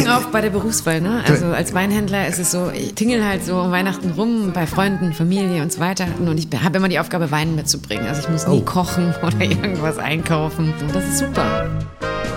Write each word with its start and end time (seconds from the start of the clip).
Augen 0.00 0.08
auf 0.10 0.26
bei 0.30 0.40
der 0.40 0.50
Berufswahl, 0.50 1.00
ne? 1.00 1.22
Also 1.26 1.46
als 1.46 1.74
Weinhändler 1.74 2.26
ist 2.28 2.38
es 2.38 2.50
so, 2.50 2.70
ich 2.74 2.94
tingel 2.94 3.24
halt 3.24 3.44
so 3.44 3.56
um 3.60 3.70
Weihnachten 3.70 4.10
rum 4.10 4.52
bei 4.52 4.66
Freunden, 4.66 5.12
Familie 5.12 5.62
und 5.62 5.72
so 5.72 5.80
weiter. 5.80 6.06
Und 6.18 6.38
ich 6.38 6.48
habe 6.62 6.78
immer 6.78 6.88
die 6.88 6.98
Aufgabe, 6.98 7.30
Wein 7.30 7.54
mitzubringen. 7.54 8.06
Also 8.06 8.22
ich 8.22 8.28
muss 8.28 8.46
nie 8.46 8.58
Oh. 8.58 8.64
kochen 8.64 9.14
oder 9.26 9.40
irgendwas 9.40 9.98
einkaufen. 9.98 10.72
Und 10.80 10.94
das 10.94 11.04
ist 11.04 11.18
super. 11.18 11.68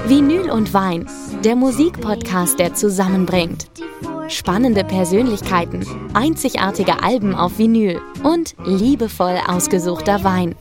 Vinyl 0.08 0.50
und 0.50 0.74
Wein, 0.74 1.06
der 1.44 1.56
Musikpodcast, 1.56 2.58
der 2.60 2.74
zusammenbringt. 2.74 3.68
Spannende 4.28 4.84
Persönlichkeiten, 4.84 5.86
einzigartige 6.14 7.04
Alben 7.04 7.36
auf 7.36 7.58
Vinyl 7.58 8.00
und 8.24 8.56
liebevoll 8.66 9.36
ausgesuchter 9.48 10.24
Wein. 10.24 10.56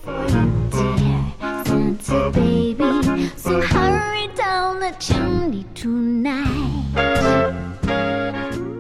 Chimney 4.99 5.65
tonight. 5.75 6.51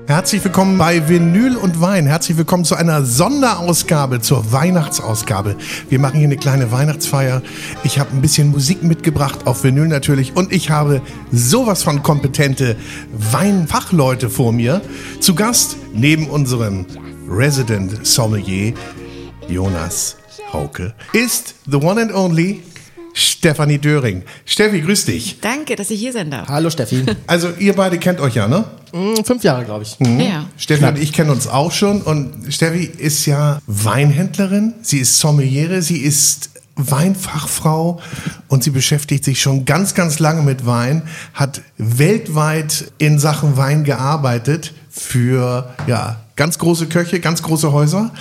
Herzlich 0.06 0.42
willkommen 0.42 0.76
bei 0.76 1.08
Vinyl 1.08 1.56
und 1.56 1.80
Wein. 1.80 2.06
Herzlich 2.06 2.36
willkommen 2.36 2.64
zu 2.64 2.74
einer 2.74 3.04
Sonderausgabe, 3.04 4.20
zur 4.20 4.50
Weihnachtsausgabe. 4.50 5.56
Wir 5.88 6.00
machen 6.00 6.18
hier 6.18 6.26
eine 6.26 6.36
kleine 6.36 6.72
Weihnachtsfeier. 6.72 7.42
Ich 7.84 8.00
habe 8.00 8.10
ein 8.10 8.20
bisschen 8.20 8.50
Musik 8.50 8.82
mitgebracht, 8.82 9.46
auf 9.46 9.62
Vinyl 9.62 9.86
natürlich. 9.86 10.34
Und 10.34 10.52
ich 10.52 10.70
habe 10.70 11.00
sowas 11.30 11.84
von 11.84 12.02
kompetente 12.02 12.76
Weinfachleute 13.12 14.30
vor 14.30 14.52
mir. 14.52 14.80
Zu 15.20 15.36
Gast 15.36 15.76
neben 15.94 16.28
unserem 16.28 16.86
Resident 17.28 18.04
Sommelier 18.04 18.74
Jonas 19.48 20.16
Hauke 20.52 20.92
ist 21.12 21.54
the 21.70 21.76
one 21.76 22.00
and 22.00 22.12
only 22.12 22.62
Stefanie 23.12 23.78
Döring. 23.78 24.22
Steffi, 24.44 24.80
grüß 24.80 25.06
dich. 25.06 25.38
Danke, 25.40 25.76
dass 25.76 25.90
ich 25.90 26.00
hier 26.00 26.12
sein 26.12 26.30
darf. 26.30 26.48
Hallo 26.48 26.70
Steffi. 26.70 27.04
Also 27.26 27.48
ihr 27.58 27.74
beide 27.74 27.98
kennt 27.98 28.20
euch 28.20 28.34
ja, 28.34 28.48
ne? 28.48 28.64
Hm, 28.92 29.24
Fünf 29.24 29.44
Jahre, 29.44 29.64
glaube 29.64 29.84
ich. 29.84 29.96
Ja. 30.00 30.46
Steffi 30.56 30.84
und 30.84 30.98
ich 30.98 31.12
kennen 31.12 31.30
uns 31.30 31.46
auch 31.46 31.72
schon 31.72 32.02
und 32.02 32.52
Steffi 32.52 32.84
ist 32.84 33.26
ja 33.26 33.60
Weinhändlerin, 33.66 34.74
sie 34.82 34.98
ist 34.98 35.18
Sommeliere, 35.18 35.82
sie 35.82 35.98
ist 35.98 36.50
Weinfachfrau 36.76 38.00
und 38.48 38.64
sie 38.64 38.70
beschäftigt 38.70 39.24
sich 39.24 39.40
schon 39.40 39.64
ganz, 39.64 39.94
ganz 39.94 40.18
lange 40.18 40.42
mit 40.42 40.66
Wein, 40.66 41.02
hat 41.34 41.60
weltweit 41.76 42.92
in 42.98 43.18
Sachen 43.18 43.56
Wein 43.56 43.84
gearbeitet 43.84 44.72
für 44.90 45.74
ja, 45.86 46.20
ganz 46.36 46.58
große 46.58 46.86
Köche, 46.86 47.20
ganz 47.20 47.42
große 47.42 47.72
Häuser. 47.72 48.12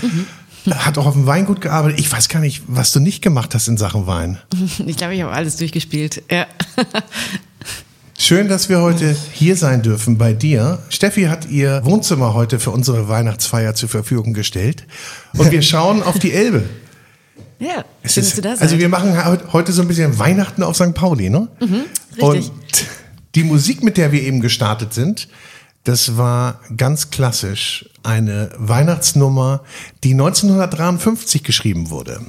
Hat 0.70 0.98
auch 0.98 1.06
auf 1.06 1.14
dem 1.14 1.26
Weingut 1.26 1.62
gearbeitet. 1.62 2.00
Ich 2.00 2.12
weiß 2.12 2.30
gar 2.30 2.40
nicht, 2.40 2.64
was 2.68 2.92
du 2.92 3.00
nicht 3.00 3.22
gemacht 3.22 3.56
hast 3.56 3.68
in 3.68 3.78
Sachen 3.78 4.08
Wein. 4.08 4.38
Ich 4.86 4.98
glaube, 4.98 5.16
ich 5.16 5.22
habe 5.22 5.32
alles 5.32 5.56
durchgespielt. 5.58 6.24
Ja. 6.30 6.46
Schön, 8.18 8.50
dass 8.50 8.68
wir 8.68 8.82
heute 8.82 9.16
hier 9.32 9.56
sein 9.56 9.82
dürfen 9.82 10.18
bei 10.18 10.34
dir. 10.34 10.80
Steffi 10.90 11.24
hat 11.24 11.50
ihr 11.50 11.82
Wohnzimmer 11.86 12.34
heute 12.34 12.60
für 12.60 12.72
unsere 12.72 13.08
Weihnachtsfeier 13.08 13.76
zur 13.76 13.88
Verfügung 13.88 14.34
gestellt. 14.34 14.86
Und 15.38 15.52
wir 15.52 15.62
schauen 15.64 16.04
auf 16.04 16.20
die 16.20 16.34
Elbe. 16.34 16.66
Ja, 17.60 17.86
Es 18.04 18.14
schön, 18.14 18.24
ist- 18.24 18.32
dass 18.32 18.36
du 18.36 18.42
da 18.42 18.50
seid. 18.56 18.62
also 18.64 18.78
wir 18.80 18.90
machen 18.90 19.14
heut- 19.26 19.54
heute 19.54 19.72
so 19.72 19.82
ein 19.82 19.88
bisschen 19.88 20.20
Weihnachten 20.20 20.64
auf 20.64 20.76
St. 20.76 20.94
Pauli, 20.94 21.30
ne? 21.30 21.48
Mhm, 21.62 21.84
richtig. 22.18 22.22
Und 22.22 22.52
die 23.36 23.44
Musik, 23.44 23.84
mit 23.84 23.96
der 23.98 24.12
wir 24.12 24.22
eben 24.22 24.42
gestartet 24.42 24.94
sind, 24.94 25.30
das 25.90 26.18
war 26.18 26.60
ganz 26.78 27.10
klassisch 27.10 27.90
eine 28.04 28.52
Weihnachtsnummer, 28.58 29.64
die 30.04 30.12
1953 30.12 31.44
geschrieben 31.44 31.90
wurde. 31.90 32.22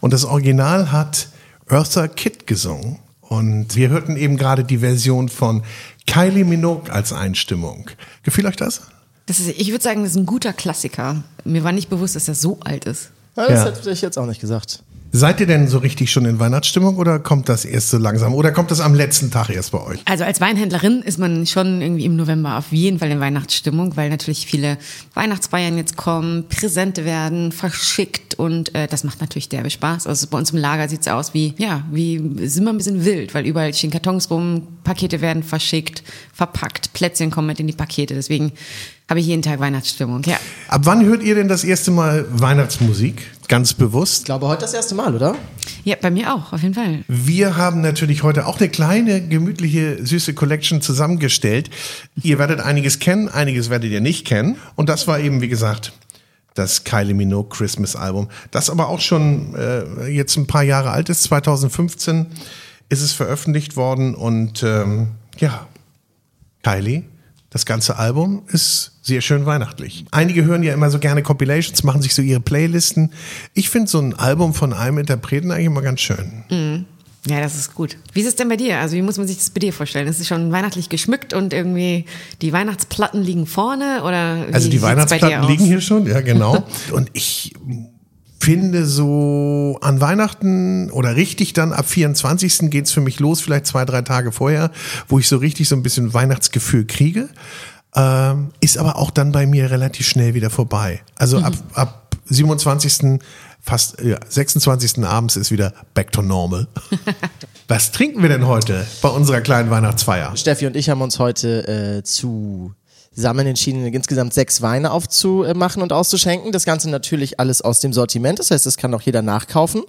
Und 0.00 0.12
das 0.12 0.24
Original 0.24 0.90
hat 0.90 1.28
Eartha 1.68 2.08
Kitt 2.08 2.48
gesungen. 2.48 2.98
Und 3.20 3.76
wir 3.76 3.90
hörten 3.90 4.16
eben 4.16 4.36
gerade 4.36 4.64
die 4.64 4.78
Version 4.78 5.28
von 5.28 5.62
Kylie 6.08 6.44
Minogue 6.44 6.92
als 6.92 7.12
Einstimmung. 7.12 7.88
Gefiel 8.24 8.44
euch 8.44 8.56
das? 8.56 8.82
Das 9.26 9.38
ist, 9.38 9.50
ich 9.50 9.70
würde 9.70 9.84
sagen, 9.84 10.02
das 10.02 10.10
ist 10.10 10.18
ein 10.18 10.26
guter 10.26 10.52
Klassiker. 10.52 11.22
Mir 11.44 11.62
war 11.62 11.70
nicht 11.70 11.88
bewusst, 11.88 12.16
dass 12.16 12.26
er 12.26 12.34
so 12.34 12.58
alt 12.64 12.86
ist. 12.86 13.12
Ja, 13.36 13.48
das 13.48 13.60
Ja. 13.60 13.64
hätte 13.66 13.90
ich 13.90 14.00
jetzt 14.00 14.18
auch 14.18 14.26
nicht 14.26 14.40
gesagt. 14.40 14.82
Seid 15.12 15.40
ihr 15.40 15.46
denn 15.46 15.66
so 15.66 15.78
richtig 15.78 16.10
schon 16.10 16.26
in 16.26 16.40
Weihnachtsstimmung 16.40 16.96
oder 16.98 17.18
kommt 17.18 17.48
das 17.48 17.64
erst 17.64 17.88
so 17.90 17.96
langsam? 17.96 18.34
Oder 18.34 18.50
kommt 18.52 18.70
das 18.70 18.80
am 18.80 18.92
letzten 18.92 19.30
Tag 19.30 19.48
erst 19.48 19.70
bei 19.72 19.80
euch? 19.80 20.00
Also 20.04 20.24
als 20.24 20.42
Weinhändlerin 20.42 21.00
ist 21.00 21.18
man 21.18 21.46
schon 21.46 21.80
irgendwie 21.80 22.04
im 22.04 22.16
November 22.16 22.58
auf 22.58 22.70
jeden 22.70 22.98
Fall 22.98 23.10
in 23.10 23.20
Weihnachtsstimmung, 23.20 23.96
weil 23.96 24.10
natürlich 24.10 24.44
viele 24.46 24.76
Weihnachtsfeiern 25.14 25.78
jetzt 25.78 25.96
kommen, 25.96 26.46
Präsente 26.48 27.04
werden 27.06 27.52
verschickt 27.52 28.34
und 28.34 28.74
äh, 28.74 28.88
das 28.88 29.04
macht 29.04 29.20
natürlich 29.22 29.48
derbe 29.48 29.70
Spaß. 29.70 30.06
Also 30.06 30.26
bei 30.26 30.36
uns 30.36 30.50
im 30.50 30.58
Lager 30.58 30.86
sieht's 30.88 31.08
aus 31.08 31.32
wie, 31.32 31.54
ja, 31.56 31.84
wie 31.90 32.18
sind 32.46 32.64
wir 32.64 32.70
ein 32.70 32.76
bisschen 32.76 33.04
wild, 33.06 33.32
weil 33.32 33.46
überall 33.46 33.72
stehen 33.72 33.90
Kartons 33.92 34.28
rum, 34.28 34.66
Pakete 34.84 35.22
werden 35.22 35.42
verschickt, 35.42 36.02
verpackt, 36.34 36.92
Plätzchen 36.92 37.30
kommen 37.30 37.46
mit 37.46 37.60
in 37.60 37.68
die 37.68 37.72
Pakete. 37.72 38.12
Deswegen 38.14 38.52
habe 39.08 39.20
ich 39.20 39.26
jeden 39.26 39.42
Tag 39.42 39.60
Weihnachtsstimmung. 39.60 40.22
Ja. 40.24 40.38
Ab 40.68 40.82
wann 40.84 41.04
hört 41.04 41.22
ihr 41.22 41.34
denn 41.34 41.48
das 41.48 41.64
erste 41.64 41.90
Mal 41.90 42.26
Weihnachtsmusik? 42.30 43.30
Ganz 43.48 43.74
bewusst. 43.74 44.20
Ich 44.20 44.24
glaube, 44.24 44.48
heute 44.48 44.62
das 44.62 44.74
erste 44.74 44.94
Mal, 44.94 45.14
oder? 45.14 45.36
ja, 45.86 45.94
bei 46.00 46.10
mir 46.10 46.34
auch, 46.34 46.52
auf 46.52 46.62
jeden 46.62 46.74
Fall. 46.74 47.04
Wir 47.06 47.56
haben 47.56 47.80
natürlich 47.80 48.24
heute 48.24 48.46
auch 48.46 48.58
eine 48.58 48.68
kleine, 48.68 49.24
gemütliche, 49.24 50.04
süße 50.04 50.34
Collection 50.34 50.82
zusammengestellt. 50.82 51.70
Ihr 52.24 52.40
werdet 52.40 52.58
einiges 52.58 52.98
kennen, 52.98 53.28
einiges 53.28 53.70
werdet 53.70 53.92
ihr 53.92 54.00
nicht 54.00 54.26
kennen. 54.26 54.56
Und 54.74 54.88
das 54.88 55.06
war 55.06 55.20
eben, 55.20 55.40
wie 55.40 55.48
gesagt, 55.48 55.92
das 56.54 56.82
Kylie 56.82 57.14
Minogue 57.14 57.50
Christmas 57.50 57.94
Album, 57.94 58.28
das 58.50 58.68
aber 58.68 58.88
auch 58.88 59.00
schon 59.00 59.54
äh, 59.54 60.08
jetzt 60.08 60.36
ein 60.36 60.48
paar 60.48 60.64
Jahre 60.64 60.90
alt 60.90 61.08
ist. 61.08 61.22
2015 61.22 62.26
ist 62.88 63.02
es 63.02 63.12
veröffentlicht 63.12 63.76
worden 63.76 64.16
und 64.16 64.64
ähm, 64.64 65.10
ja, 65.38 65.68
Kylie, 66.64 67.04
das 67.56 67.64
ganze 67.64 67.96
Album 67.96 68.42
ist 68.48 68.92
sehr 69.00 69.22
schön 69.22 69.46
weihnachtlich. 69.46 70.04
Einige 70.10 70.44
hören 70.44 70.62
ja 70.62 70.74
immer 70.74 70.90
so 70.90 70.98
gerne 70.98 71.22
Compilations, 71.22 71.82
machen 71.84 72.02
sich 72.02 72.14
so 72.14 72.20
ihre 72.20 72.40
Playlisten. 72.40 73.12
Ich 73.54 73.70
finde 73.70 73.88
so 73.88 73.98
ein 73.98 74.12
Album 74.12 74.52
von 74.52 74.74
einem 74.74 74.98
Interpreten 74.98 75.50
eigentlich 75.50 75.66
immer 75.66 75.80
ganz 75.80 76.00
schön. 76.02 76.84
Ja, 77.26 77.40
das 77.40 77.56
ist 77.56 77.74
gut. 77.74 77.96
Wie 78.12 78.20
ist 78.20 78.26
es 78.26 78.36
denn 78.36 78.50
bei 78.50 78.58
dir? 78.58 78.78
Also 78.78 78.94
wie 78.94 79.00
muss 79.00 79.16
man 79.16 79.26
sich 79.26 79.38
das 79.38 79.48
bei 79.48 79.60
dir 79.60 79.72
vorstellen? 79.72 80.06
Ist 80.06 80.20
es 80.20 80.28
schon 80.28 80.52
weihnachtlich 80.52 80.90
geschmückt 80.90 81.32
und 81.32 81.54
irgendwie 81.54 82.04
die 82.42 82.52
Weihnachtsplatten 82.52 83.22
liegen 83.22 83.46
vorne 83.46 84.02
oder 84.04 84.46
Also 84.52 84.68
die 84.68 84.82
Weihnachtsplatten 84.82 85.48
liegen 85.48 85.64
hier 85.64 85.80
schon, 85.80 86.06
ja 86.06 86.20
genau. 86.20 86.62
Und 86.92 87.08
ich 87.14 87.54
finde 88.38 88.86
so 88.86 89.78
an 89.80 90.00
Weihnachten 90.00 90.90
oder 90.90 91.16
richtig 91.16 91.52
dann 91.52 91.72
ab 91.72 91.86
24. 91.88 92.70
geht's 92.70 92.92
für 92.92 93.00
mich 93.00 93.20
los, 93.20 93.40
vielleicht 93.40 93.66
zwei, 93.66 93.84
drei 93.84 94.02
Tage 94.02 94.32
vorher, 94.32 94.70
wo 95.08 95.18
ich 95.18 95.28
so 95.28 95.38
richtig 95.38 95.68
so 95.68 95.76
ein 95.76 95.82
bisschen 95.82 96.14
Weihnachtsgefühl 96.14 96.86
kriege. 96.86 97.28
Ähm, 97.94 98.50
ist 98.60 98.78
aber 98.78 98.96
auch 98.96 99.10
dann 99.10 99.32
bei 99.32 99.46
mir 99.46 99.70
relativ 99.70 100.06
schnell 100.06 100.34
wieder 100.34 100.50
vorbei. 100.50 101.00
Also 101.16 101.38
ab, 101.38 101.54
ab 101.74 102.16
27. 102.26 103.20
fast 103.62 104.00
ja, 104.02 104.18
26. 104.28 105.04
abends 105.04 105.36
ist 105.36 105.50
wieder 105.50 105.72
back 105.94 106.12
to 106.12 106.22
normal. 106.22 106.68
Was 107.68 107.92
trinken 107.92 108.22
wir 108.22 108.28
denn 108.28 108.46
heute 108.46 108.86
bei 109.02 109.08
unserer 109.08 109.40
kleinen 109.40 109.70
Weihnachtsfeier? 109.70 110.36
Steffi 110.36 110.66
und 110.66 110.76
ich 110.76 110.90
haben 110.90 111.00
uns 111.00 111.18
heute 111.18 111.66
äh, 111.66 112.02
zusammen 113.16 113.46
entschieden, 113.46 113.84
insgesamt 113.86 114.34
sechs 114.34 114.60
Weine 114.60 114.92
aufzumachen 114.92 115.82
und 115.82 115.92
auszuschenken. 115.92 116.52
Das 116.52 116.66
Ganze 116.66 116.90
natürlich 116.90 117.40
alles 117.40 117.62
aus 117.62 117.80
dem 117.80 117.94
Sortiment. 117.94 118.38
Das 118.38 118.50
heißt, 118.50 118.66
das 118.66 118.76
kann 118.76 118.92
auch 118.94 119.00
jeder 119.00 119.22
nachkaufen. 119.22 119.82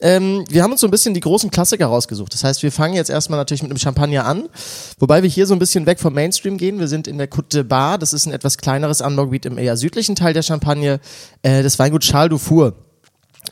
Ähm, 0.00 0.44
wir 0.50 0.62
haben 0.64 0.72
uns 0.72 0.80
so 0.80 0.88
ein 0.88 0.90
bisschen 0.90 1.14
die 1.14 1.20
großen 1.20 1.50
Klassiker 1.50 1.86
rausgesucht. 1.86 2.34
Das 2.34 2.42
heißt, 2.42 2.62
wir 2.64 2.72
fangen 2.72 2.94
jetzt 2.94 3.10
erstmal 3.10 3.38
natürlich 3.38 3.62
mit 3.62 3.70
dem 3.70 3.78
Champagner 3.78 4.26
an. 4.26 4.48
Wobei 4.98 5.22
wir 5.22 5.30
hier 5.30 5.46
so 5.46 5.54
ein 5.54 5.60
bisschen 5.60 5.86
weg 5.86 6.00
vom 6.00 6.12
Mainstream 6.12 6.58
gehen. 6.58 6.80
Wir 6.80 6.88
sind 6.88 7.06
in 7.06 7.16
der 7.16 7.30
Côte 7.30 7.50
de 7.52 7.62
Bar. 7.62 7.96
Das 7.98 8.12
ist 8.12 8.26
ein 8.26 8.32
etwas 8.32 8.58
kleineres 8.58 9.00
Anbaugebiet 9.00 9.46
im 9.46 9.56
eher 9.56 9.76
südlichen 9.76 10.16
Teil 10.16 10.34
der 10.34 10.42
Champagne. 10.42 10.98
Äh, 11.42 11.62
das 11.62 11.78
Weingut 11.78 12.02
Charles 12.02 12.30
Dufour. 12.30 12.74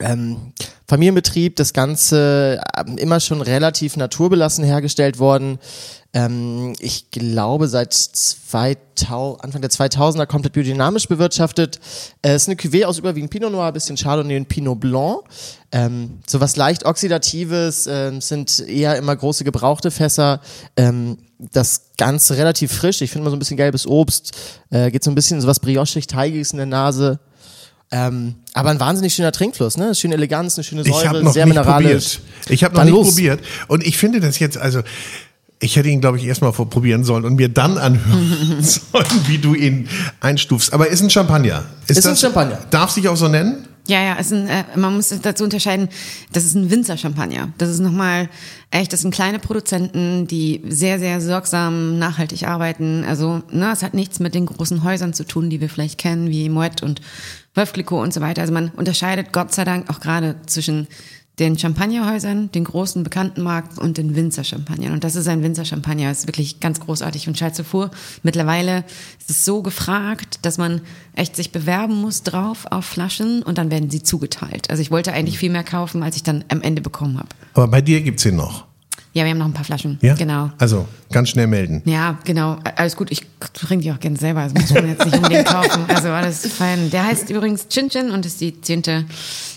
Ähm, 0.01 0.53
Familienbetrieb, 0.89 1.57
das 1.57 1.73
Ganze 1.73 2.61
ähm, 2.77 2.99
immer 2.99 3.21
schon 3.21 3.41
relativ 3.41 3.97
naturbelassen 3.97 4.65
hergestellt 4.65 5.19
worden. 5.19 5.59
Ähm, 6.15 6.75
ich 6.81 7.11
glaube 7.11 7.69
seit 7.69 7.95
2000, 7.95 9.43
Anfang 9.43 9.63
der 9.63 9.71
2000er 9.71 10.27
komplett 10.27 10.53
biodynamisch 10.53 11.09
bewirtschaftet. 11.09 11.81
Äh, 12.21 12.33
es 12.33 12.43
ist 12.43 12.49
eine 12.49 12.57
Cuvée 12.57 12.85
aus 12.85 12.99
überwiegend 12.99 13.31
Pinot 13.31 13.53
Noir, 13.53 13.73
bisschen 13.73 13.97
Chardonnay 13.97 14.37
und 14.37 14.49
Pinot 14.49 14.81
Blanc. 14.81 15.23
Ähm, 15.73 16.21
so 16.27 16.41
was 16.41 16.57
leicht 16.57 16.85
Oxidatives, 16.85 17.87
ähm, 17.87 18.21
sind 18.21 18.61
eher 18.61 18.97
immer 18.97 19.17
große 19.17 19.45
gebrauchte 19.45 19.91
Fässer. 19.91 20.41
Ähm, 20.77 21.17
das 21.39 21.93
Ganze 21.97 22.37
relativ 22.37 22.73
frisch. 22.73 23.01
Ich 23.01 23.11
finde 23.11 23.25
mal 23.25 23.31
so 23.31 23.37
ein 23.37 23.39
bisschen 23.39 23.57
gelbes 23.57 23.87
Obst. 23.87 24.33
Äh, 24.71 24.91
geht 24.91 25.03
so 25.03 25.11
ein 25.11 25.15
bisschen 25.15 25.41
so 25.41 25.49
was 25.49 25.61
briochig-teigiges 25.61 26.53
in 26.53 26.59
der 26.59 26.67
Nase. 26.67 27.21
Ähm, 27.93 28.37
aber 28.55 28.71
ein 28.71 28.81
wahnsinnig 28.81 29.15
schöner 29.15 29.33
Trinkfluss, 29.33 29.77
ne? 29.77 29.95
Schöne 29.95 30.15
Eleganz, 30.15 30.57
eine 30.57 30.65
schöne 30.65 30.83
Ich 30.83 30.89
habe 30.93 31.09
Säure, 31.19 31.25
noch 31.25 31.33
sehr 31.33 31.45
nicht 31.47 31.55
mineralisch. 31.57 32.19
probiert. 32.19 32.51
Ich 32.51 32.65
habe 32.65 32.75
noch 32.75 32.81
Dann 32.81 32.87
nicht 32.89 32.97
los. 32.97 33.09
probiert. 33.09 33.41
Und 33.69 33.87
ich 33.87 33.99
finde 33.99 34.21
das 34.21 34.39
jetzt, 34.39 34.57
also 34.57 34.81
ich 35.61 35.77
hätte 35.77 35.89
ihn, 35.91 36.01
glaube 36.01 36.17
ich, 36.19 36.25
erstmal 36.25 36.53
probieren 36.53 37.05
sollen 37.05 37.25
und 37.25 37.37
mir 37.37 37.49
dann 37.49 37.79
anhören 37.79 38.59
sollen, 38.63 39.07
wie 39.27 39.39
du 39.39 39.55
ihn 39.55 39.89
einstufst. 40.21 40.73
Aber 40.73 40.89
ist 40.89 41.03
ein 41.03 41.11
Champagner. 41.11 41.65
Ist 41.87 42.07
ein 42.07 42.17
Champagner. 42.17 42.59
Darf 42.71 42.91
sich 42.91 43.07
auch 43.09 43.17
so 43.17 43.29
nennen? 43.29 43.69
Ja, 43.89 44.01
ja, 44.01 44.15
ist 44.15 44.33
ein, 44.33 44.47
äh, 44.49 44.63
man 44.77 44.95
muss 44.95 45.13
dazu 45.23 45.43
unterscheiden, 45.43 45.89
das 46.33 46.45
ist 46.45 46.55
ein 46.55 46.71
Winzer-Champagner. 46.71 47.49
Das 47.59 47.69
ist 47.69 47.81
nochmal, 47.81 48.29
echt, 48.71 48.93
das 48.93 49.01
sind 49.03 49.13
kleine 49.13 49.41
Produzenten, 49.41 50.29
die 50.29 50.63
sehr, 50.69 51.01
sehr 51.01 51.21
sorgsam, 51.21 51.99
nachhaltig 51.99 52.47
arbeiten. 52.47 53.05
Also, 53.05 53.43
ne, 53.51 53.71
es 53.73 53.83
hat 53.83 53.95
nichts 53.95 54.21
mit 54.21 54.35
den 54.37 54.47
großen 54.47 54.85
Häusern 54.85 55.15
zu 55.15 55.25
tun, 55.27 55.51
die 55.51 55.61
wir 55.61 55.69
vielleicht 55.69 55.99
kennen, 55.99 56.31
wie 56.31 56.49
Moet 56.49 56.83
und 56.83 57.01
Veuve 57.55 57.95
und 57.95 58.15
so 58.15 58.21
weiter. 58.21 58.43
Also 58.43 58.53
man 58.53 58.71
unterscheidet 58.71 59.33
Gott 59.33 59.53
sei 59.55 59.65
Dank 59.65 59.91
auch 59.91 60.01
gerade 60.01 60.37
zwischen 60.47 60.89
den 61.39 61.59
Champagnerhäusern, 61.59 62.53
den 62.53 62.65
großen 62.65 63.03
bekannten 63.03 63.43
Marken 63.43 63.79
und 63.79 63.97
den 63.97 64.15
Winzer-Champagnern. 64.15 64.93
Und 64.93 65.03
das 65.03 65.17
ist 65.17 65.29
ein 65.29 65.43
Winzer-Champagner, 65.43 66.09
das 66.09 66.21
ist 66.21 66.27
wirklich 66.29 66.61
ganz 66.61 66.79
großartig. 66.79 67.27
Und 67.27 67.37
Charles 67.37 67.61
Four, 67.63 67.91
mittlerweile 68.23 68.85
ist 69.19 69.31
es 69.31 69.45
so 69.45 69.63
gefragt, 69.63 70.41
dass 70.43 70.59
man 70.59 70.83
echt 71.15 71.35
sich 71.35 71.51
bewerben 71.51 72.01
muss 72.01 72.23
drauf 72.23 72.67
auf 72.71 72.85
Flaschen 72.85 73.43
und 73.43 73.57
dann 73.57 73.71
werden 73.71 73.89
sie 73.91 74.03
zugeteilt. 74.03 74.71
Also 74.71 74.83
ich 74.83 74.91
wollte 74.91 75.13
eigentlich 75.13 75.39
viel 75.39 75.51
mehr 75.51 75.65
kaufen, 75.65 76.03
als 76.03 76.17
ich 76.17 76.23
dann 76.23 76.45
am 76.49 76.61
Ende 76.61 76.83
bekommen 76.83 77.19
habe. 77.19 77.29
Aber 77.55 77.69
bei 77.69 77.81
dir 77.81 78.03
gibt's 78.03 78.27
ihn 78.27 78.37
noch. 78.37 78.67
Ja, 79.15 79.25
wir 79.25 79.31
haben 79.31 79.39
noch 79.39 79.47
ein 79.47 79.53
paar 79.53 79.65
Flaschen. 79.65 79.99
Ja? 80.01 80.15
Genau. 80.15 80.51
Also 80.59 80.89
ganz 81.11 81.29
schnell 81.29 81.47
melden. 81.47 81.83
Ja, 81.85 82.19
genau. 82.25 82.57
Alles 82.77 82.97
gut. 82.97 83.11
Ich 83.11 83.27
trinke 83.53 83.85
die 83.85 83.93
auch 83.93 84.01
gerne 84.01 84.17
selber. 84.17 84.43
Das 84.45 84.55
muss 84.55 84.73
man 84.73 84.89
jetzt 84.89 85.05
nicht 85.05 85.17
unbedingt 85.17 85.47
kaufen. 85.47 85.85
Also 85.89 86.09
alles 86.09 86.47
fein. 86.47 86.91
Der 86.91 87.05
heißt 87.05 87.29
übrigens 87.31 87.69
Chin 87.69 87.91
Chin 87.91 88.11
und 88.11 88.25
ist 88.25 88.41
die 88.41 88.61
zehnte, 88.61 89.05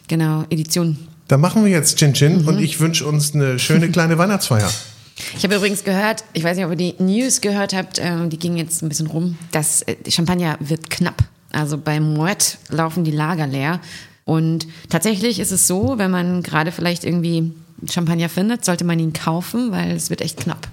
genau, 0.08 0.44
Edition. 0.50 0.98
Dann 1.28 1.40
machen 1.40 1.64
wir 1.64 1.72
jetzt 1.72 1.98
Chin 1.98 2.14
Chin 2.14 2.46
und 2.46 2.60
ich 2.60 2.80
wünsche 2.80 3.06
uns 3.06 3.34
eine 3.34 3.58
schöne 3.58 3.90
kleine 3.90 4.18
Weihnachtsfeier. 4.18 4.70
Ich 5.38 5.44
habe 5.44 5.56
übrigens 5.56 5.84
gehört, 5.84 6.26
ich 6.34 6.44
weiß 6.44 6.58
nicht, 6.58 6.66
ob 6.66 6.72
ihr 6.72 6.78
die 6.78 6.96
News 7.02 7.40
gehört 7.40 7.74
habt, 7.74 8.00
ähm, 8.00 8.30
die 8.30 8.38
ging 8.38 8.58
jetzt 8.58 8.84
ein 8.84 8.90
bisschen 8.90 9.08
rum, 9.08 9.38
dass 9.52 9.82
äh, 9.84 9.96
Champagner 10.10 10.58
wird 10.60 10.90
knapp. 10.90 11.24
Also 11.54 11.78
bei 11.78 12.02
Moet 12.02 12.58
laufen 12.70 13.06
die 13.06 13.12
Lager 13.12 13.48
leer. 13.48 13.80
Und 14.26 14.68
tatsächlich 14.90 15.40
ist 15.40 15.52
es 15.52 15.68
so, 15.68 15.98
wenn 15.98 16.12
man 16.12 16.44
gerade 16.44 16.72
vielleicht 16.72 17.06
irgendwie 17.06 17.54
Champagner 17.90 18.30
findet, 18.30 18.66
sollte 18.66 18.84
man 18.84 19.00
ihn 19.00 19.14
kaufen, 19.14 19.72
weil 19.72 19.92
es 19.92 20.10
wird 20.10 20.22
echt 20.22 20.38
knapp. 20.38 20.68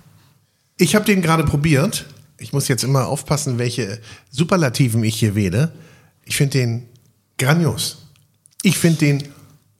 Ich 0.76 0.94
habe 0.94 1.04
den 1.04 1.22
gerade 1.22 1.44
probiert. 1.44 2.06
Ich 2.38 2.52
muss 2.52 2.68
jetzt 2.68 2.84
immer 2.84 3.06
aufpassen, 3.06 3.58
welche 3.58 4.00
Superlativen 4.30 5.02
ich 5.04 5.16
hier 5.16 5.34
wähle. 5.34 5.72
Ich 6.24 6.36
finde 6.36 6.58
den 6.58 6.88
grandios. 7.38 8.06
Ich 8.62 8.78
finde 8.78 8.98
den 8.98 9.28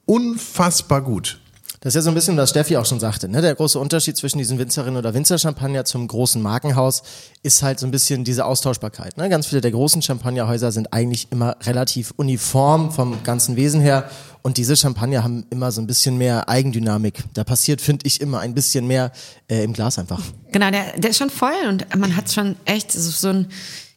unfassbar 0.07 1.03
gut. 1.03 1.41
Das 1.83 1.91
ist 1.91 1.97
ja 1.97 2.03
so 2.03 2.11
ein 2.13 2.15
bisschen, 2.15 2.37
was 2.37 2.51
Steffi 2.51 2.77
auch 2.77 2.87
schon 2.87 3.01
sagte. 3.01 3.29
Ne? 3.29 3.43
Der 3.43 3.57
große 3.57 3.77
Unterschied 3.77 4.17
zwischen 4.17 4.39
diesen 4.39 4.57
Winzerinnen 4.57 4.97
oder 4.97 5.15
Winzerchampagner 5.15 5.85
zum 5.85 6.07
großen 6.07 6.41
Markenhaus 6.41 7.03
ist 7.43 7.65
halt 7.65 7.81
so 7.81 7.87
ein 7.87 7.91
bisschen 7.91 8.23
diese 8.23 8.45
Austauschbarkeit. 8.45 9.17
Ne? 9.17 9.29
Ganz 9.29 9.49
viele 9.49 9.61
der 9.61 9.73
großen 9.73 10.01
Champagnerhäuser 10.01 10.71
sind 10.71 10.93
eigentlich 10.93 11.27
immer 11.33 11.57
relativ 11.63 12.15
uniform 12.17 12.93
vom 12.93 13.25
ganzen 13.25 13.57
Wesen 13.57 13.81
her. 13.81 14.09
Und 14.43 14.56
diese 14.56 14.77
Champagner 14.77 15.23
haben 15.23 15.44
immer 15.50 15.71
so 15.71 15.81
ein 15.81 15.87
bisschen 15.87 16.19
mehr 16.19 16.49
Eigendynamik. 16.49 17.23
Da 17.33 17.44
passiert, 17.44 17.81
finde 17.81 18.06
ich, 18.06 18.21
immer 18.21 18.41
ein 18.41 18.55
bisschen 18.55 18.87
mehr 18.87 19.12
äh, 19.49 19.62
im 19.62 19.73
Glas 19.73 19.99
einfach. 19.99 20.21
Genau, 20.50 20.71
der, 20.71 20.99
der 20.99 21.11
ist 21.11 21.19
schon 21.19 21.31
voll 21.31 21.53
und 21.69 21.87
man 21.97 22.17
hat 22.17 22.31
schon 22.33 22.56
echt 22.65 22.91
so, 22.91 23.11
so 23.11 23.29
ein 23.29 23.47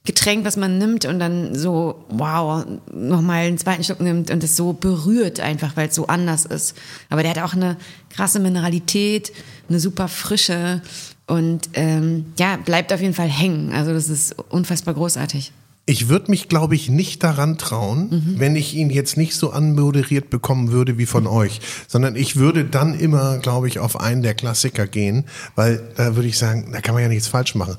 Getränk, 0.06 0.46
was 0.46 0.56
man 0.56 0.78
nimmt 0.78 1.06
und 1.06 1.18
dann 1.18 1.56
so, 1.56 2.06
wow, 2.10 2.64
nochmal 2.94 3.48
einen 3.48 3.58
zweiten 3.58 3.84
Schluck 3.84 4.02
nimmt 4.02 4.30
und 4.30 4.44
es 4.44 4.56
so 4.56 4.74
berührt 4.74 5.40
einfach, 5.40 5.76
weil 5.76 5.90
es 5.90 5.96
so 5.96 6.06
anders 6.06 6.46
ist. 6.46 6.78
Aber 7.10 7.24
der 7.24 7.32
hat 7.32 7.40
auch 7.40 7.54
eine 7.54 7.76
krasse 8.12 8.40
Mineralität, 8.40 9.34
eine 9.68 9.80
super 9.80 10.08
Frische 10.08 10.84
und 11.26 11.70
ähm, 11.74 12.34
ja, 12.38 12.58
bleibt 12.58 12.94
auf 12.94 13.02
jeden 13.02 13.16
Fall 13.16 13.30
hängen. 13.30 13.74
Also 13.74 13.94
das 13.94 14.10
ist 14.10 14.36
unfassbar 14.50 14.94
großartig. 14.94 15.52
Ich 15.88 16.10
würde 16.10 16.32
mich, 16.32 16.50
glaube 16.50 16.74
ich, 16.74 16.90
nicht 16.90 17.24
daran 17.24 17.60
trauen, 17.60 18.36
wenn 18.40 18.56
ich 18.56 18.74
ihn 18.74 18.90
jetzt 18.90 19.18
nicht 19.18 19.36
so 19.36 19.52
anmoderiert 19.52 20.32
bekommen 20.32 20.72
würde 20.72 20.98
wie 20.98 21.06
von 21.06 21.28
euch, 21.28 21.62
sondern 21.88 22.16
ich 22.16 22.38
würde 22.38 22.66
dann 22.66 23.00
immer, 23.00 23.38
glaube 23.38 23.68
ich, 23.68 23.78
auf 23.78 24.00
einen 24.00 24.24
der 24.24 24.34
Klassiker 24.34 24.88
gehen, 24.88 25.26
weil 25.56 25.82
da 25.96 26.16
würde 26.16 26.28
ich 26.28 26.40
sagen, 26.40 26.70
da 26.72 26.82
kann 26.82 26.96
man 26.96 27.04
ja 27.04 27.10
nichts 27.10 27.28
falsch 27.28 27.54
machen. 27.54 27.78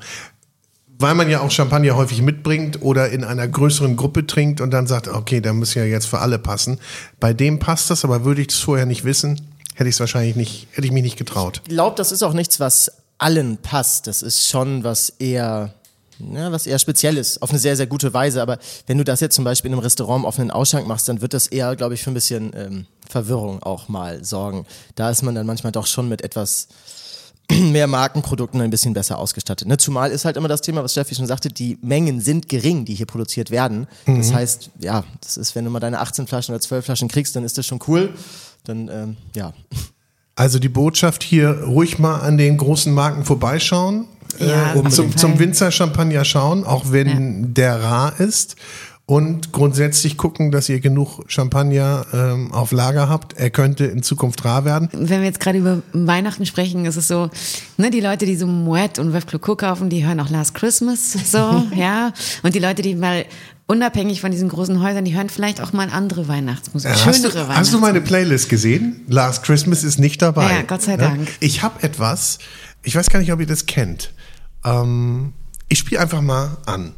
Weil 0.99 1.15
man 1.15 1.29
ja 1.29 1.41
auch 1.41 1.51
Champagner 1.51 1.95
häufig 1.95 2.21
mitbringt 2.21 2.81
oder 2.81 3.09
in 3.09 3.23
einer 3.23 3.47
größeren 3.47 3.97
Gruppe 3.97 4.25
trinkt 4.25 4.61
und 4.61 4.71
dann 4.71 4.87
sagt, 4.87 5.09
okay, 5.09 5.41
da 5.41 5.53
muss 5.53 5.73
ja 5.73 5.83
jetzt 5.83 6.07
für 6.07 6.19
alle 6.19 6.39
passen. 6.39 6.79
Bei 7.19 7.33
dem 7.33 7.59
passt 7.59 7.89
das, 7.89 8.05
aber 8.05 8.23
würde 8.23 8.41
ich 8.41 8.47
es 8.49 8.55
vorher 8.55 8.85
nicht 8.85 9.03
wissen, 9.03 9.41
hätte 9.75 9.89
ich 9.89 9.95
es 9.95 9.99
wahrscheinlich 9.99 10.35
nicht, 10.35 10.67
hätte 10.71 10.87
ich 10.87 10.93
mich 10.93 11.03
nicht 11.03 11.17
getraut. 11.17 11.61
Ich 11.65 11.73
glaube, 11.73 11.95
das 11.97 12.11
ist 12.11 12.23
auch 12.23 12.33
nichts, 12.33 12.59
was 12.59 12.91
allen 13.17 13.57
passt. 13.57 14.07
Das 14.07 14.21
ist 14.21 14.47
schon 14.47 14.83
was 14.83 15.09
eher, 15.09 15.73
ja, 16.19 16.51
was 16.51 16.67
eher 16.67 16.79
Spezielles, 16.79 17.41
auf 17.41 17.49
eine 17.49 17.59
sehr, 17.59 17.75
sehr 17.75 17.87
gute 17.87 18.13
Weise. 18.13 18.41
Aber 18.41 18.57
wenn 18.85 18.97
du 18.97 19.03
das 19.03 19.19
jetzt 19.19 19.35
zum 19.35 19.43
Beispiel 19.43 19.69
in 19.69 19.73
einem 19.73 19.83
Restaurant 19.83 20.25
auf 20.25 20.39
einen 20.39 20.51
Ausschank 20.51 20.87
machst, 20.87 21.07
dann 21.07 21.21
wird 21.21 21.33
das 21.33 21.47
eher, 21.47 21.75
glaube 21.75 21.93
ich, 21.93 22.03
für 22.03 22.11
ein 22.11 22.15
bisschen 22.15 22.51
ähm, 22.55 22.85
Verwirrung 23.07 23.63
auch 23.63 23.87
mal 23.87 24.23
sorgen. 24.23 24.65
Da 24.95 25.09
ist 25.09 25.23
man 25.23 25.35
dann 25.35 25.45
manchmal 25.45 25.71
doch 25.71 25.87
schon 25.87 26.09
mit 26.09 26.23
etwas 26.23 26.67
mehr 27.51 27.87
Markenprodukten 27.87 28.61
ein 28.61 28.69
bisschen 28.69 28.93
besser 28.93 29.19
ausgestattet. 29.19 29.67
Ne? 29.67 29.77
Zumal 29.77 30.11
ist 30.11 30.25
halt 30.25 30.37
immer 30.37 30.47
das 30.47 30.61
Thema, 30.61 30.83
was 30.83 30.91
Steffi 30.91 31.15
schon 31.15 31.27
sagte, 31.27 31.49
die 31.49 31.77
Mengen 31.81 32.19
sind 32.19 32.49
gering, 32.49 32.85
die 32.85 32.95
hier 32.95 33.05
produziert 33.05 33.51
werden. 33.51 33.87
Das 34.05 34.33
heißt, 34.33 34.71
ja, 34.79 35.03
das 35.21 35.37
ist, 35.37 35.55
wenn 35.55 35.65
du 35.65 35.71
mal 35.71 35.79
deine 35.79 35.99
18 35.99 36.27
Flaschen 36.27 36.53
oder 36.53 36.61
12 36.61 36.85
Flaschen 36.85 37.07
kriegst, 37.07 37.35
dann 37.35 37.43
ist 37.43 37.57
das 37.57 37.65
schon 37.65 37.79
cool. 37.87 38.13
Dann, 38.63 38.89
ähm, 38.89 39.17
ja. 39.35 39.53
Also 40.37 40.59
die 40.59 40.69
Botschaft 40.69 41.23
hier, 41.23 41.63
ruhig 41.65 41.97
mal 41.97 42.19
an 42.19 42.37
den 42.37 42.57
großen 42.57 42.93
Marken 42.93 43.25
vorbeischauen, 43.25 44.05
Ja, 44.37 44.75
äh, 44.75 44.89
zum, 44.89 45.17
zum 45.17 45.31
Fall. 45.31 45.39
Winzer-Champagner 45.39 46.23
schauen, 46.25 46.63
auch 46.63 46.91
wenn 46.91 47.55
der 47.55 47.81
rar 47.81 48.19
ist. 48.19 48.55
Und 49.07 49.51
grundsätzlich 49.51 50.15
gucken, 50.17 50.51
dass 50.51 50.69
ihr 50.69 50.79
genug 50.79 51.23
Champagner 51.27 52.05
ähm, 52.13 52.51
auf 52.51 52.71
Lager 52.71 53.09
habt. 53.09 53.33
Er 53.37 53.49
könnte 53.49 53.85
in 53.85 54.03
Zukunft 54.03 54.45
rar 54.45 54.63
werden. 54.63 54.89
Wenn 54.91 55.21
wir 55.21 55.27
jetzt 55.27 55.39
gerade 55.39 55.57
über 55.57 55.81
Weihnachten 55.93 56.45
sprechen, 56.45 56.85
ist 56.85 56.97
es 56.97 57.07
so, 57.07 57.29
ne, 57.77 57.89
die 57.89 58.01
Leute, 58.01 58.25
die 58.27 58.35
so 58.35 58.45
Moet 58.45 58.99
und 58.99 59.13
Veuve 59.13 59.25
Clicquot 59.25 59.55
kaufen, 59.55 59.89
die 59.89 60.05
hören 60.05 60.19
auch 60.19 60.29
Last 60.29 60.53
Christmas, 60.53 61.13
so, 61.31 61.63
ja. 61.75 62.11
Und 62.43 62.53
die 62.53 62.59
Leute, 62.59 62.83
die 62.83 62.93
mal 62.95 63.25
unabhängig 63.67 64.21
von 64.21 64.31
diesen 64.31 64.49
großen 64.49 64.81
Häusern, 64.81 65.05
die 65.05 65.13
hören 65.15 65.29
vielleicht 65.29 65.61
auch 65.61 65.73
mal 65.73 65.89
andere 65.89 66.27
Weihnachtsmusik, 66.27 66.89
Äh, 66.89 66.93
Hast 66.93 67.03
schönere 67.03 67.17
du, 67.17 67.25
Weihnachtsmusik. 67.27 67.57
hast 67.59 67.73
du 67.73 67.79
meine 67.79 68.01
Playlist 68.01 68.49
gesehen? 68.49 69.01
Last 69.07 69.43
Christmas 69.43 69.83
ist 69.83 69.99
nicht 69.99 70.21
dabei. 70.21 70.49
Ja, 70.51 70.61
Gott 70.63 70.81
sei 70.81 70.93
Ne? 70.95 71.03
Dank. 71.03 71.27
Ich 71.41 71.61
habe 71.63 71.83
etwas, 71.83 72.39
ich 72.83 72.95
weiß 72.95 73.09
gar 73.09 73.19
nicht, 73.19 73.31
ob 73.31 73.39
ihr 73.39 73.45
das 73.47 73.65
kennt. 73.65 74.13
Ähm, 74.65 75.33
ich 75.67 75.79
spiele 75.79 76.01
einfach 76.01 76.21
mal 76.21 76.57
an. 76.65 76.93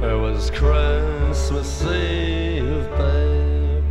It 0.00 0.14
was 0.22 0.50
Christmas 0.50 1.82
Eve, 1.84 2.86
babe, 2.96 3.82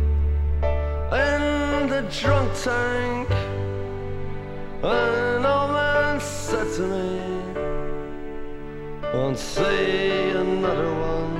in 1.12 1.88
the 1.88 2.02
drunk 2.20 2.50
tank. 2.64 3.28
An 4.90 5.44
old 5.44 5.72
man 5.72 6.18
said 6.18 6.66
to 6.76 6.82
me, 6.82 7.20
Won't 9.12 9.38
see 9.38 10.30
another 10.30 10.94
one. 10.94 11.36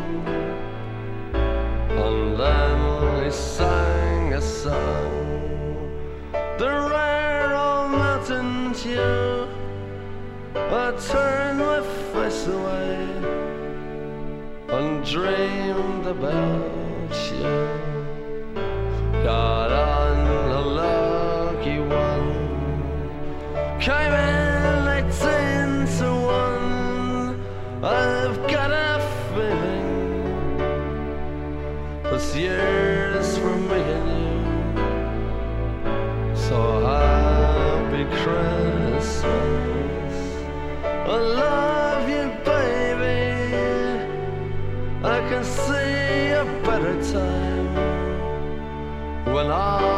And 2.05 2.39
then 2.39 3.25
he 3.25 3.31
sang 3.31 4.35
a 4.35 4.43
song, 4.43 5.91
the 6.59 6.69
rare 6.91 7.57
old 7.57 7.93
mountain 7.93 8.75
tune. 8.75 9.49
I 10.55 10.93
turned 11.11 11.61
my 11.61 11.81
face 12.13 12.47
away 12.49 12.99
and 14.77 15.03
dreamed 15.07 16.07
about 16.07 16.68
when 49.49 49.98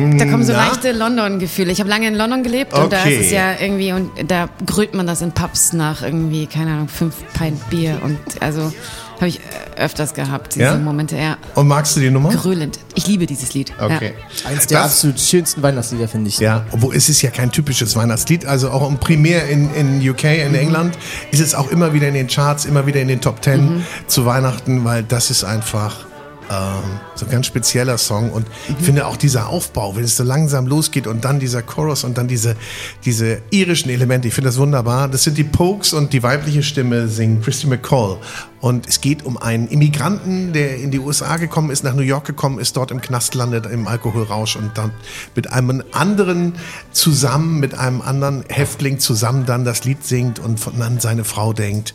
Da, 0.00 0.24
da 0.24 0.30
kommen 0.30 0.44
so 0.44 0.52
Na? 0.52 0.66
leichte 0.68 0.92
London-Gefühle. 0.92 1.70
Ich 1.72 1.80
habe 1.80 1.90
lange 1.90 2.06
in 2.08 2.14
London 2.14 2.42
gelebt 2.42 2.72
und 2.72 2.92
da 2.92 3.00
Okay. 3.00 3.16
ist 3.16 3.26
es 3.26 3.30
ja 3.32 3.54
irgendwie, 3.60 3.92
und 3.92 4.10
da 4.30 4.48
grölt 4.66 4.94
man 4.94 5.06
das 5.06 5.22
in 5.22 5.32
Pubs 5.32 5.72
nach 5.72 6.02
irgendwie, 6.02 6.46
keine 6.46 6.72
Ahnung, 6.72 6.88
fünf 6.88 7.14
Pint 7.38 7.68
Bier. 7.70 7.98
Und 8.02 8.18
also 8.40 8.72
habe 9.16 9.28
ich 9.28 9.40
öfters 9.76 10.14
gehabt, 10.14 10.54
diese 10.54 10.64
Ja? 10.64 10.76
Momente. 10.78 11.14
Ja, 11.16 11.36
Und 11.54 11.68
magst 11.68 11.94
du 11.94 12.00
die 12.00 12.10
Nummer? 12.10 12.30
grölend. 12.30 12.78
Ich 12.94 13.06
liebe 13.06 13.26
dieses 13.26 13.52
Lied. 13.52 13.70
Okay. 13.78 14.14
Eins 14.48 14.66
der 14.66 14.78
Das- 14.78 14.92
absolut 14.92 15.20
schönsten 15.20 15.62
Weihnachtslieder, 15.62 16.08
finde 16.08 16.28
ich. 16.30 16.38
Ja, 16.38 16.64
obwohl 16.70 16.94
es 16.96 17.08
ist 17.10 17.20
ja 17.20 17.30
kein 17.30 17.52
typisches 17.52 17.94
Weihnachtslied. 17.96 18.46
Also 18.46 18.70
auch 18.70 18.88
im 18.88 18.96
primär 18.98 19.46
in, 19.48 19.72
in 19.74 20.08
UK, 20.08 20.24
in 20.46 20.54
England, 20.54 20.96
ist 21.32 21.40
es 21.40 21.54
auch 21.54 21.70
immer 21.70 21.92
wieder 21.92 22.08
in 22.08 22.14
den 22.14 22.28
Charts, 22.28 22.64
immer 22.64 22.86
wieder 22.86 23.00
in 23.02 23.08
den 23.08 23.20
Top 23.20 23.42
Ten 23.42 23.84
zu 24.06 24.24
Weihnachten, 24.24 24.84
weil 24.84 25.02
das 25.02 25.30
ist 25.30 25.44
einfach 25.44 26.06
ähm, 26.50 27.00
so 27.14 27.26
ein 27.26 27.30
ganz 27.30 27.46
spezieller 27.46 27.96
Song. 27.96 28.30
Und 28.30 28.46
ich 28.68 28.84
finde 28.84 29.06
auch 29.06 29.16
dieser 29.16 29.48
Aufbau, 29.48 29.96
wenn 29.96 30.04
es 30.04 30.16
so 30.16 30.24
langsam 30.24 30.66
losgeht 30.66 31.06
und 31.06 31.24
dann 31.24 31.38
dieser 31.38 31.62
Chorus 31.62 32.04
und 32.04 32.18
dann 32.18 32.28
diese, 32.28 32.56
diese 33.04 33.40
irischen 33.50 33.90
Elemente, 33.90 34.28
ich 34.28 34.34
finde 34.34 34.48
das 34.48 34.58
wunderbar. 34.58 35.08
Das 35.08 35.22
sind 35.22 35.38
die 35.38 35.44
Pokes 35.44 35.92
und 35.92 36.12
die 36.12 36.22
weibliche 36.22 36.62
Stimme 36.62 37.08
singt 37.08 37.44
Christy 37.44 37.68
McCall. 37.68 38.18
Und 38.60 38.86
es 38.86 39.00
geht 39.00 39.24
um 39.24 39.38
einen 39.38 39.68
Immigranten, 39.68 40.52
der 40.52 40.76
in 40.76 40.90
die 40.90 40.98
USA 40.98 41.38
gekommen 41.38 41.70
ist, 41.70 41.82
nach 41.82 41.94
New 41.94 42.02
York 42.02 42.26
gekommen 42.26 42.58
ist, 42.58 42.76
dort 42.76 42.90
im 42.90 43.00
Knast 43.00 43.34
landet, 43.34 43.64
im 43.66 43.88
Alkoholrausch 43.88 44.56
und 44.56 44.76
dann 44.76 44.92
mit 45.34 45.50
einem 45.50 45.82
anderen 45.92 46.54
zusammen, 46.92 47.58
mit 47.60 47.74
einem 47.78 48.02
anderen 48.02 48.44
Häftling 48.48 48.98
zusammen 48.98 49.46
dann 49.46 49.64
das 49.64 49.84
Lied 49.84 50.04
singt 50.04 50.38
und 50.40 50.60
von 50.60 50.80
an 50.82 51.00
seine 51.00 51.24
Frau 51.24 51.54
denkt. 51.54 51.94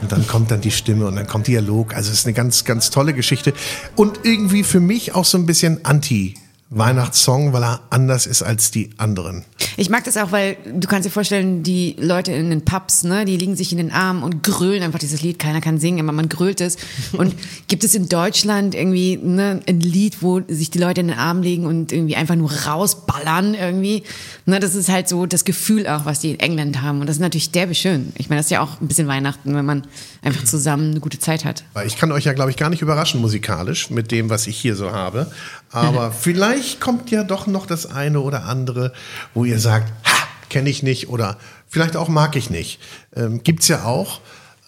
Und 0.00 0.12
dann 0.12 0.26
kommt 0.26 0.50
dann 0.50 0.60
die 0.60 0.70
Stimme 0.70 1.06
und 1.06 1.16
dann 1.16 1.26
kommt 1.26 1.46
Dialog. 1.46 1.94
Also 1.94 2.10
es 2.10 2.20
ist 2.20 2.26
eine 2.26 2.34
ganz, 2.34 2.64
ganz 2.64 2.90
tolle 2.90 3.14
Geschichte. 3.14 3.52
Und 3.96 4.20
irgendwie 4.24 4.64
für 4.64 4.80
mich 4.80 5.14
auch 5.14 5.24
so 5.24 5.38
ein 5.38 5.46
bisschen 5.46 5.84
Anti-Weihnachtssong, 5.84 7.52
weil 7.52 7.62
er 7.62 7.80
anders 7.90 8.26
ist 8.26 8.42
als 8.42 8.70
die 8.70 8.90
anderen. 8.98 9.44
Ich 9.76 9.90
mag 9.90 10.04
das 10.04 10.16
auch, 10.16 10.30
weil 10.30 10.56
du 10.64 10.86
kannst 10.86 11.06
dir 11.06 11.10
vorstellen, 11.10 11.62
die 11.62 11.96
Leute 11.98 12.32
in 12.32 12.50
den 12.50 12.64
Pubs, 12.64 13.02
ne, 13.04 13.24
die 13.24 13.36
liegen 13.36 13.56
sich 13.56 13.72
in 13.72 13.78
den 13.78 13.92
Armen 13.92 14.22
und 14.22 14.42
grölen 14.42 14.82
einfach 14.82 14.98
dieses 14.98 15.22
Lied. 15.22 15.38
Keiner 15.38 15.60
kann 15.60 15.78
singen, 15.78 16.00
aber 16.00 16.12
man 16.12 16.28
grölt 16.28 16.60
es. 16.60 16.76
Und 17.12 17.34
gibt 17.68 17.82
es 17.82 17.94
in 17.94 18.08
Deutschland 18.08 18.74
irgendwie 18.74 19.16
ne, 19.16 19.60
ein 19.66 19.80
Lied, 19.80 20.22
wo 20.22 20.42
sich 20.48 20.70
die 20.70 20.78
Leute 20.78 21.00
in 21.00 21.08
den 21.08 21.18
Arm 21.18 21.42
legen 21.42 21.66
und 21.66 21.92
irgendwie 21.92 22.16
einfach 22.16 22.36
nur 22.36 22.52
rausballern 22.52 23.54
irgendwie? 23.54 24.04
Ne, 24.46 24.60
das 24.60 24.74
ist 24.74 24.90
halt 24.90 25.08
so 25.08 25.24
das 25.24 25.46
Gefühl 25.46 25.86
auch, 25.86 26.04
was 26.04 26.20
die 26.20 26.32
in 26.32 26.40
England 26.40 26.82
haben. 26.82 27.00
Und 27.00 27.06
das 27.06 27.16
ist 27.16 27.20
natürlich 27.20 27.50
derbe 27.50 27.74
schön. 27.74 28.12
Ich 28.16 28.28
meine, 28.28 28.40
das 28.40 28.46
ist 28.46 28.50
ja 28.50 28.60
auch 28.60 28.78
ein 28.78 28.88
bisschen 28.88 29.08
Weihnachten, 29.08 29.54
wenn 29.54 29.64
man 29.64 29.86
einfach 30.20 30.44
zusammen 30.44 30.90
eine 30.90 31.00
gute 31.00 31.18
Zeit 31.18 31.46
hat. 31.46 31.64
Ich 31.86 31.96
kann 31.96 32.12
euch 32.12 32.24
ja, 32.24 32.34
glaube 32.34 32.50
ich, 32.50 32.58
gar 32.58 32.68
nicht 32.68 32.82
überraschen 32.82 33.22
musikalisch 33.22 33.88
mit 33.88 34.10
dem, 34.10 34.28
was 34.28 34.46
ich 34.46 34.58
hier 34.58 34.76
so 34.76 34.92
habe. 34.92 35.30
Aber 35.70 36.12
vielleicht 36.18 36.78
kommt 36.78 37.10
ja 37.10 37.24
doch 37.24 37.46
noch 37.46 37.64
das 37.64 37.86
eine 37.86 38.20
oder 38.20 38.44
andere, 38.44 38.92
wo 39.32 39.46
ihr 39.46 39.58
sagt, 39.58 39.90
ha, 40.04 40.28
kenne 40.50 40.68
ich 40.68 40.82
nicht 40.82 41.08
oder 41.08 41.38
vielleicht 41.66 41.96
auch 41.96 42.08
mag 42.08 42.36
ich 42.36 42.50
nicht. 42.50 42.80
Ähm, 43.16 43.42
gibt's 43.42 43.68
ja 43.68 43.84
auch. 43.84 44.20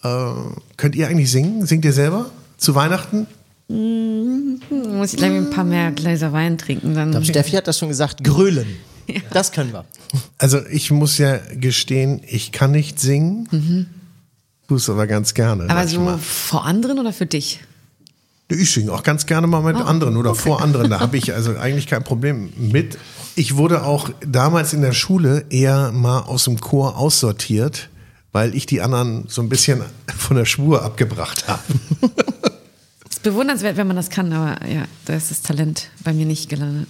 Äh, 0.03 0.31
könnt 0.77 0.95
ihr 0.95 1.07
eigentlich 1.07 1.29
singen? 1.29 1.67
Singt 1.67 1.85
ihr 1.85 1.93
selber 1.93 2.31
zu 2.57 2.73
Weihnachten? 2.73 3.27
Muss 3.69 5.13
ich 5.13 5.17
gleich 5.17 5.33
ein 5.33 5.51
paar 5.51 5.65
mehr 5.65 5.91
Gläser 5.91 6.33
Wein 6.33 6.57
trinken, 6.57 6.95
dann. 6.95 7.09
Ich 7.09 7.11
glaube, 7.11 7.25
Steffi 7.25 7.51
hat 7.51 7.67
das 7.67 7.77
schon 7.77 7.89
gesagt, 7.89 8.23
grölen. 8.23 8.65
Das 9.31 9.51
können 9.51 9.73
wir. 9.73 9.85
Also 10.37 10.65
ich 10.65 10.91
muss 10.91 11.17
ja 11.17 11.39
gestehen, 11.53 12.21
ich 12.27 12.51
kann 12.51 12.71
nicht 12.71 12.99
singen. 12.99 13.87
Tue 14.67 14.77
es 14.77 14.89
aber 14.89 15.07
ganz 15.07 15.33
gerne. 15.33 15.69
aber 15.69 15.87
so 15.87 15.99
manchmal. 15.99 16.17
vor 16.19 16.65
anderen 16.65 16.99
oder 16.99 17.13
für 17.13 17.25
dich? 17.25 17.61
Ich 18.49 18.71
singe 18.71 18.93
auch 18.93 19.03
ganz 19.03 19.25
gerne 19.25 19.45
mal 19.45 19.61
mit 19.61 19.75
anderen 19.75 20.15
oder 20.15 20.33
vor 20.33 20.61
anderen. 20.61 20.89
Da 20.89 21.01
habe 21.01 21.17
ich 21.17 21.33
also 21.33 21.57
eigentlich 21.57 21.87
kein 21.87 22.03
Problem 22.03 22.51
mit. 22.57 22.97
Ich 23.35 23.57
wurde 23.57 23.83
auch 23.83 24.09
damals 24.25 24.73
in 24.73 24.81
der 24.81 24.93
Schule 24.93 25.45
eher 25.49 25.91
mal 25.91 26.21
aus 26.21 26.45
dem 26.45 26.59
Chor 26.61 26.97
aussortiert, 26.97 27.89
weil 28.31 28.55
ich 28.55 28.65
die 28.65 28.81
anderen 28.81 29.25
so 29.27 29.41
ein 29.41 29.49
bisschen 29.49 29.81
von 30.17 30.37
der 30.37 30.45
Spur 30.45 30.81
abgebracht 30.83 31.47
habe. 31.47 31.61
ist 33.09 33.23
bewundernswert, 33.23 33.75
wenn 33.75 33.87
man 33.87 33.97
das 33.97 34.09
kann, 34.09 34.31
aber 34.31 34.65
ja, 34.65 34.85
da 35.05 35.15
ist 35.15 35.29
das 35.29 35.41
Talent 35.41 35.89
bei 36.03 36.13
mir 36.13 36.25
nicht 36.25 36.49
gelandet. 36.49 36.87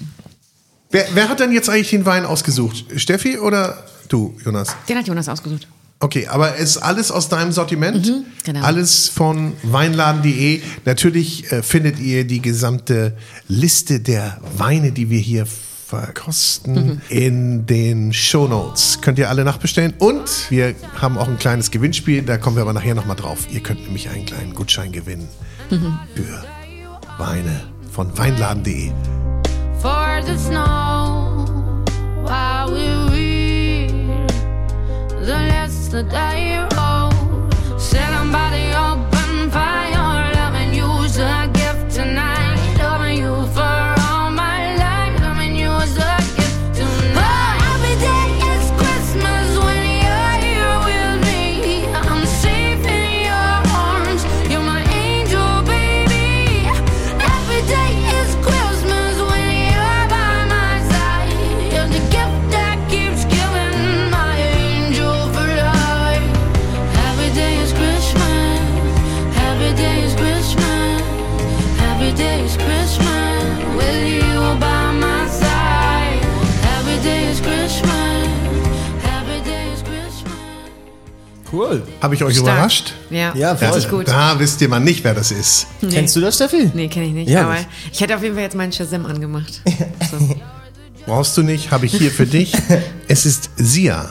Wer, 0.91 1.05
wer 1.13 1.29
hat 1.29 1.39
denn 1.39 1.51
jetzt 1.51 1.69
eigentlich 1.69 1.89
den 1.89 2.05
Wein 2.05 2.25
ausgesucht? 2.25 2.85
Steffi 2.95 3.37
oder 3.37 3.83
du, 4.09 4.37
Jonas? 4.43 4.75
Den 4.87 4.97
hat 4.97 5.07
Jonas 5.07 5.27
ausgesucht. 5.27 5.67
Okay, 5.99 6.27
aber 6.27 6.55
es 6.57 6.71
ist 6.71 6.77
alles 6.77 7.11
aus 7.11 7.27
deinem 7.27 7.51
Sortiment? 7.51 8.07
genau. 8.43 8.61
Alles 8.61 9.09
von 9.09 9.53
weinladen.de. 9.63 10.61
Natürlich 10.85 11.51
äh, 11.51 11.63
findet 11.63 11.99
ihr 11.99 12.23
die 12.25 12.41
gesamte 12.41 13.17
Liste 13.47 13.99
der 13.99 14.39
Weine, 14.55 14.91
die 14.91 15.09
wir 15.09 15.19
hier 15.19 15.47
verkosten, 15.87 17.01
in 17.09 17.65
den 17.65 18.11
Shownotes. 18.11 18.99
Könnt 19.01 19.17
ihr 19.19 19.29
alle 19.29 19.43
nachbestellen. 19.45 19.93
Und 19.97 20.29
wir 20.49 20.75
haben 20.95 21.17
auch 21.17 21.29
ein 21.29 21.37
kleines 21.39 21.71
Gewinnspiel, 21.71 22.23
da 22.23 22.37
kommen 22.37 22.57
wir 22.57 22.63
aber 22.63 22.73
nachher 22.73 22.93
nochmal 22.93 23.15
drauf. 23.15 23.47
Ihr 23.49 23.61
könnt 23.61 23.81
nämlich 23.83 24.09
einen 24.09 24.25
kleinen 24.25 24.53
Gutschein 24.53 24.91
gewinnen 24.91 25.29
für 25.69 26.43
Weine 27.17 27.63
von 27.91 28.15
weinladen.de. 28.17 28.91
for 29.81 30.21
the 30.23 30.35
snow 30.37 31.45
while 32.23 32.71
we 32.71 32.87
read 33.13 34.29
the 35.21 35.39
yesterday 35.53 36.57
road. 36.75 37.53
Sitting 37.77 38.31
by 38.31 38.49
the 38.55 38.65
open 38.75 38.96
Cool. 81.69 81.83
Habe 82.01 82.15
ich 82.15 82.23
euch 82.23 82.35
Stark. 82.37 82.47
überrascht? 82.55 82.93
Ja, 83.09 83.33
Ja, 83.35 83.55
voll. 83.55 83.67
richtig 83.69 83.89
gut. 83.89 84.07
Da 84.07 84.39
wisst 84.39 84.61
ihr 84.61 84.69
mal 84.69 84.79
nicht, 84.79 85.03
wer 85.03 85.13
das 85.13 85.31
ist. 85.31 85.67
Kennst 85.89 86.15
du 86.15 86.21
das, 86.21 86.35
Steffi? 86.35 86.71
Nee, 86.73 86.87
kenne 86.87 87.05
ich 87.07 87.13
nicht. 87.13 87.29
Ja, 87.29 87.43
aber 87.43 87.53
nicht. 87.55 87.67
ich 87.91 88.01
hätte 88.01 88.15
auf 88.15 88.23
jeden 88.23 88.35
Fall 88.35 88.43
jetzt 88.43 88.55
meinen 88.55 88.71
Shazam 88.71 89.05
angemacht. 89.05 89.61
So. 90.11 90.35
Brauchst 91.05 91.37
du 91.37 91.43
nicht, 91.43 91.71
habe 91.71 91.85
ich 91.85 91.93
hier 91.97 92.11
für 92.11 92.25
dich. 92.25 92.51
Es 93.07 93.25
ist 93.25 93.49
Sia 93.55 94.09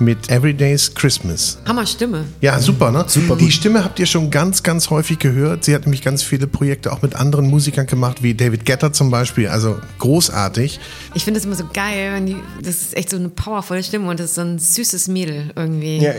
mit 0.00 0.30
Everyday's 0.30 0.94
Christmas. 0.94 1.58
Hammer 1.66 1.86
Stimme. 1.86 2.24
Ja, 2.40 2.58
super, 2.58 2.90
ne? 2.90 3.04
Super 3.06 3.36
Die 3.36 3.44
gut. 3.44 3.52
Stimme 3.52 3.84
habt 3.84 3.98
ihr 4.00 4.06
schon 4.06 4.30
ganz, 4.30 4.62
ganz 4.62 4.88
häufig 4.90 5.18
gehört. 5.18 5.62
Sie 5.64 5.74
hat 5.74 5.82
nämlich 5.82 6.00
ganz 6.02 6.22
viele 6.22 6.46
Projekte 6.46 6.90
auch 6.92 7.02
mit 7.02 7.14
anderen 7.14 7.48
Musikern 7.48 7.86
gemacht, 7.86 8.22
wie 8.22 8.34
David 8.34 8.64
Guetta 8.64 8.92
zum 8.94 9.10
Beispiel. 9.10 9.48
Also 9.48 9.78
großartig. 9.98 10.80
Ich 11.14 11.24
finde 11.24 11.38
es 11.38 11.44
immer 11.46 11.54
so 11.54 11.64
geil, 11.72 12.12
wenn 12.14 12.26
die, 12.26 12.36
das 12.62 12.76
ist 12.76 12.96
echt 12.96 13.10
so 13.10 13.16
eine 13.16 13.28
powervolle 13.28 13.82
Stimme 13.84 14.08
und 14.08 14.18
das 14.18 14.30
ist 14.30 14.34
so 14.36 14.40
ein 14.40 14.58
süßes 14.58 15.06
Mädel 15.08 15.50
irgendwie. 15.54 15.98
Ja. 15.98 16.12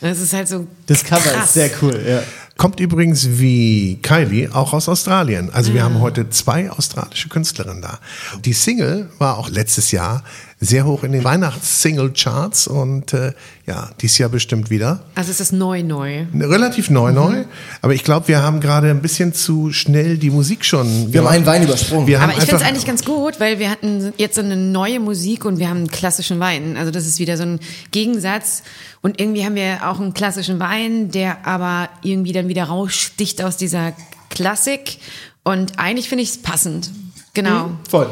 Das 0.00 0.20
ist 0.20 0.32
halt 0.32 0.48
so. 0.48 0.66
Das 0.86 1.04
Cover 1.04 1.20
krass. 1.30 1.46
ist 1.46 1.54
sehr 1.54 1.70
cool, 1.82 2.00
ja. 2.06 2.22
Kommt 2.56 2.80
übrigens 2.80 3.38
wie 3.38 4.00
Kylie 4.02 4.52
auch 4.52 4.72
aus 4.72 4.88
Australien. 4.88 5.50
Also 5.52 5.74
wir 5.74 5.84
haben 5.84 6.00
heute 6.00 6.28
zwei 6.28 6.70
australische 6.70 7.28
Künstlerinnen 7.28 7.82
da. 7.82 8.00
Die 8.44 8.52
Single 8.52 9.08
war 9.18 9.38
auch 9.38 9.48
letztes 9.48 9.92
Jahr 9.92 10.24
sehr 10.60 10.84
hoch 10.84 11.04
in 11.04 11.12
den 11.12 11.22
Weihnachts-Single-Charts 11.22 12.66
und 12.66 13.12
äh, 13.12 13.32
ja, 13.66 13.90
dies 14.00 14.18
Jahr 14.18 14.28
bestimmt 14.28 14.70
wieder. 14.70 15.04
Also 15.14 15.30
es 15.30 15.40
ist 15.40 15.52
neu, 15.52 15.84
neu. 15.84 16.26
Relativ 16.34 16.90
neu, 16.90 17.12
neu. 17.12 17.44
Aber 17.80 17.94
ich 17.94 18.02
glaube, 18.02 18.26
wir 18.26 18.42
haben 18.42 18.60
gerade 18.60 18.90
ein 18.90 19.00
bisschen 19.00 19.32
zu 19.32 19.72
schnell 19.72 20.18
die 20.18 20.30
Musik 20.30 20.64
schon. 20.64 21.12
Wir 21.12 21.20
haben 21.20 21.28
einen 21.28 21.46
Wein 21.46 21.62
übersprungen. 21.62 22.08
Wir 22.08 22.20
haben 22.20 22.30
Aber 22.30 22.38
ich 22.38 22.46
finde 22.46 22.62
es 22.62 22.68
eigentlich 22.68 22.86
ganz 22.86 23.04
gut, 23.04 23.38
weil 23.38 23.60
wir 23.60 23.70
hatten 23.70 24.12
jetzt 24.16 24.34
so 24.34 24.40
eine 24.40 24.56
neue 24.56 24.98
Musik 24.98 25.44
und 25.44 25.58
wir 25.58 25.68
haben 25.68 25.78
einen 25.78 25.90
klassischen 25.90 26.40
Wein. 26.40 26.76
Also 26.76 26.90
das 26.90 27.06
ist 27.06 27.20
wieder 27.20 27.36
so 27.36 27.44
ein 27.44 27.60
Gegensatz. 27.92 28.64
Und 29.00 29.20
irgendwie 29.20 29.44
haben 29.44 29.54
wir 29.54 29.88
auch 29.88 30.00
einen 30.00 30.12
klassischen 30.12 30.58
Wein, 30.58 31.12
der 31.12 31.46
aber 31.46 31.88
irgendwie 32.02 32.32
dann 32.32 32.48
wieder 32.48 32.64
raussticht 32.64 33.42
aus 33.44 33.56
dieser 33.56 33.92
Klassik. 34.28 34.98
Und 35.44 35.78
eigentlich 35.78 36.08
finde 36.08 36.24
ich 36.24 36.30
es 36.30 36.38
passend. 36.42 36.90
Genau. 37.32 37.70
Voll. 37.88 38.08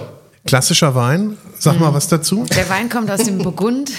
Klassischer 0.47 0.95
Wein, 0.95 1.37
sag 1.59 1.81
mal 1.81 1.93
was 1.93 2.07
dazu. 2.07 2.47
Der 2.57 2.69
Wein 2.69 2.89
kommt 2.89 3.11
aus 3.11 3.25
dem 3.25 3.39
Burgund. 3.39 3.91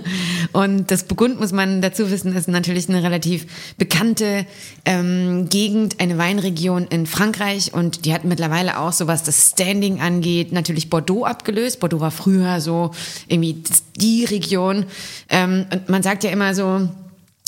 Und 0.52 0.90
das 0.90 1.04
Burgund 1.04 1.38
muss 1.38 1.52
man 1.52 1.80
dazu 1.80 2.10
wissen, 2.10 2.34
ist 2.34 2.48
natürlich 2.48 2.88
eine 2.88 3.04
relativ 3.04 3.46
bekannte 3.78 4.44
ähm, 4.84 5.48
Gegend, 5.48 6.00
eine 6.00 6.18
Weinregion 6.18 6.88
in 6.88 7.06
Frankreich. 7.06 7.72
Und 7.72 8.04
die 8.04 8.12
hat 8.12 8.24
mittlerweile 8.24 8.80
auch 8.80 8.92
so 8.92 9.06
was 9.06 9.22
das 9.22 9.50
Standing 9.50 10.00
angeht, 10.00 10.52
natürlich 10.52 10.90
Bordeaux 10.90 11.24
abgelöst. 11.24 11.78
Bordeaux 11.78 12.00
war 12.00 12.10
früher 12.10 12.60
so 12.60 12.90
irgendwie 13.28 13.62
die 13.96 14.24
Region. 14.24 14.86
Ähm, 15.28 15.66
und 15.72 15.88
man 15.88 16.02
sagt 16.02 16.24
ja 16.24 16.30
immer 16.30 16.54
so, 16.54 16.88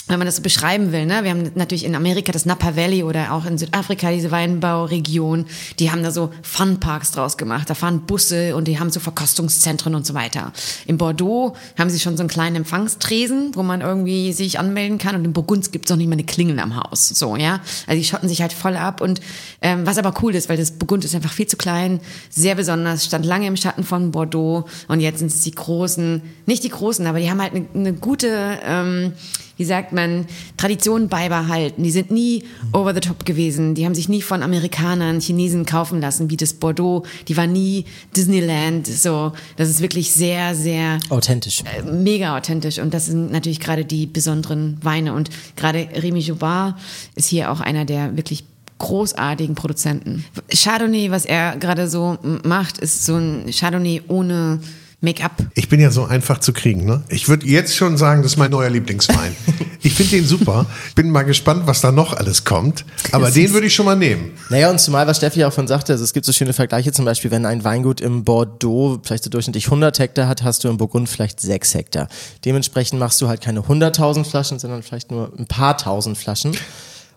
wenn 0.07 0.19
man 0.19 0.27
das 0.27 0.37
so 0.37 0.43
beschreiben 0.43 0.93
will, 0.93 1.07
ne? 1.07 1.25
Wir 1.25 1.31
haben 1.31 1.51
natürlich 1.55 1.85
in 1.85 1.95
Amerika 1.95 2.31
das 2.31 2.45
Napa 2.45 2.77
Valley 2.77 3.03
oder 3.03 3.33
auch 3.33 3.47
in 3.47 3.57
Südafrika 3.57 4.11
diese 4.11 4.31
Weinbauregion. 4.31 5.47
Die 5.79 5.91
haben 5.91 6.03
da 6.03 6.11
so 6.11 6.31
Funparks 6.43 7.13
draus 7.13 7.39
gemacht. 7.39 7.71
Da 7.71 7.75
fahren 7.75 8.03
Busse 8.03 8.55
und 8.55 8.69
die 8.69 8.79
haben 8.79 8.91
so 8.91 9.01
Verkostungszentren 9.01 9.95
und 9.95 10.05
so 10.07 10.13
weiter. 10.13 10.53
In 10.87 10.99
Bordeaux 10.99 11.57
haben 11.79 11.89
sie 11.89 12.01
schon 12.01 12.19
so 12.19 12.23
einen 12.23 12.29
kleinen 12.29 12.57
Empfangstresen, 12.57 13.53
wo 13.55 13.63
man 13.63 13.81
irgendwie 13.81 14.35
sich 14.35 14.59
anmelden 14.59 14.99
kann. 14.99 15.17
Und 15.17 15.25
in 15.25 15.33
Burgund 15.33 15.73
gibt 15.73 15.87
es 15.87 15.93
auch 15.93 15.97
nicht 15.97 16.09
mal 16.09 16.15
eine 16.15 16.25
Klingel 16.25 16.59
am 16.61 16.77
Haus. 16.77 17.09
So, 17.09 17.37
ja. 17.37 17.61
Also 17.87 17.99
die 17.99 18.05
schotten 18.05 18.29
sich 18.29 18.43
halt 18.43 18.53
voll 18.53 18.77
ab. 18.77 19.01
Und 19.01 19.23
ähm, 19.63 19.87
was 19.87 19.97
aber 19.97 20.13
cool 20.23 20.35
ist, 20.35 20.51
weil 20.51 20.59
das 20.59 20.73
Burgund 20.73 21.07
ist 21.07 21.15
einfach 21.15 21.33
viel 21.33 21.47
zu 21.47 21.57
klein, 21.57 22.01
sehr 22.29 22.55
besonders, 22.55 23.07
stand 23.07 23.25
lange 23.25 23.47
im 23.47 23.57
Schatten 23.57 23.85
von 23.85 24.11
Bordeaux 24.11 24.65
und 24.89 25.01
jetzt 25.01 25.21
sind 25.21 25.29
es 25.29 25.41
die 25.41 25.53
großen, 25.53 26.23
nicht 26.47 26.63
die 26.63 26.69
großen, 26.69 27.07
aber 27.07 27.21
die 27.21 27.31
haben 27.31 27.41
halt 27.41 27.55
eine, 27.55 27.67
eine 27.75 27.93
gute, 27.95 28.59
ähm, 28.65 29.13
wie 29.57 29.65
sagt 29.65 29.93
man, 29.93 30.27
Tradition 30.57 31.09
beibehalten. 31.09 31.83
Die 31.83 31.91
sind 31.91 32.11
nie 32.11 32.45
over 32.73 32.95
the 32.95 33.01
top 33.01 33.25
gewesen. 33.25 33.75
Die 33.75 33.85
haben 33.85 33.95
sich 33.95 34.09
nie 34.09 34.23
von 34.23 34.43
Amerikanern, 34.43 35.21
Chinesen 35.21 35.65
kaufen 35.67 36.01
lassen, 36.01 36.31
wie 36.31 36.37
das 36.37 36.55
Bordeaux. 36.55 37.05
Die 37.29 37.37
war 37.37 37.47
nie 37.47 37.85
Disneyland. 38.17 38.87
So, 38.87 39.33
das 39.57 39.69
ist 39.69 39.81
wirklich 39.81 40.13
sehr, 40.13 40.55
sehr 40.55 40.99
Authentisch. 41.11 41.63
äh, 41.63 41.83
mega 41.83 42.37
authentisch. 42.37 42.79
Und 42.79 42.93
das 42.95 43.07
sind 43.07 43.31
natürlich 43.33 43.61
gerade 43.61 43.85
die 43.85 44.07
besonderen 44.07 44.79
Weine. 44.83 45.13
Und 45.15 45.31
gerade 45.57 45.89
Remy 45.95 46.21
Joubard 46.21 46.77
ist 47.15 47.29
hier 47.29 47.51
auch 47.51 47.61
einer 47.61 47.85
der 47.85 48.17
wirklich 48.17 48.45
großartigen 48.79 49.55
Produzenten. 49.55 50.25
Chardonnay, 50.53 51.11
was 51.11 51.25
er 51.25 51.57
gerade 51.57 51.89
so 51.89 52.19
macht, 52.43 52.79
ist 52.79 53.07
so 53.07 53.15
ein 53.17 53.47
Chardonnay 53.51 54.03
ohne 54.09 54.59
Make-up. 55.05 55.33
Ich 55.55 55.69
bin 55.69 55.81
ja 55.81 55.91
so 55.91 56.05
einfach 56.05 56.39
zu 56.39 56.53
kriegen, 56.53 56.85
ne? 56.85 57.05
Ich 57.09 57.29
würde 57.29 57.47
jetzt 57.47 57.77
schon 57.77 57.97
sagen, 57.97 58.23
das 58.23 58.33
ist 58.33 58.39
mein 58.39 58.51
neuer 58.51 58.71
Lieblingswein. 58.71 59.37
ich 59.83 59.95
finde 59.95 60.17
den 60.17 60.27
super. 60.27 60.67
Bin 60.95 61.11
mal 61.11 61.23
gespannt, 61.23 61.67
was 61.67 61.81
da 61.81 61.93
noch 61.93 62.15
alles 62.15 62.45
kommt. 62.45 62.85
Aber 63.13 63.31
den 63.31 63.53
würde 63.53 63.67
ich 63.67 63.75
schon 63.75 63.87
mal 63.87 63.97
nehmen. 63.97 64.33
Naja, 64.51 64.71
und 64.71 64.81
zumal, 64.81 65.07
was 65.07 65.19
Steffi 65.19 65.45
auch 65.45 65.53
von 65.53 65.69
sagte, 65.69 65.93
also 65.93 66.03
es 66.03 66.13
gibt 66.13 66.27
so 66.27 66.33
schöne 66.33 66.53
Vergleiche, 66.53 66.93
zum 66.93 67.05
Beispiel, 67.05 67.31
wenn 67.31 67.47
ein 67.47 67.63
Weingut 67.65 68.01
im 68.01 68.25
Bordeaux 68.25 68.99
vielleicht 69.03 69.25
so 69.25 69.31
durchschnittlich 69.31 69.67
100 69.67 69.99
Hektar 69.99 70.27
hat, 70.27 70.43
hast 70.43 70.65
du 70.65 70.69
im 70.69 70.77
Burgund 70.77 71.09
vielleicht 71.09 71.41
6 71.41 71.75
Hektar. 71.75 72.09
Dementsprechend 72.45 72.99
machst 72.99 73.21
du 73.21 73.29
halt 73.29 73.41
keine 73.41 73.61
100.000 73.61 74.25
Flaschen, 74.25 74.59
sondern 74.59 74.83
vielleicht 74.83 75.11
nur 75.11 75.33
ein 75.39 75.47
paar 75.47 75.77
tausend 75.77 76.19
Flaschen. 76.19 76.57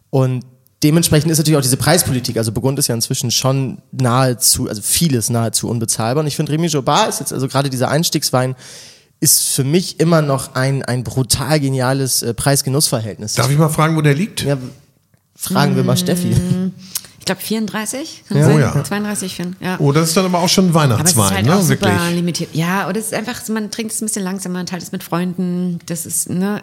Und 0.09 0.43
dementsprechend 0.83 1.31
ist 1.31 1.37
natürlich 1.37 1.57
auch 1.57 1.61
diese 1.63 1.77
Preispolitik, 1.77 2.37
also 2.37 2.51
Burgund 2.51 2.77
ist 2.79 2.87
ja 2.87 2.95
inzwischen 2.95 3.31
schon 3.31 3.81
nahezu, 3.91 4.67
also 4.69 4.81
vieles 4.81 5.29
nahezu 5.29 5.69
unbezahlbar. 5.69 6.21
Und 6.21 6.27
ich 6.27 6.35
finde, 6.35 6.51
Remy 6.51 6.67
Jobard 6.67 7.09
ist 7.09 7.19
jetzt, 7.19 7.33
also 7.33 7.47
gerade 7.47 7.69
dieser 7.69 7.89
Einstiegswein, 7.89 8.55
ist 9.19 9.41
für 9.47 9.63
mich 9.63 9.99
immer 9.99 10.21
noch 10.21 10.53
ein, 10.53 10.83
ein 10.83 11.03
brutal 11.03 11.59
geniales 11.59 12.21
äh, 12.21 12.33
Preis-Genuss-Verhältnis. 12.35 13.33
Darf 13.33 13.49
ich 13.49 13.57
mal 13.57 13.69
fragen, 13.69 13.95
wo 13.95 14.01
der 14.01 14.13
liegt? 14.13 14.43
ja, 14.43 14.57
fragen 15.35 15.75
wir 15.75 15.83
mal 15.83 15.97
Steffi. 15.97 16.35
Ich 17.19 17.25
glaube 17.25 17.41
34, 17.41 18.23
kann 18.29 18.37
Ja. 18.37 18.45
sein? 18.45 18.55
Oh 18.55 18.59
ja. 18.59 18.83
32, 18.83 19.35
find, 19.35 19.55
ja. 19.59 19.77
Oh, 19.79 19.91
das 19.91 20.09
ist 20.09 20.17
dann 20.17 20.25
aber 20.25 20.39
auch 20.39 20.47
schon 20.47 20.67
ein 20.67 20.75
Aber 20.75 20.83
es 21.03 21.11
ist 21.11 21.17
Weihnachtswein, 21.17 21.35
halt 21.35 21.45
ne? 21.47 21.55
auch 21.55 21.61
super 21.61 21.87
Wirklich. 21.87 22.13
limitiert. 22.15 22.49
Ja, 22.53 22.87
oder 22.87 22.99
es 22.99 23.07
ist 23.07 23.13
einfach, 23.15 23.47
man 23.49 23.71
trinkt 23.71 23.91
es 23.91 24.01
ein 24.01 24.05
bisschen 24.05 24.23
langsamer, 24.23 24.59
man 24.59 24.65
teilt 24.67 24.83
es 24.83 24.91
mit 24.91 25.03
Freunden. 25.03 25.79
Das 25.87 26.05
ist, 26.05 26.29
ne, 26.29 26.61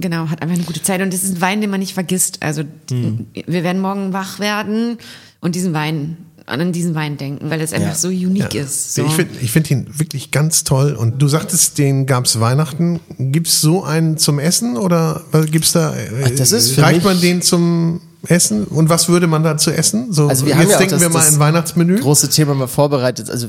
genau, 0.00 0.28
hat 0.28 0.42
einfach 0.42 0.54
eine 0.56 0.64
gute 0.64 0.82
Zeit. 0.82 1.00
Und 1.02 1.12
das 1.12 1.22
ist 1.24 1.36
ein 1.36 1.40
Wein, 1.40 1.60
den 1.60 1.70
man 1.70 1.80
nicht 1.80 1.94
vergisst. 1.94 2.38
Also, 2.42 2.62
Hm. 2.90 3.26
wir 3.34 3.64
werden 3.64 3.80
morgen 3.80 4.12
wach 4.12 4.38
werden 4.38 4.98
und 5.40 5.54
diesen 5.54 5.72
Wein, 5.72 6.16
an 6.46 6.72
diesen 6.72 6.94
Wein 6.94 7.16
denken, 7.16 7.50
weil 7.50 7.60
es 7.60 7.72
einfach 7.72 7.90
Ja. 7.90 7.94
so 7.94 8.08
unique 8.08 8.54
ist. 8.54 8.94
So. 8.94 9.04
Ich 9.06 9.12
finde 9.12 9.34
ich 9.40 9.52
find 9.52 9.70
ihn 9.70 9.86
wirklich 9.98 10.30
ganz 10.32 10.64
toll. 10.64 10.92
Und 10.94 11.22
du 11.22 11.28
sagtest, 11.28 11.78
den 11.78 12.04
gab's 12.06 12.40
Weihnachten. 12.40 13.00
Gibt's 13.18 13.60
so 13.60 13.84
einen 13.84 14.18
zum 14.18 14.38
Essen 14.40 14.76
oder 14.76 15.22
was 15.30 15.46
gibt's 15.46 15.72
da? 15.72 15.94
äh, 15.94 16.08
Ach, 16.26 16.30
das 16.36 16.50
ist 16.52 16.72
für 16.72 16.82
reicht 16.82 17.04
man 17.04 17.20
den 17.20 17.42
zum 17.42 18.00
Essen? 18.28 18.64
Und 18.64 18.88
was 18.88 19.08
würde 19.08 19.26
man 19.26 19.42
da 19.42 19.56
zu 19.56 19.70
essen? 19.72 20.12
So, 20.12 20.28
Also 20.28 20.44
wir 20.46 20.50
jetzt 20.54 20.60
haben 20.62 20.70
ja 20.70 20.78
denken 20.78 20.92
das- 20.92 21.00
wir 21.00 21.08
mal 21.10 21.26
ein 21.26 21.38
Weihnachtsmenü. 21.38 22.00
große 22.00 22.30
Thema 22.30 22.54
mal 22.54 22.68
vorbereitet. 22.68 23.28
Also 23.30 23.48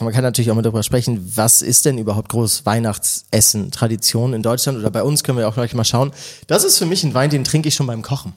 man 0.00 0.12
kann 0.12 0.22
natürlich 0.24 0.50
auch 0.50 0.54
mal 0.56 0.62
darüber 0.62 0.82
sprechen, 0.82 1.32
was 1.36 1.62
ist 1.62 1.84
denn 1.84 1.98
überhaupt 1.98 2.28
groß 2.30 2.66
Weihnachtsessen, 2.66 3.70
Tradition 3.70 4.32
in 4.34 4.42
Deutschland 4.42 4.78
oder 4.78 4.90
bei 4.90 5.02
uns 5.02 5.22
können 5.22 5.38
wir 5.38 5.48
auch 5.48 5.54
gleich 5.54 5.74
mal 5.74 5.84
schauen. 5.84 6.12
Das 6.46 6.64
ist 6.64 6.78
für 6.78 6.86
mich 6.86 7.04
ein 7.04 7.14
Wein, 7.14 7.30
den 7.30 7.44
trinke 7.44 7.68
ich 7.68 7.74
schon 7.74 7.86
beim 7.86 8.02
Kochen. 8.02 8.32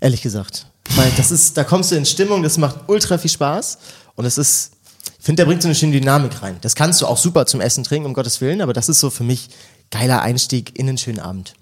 Ehrlich 0.00 0.22
gesagt. 0.22 0.66
Weil 0.94 1.10
das 1.16 1.30
ist, 1.30 1.56
da 1.56 1.64
kommst 1.64 1.90
du 1.90 1.96
in 1.96 2.06
Stimmung, 2.06 2.42
das 2.42 2.58
macht 2.58 2.76
ultra 2.86 3.18
viel 3.18 3.30
Spaß 3.30 3.78
und 4.14 4.24
es 4.26 4.38
ist, 4.38 4.70
ich 5.18 5.24
finde, 5.24 5.40
der 5.42 5.46
bringt 5.46 5.62
so 5.62 5.66
eine 5.68 5.74
schöne 5.74 5.92
Dynamik 5.92 6.40
rein. 6.42 6.56
Das 6.60 6.74
kannst 6.76 7.00
du 7.00 7.06
auch 7.06 7.16
super 7.16 7.46
zum 7.46 7.60
Essen 7.60 7.82
trinken, 7.82 8.06
um 8.06 8.14
Gottes 8.14 8.40
Willen, 8.40 8.60
aber 8.60 8.72
das 8.72 8.88
ist 8.88 9.00
so 9.00 9.10
für 9.10 9.24
mich 9.24 9.48
geiler 9.90 10.22
Einstieg 10.22 10.78
in 10.78 10.88
einen 10.88 10.98
schönen 10.98 11.18
Abend. 11.18 11.54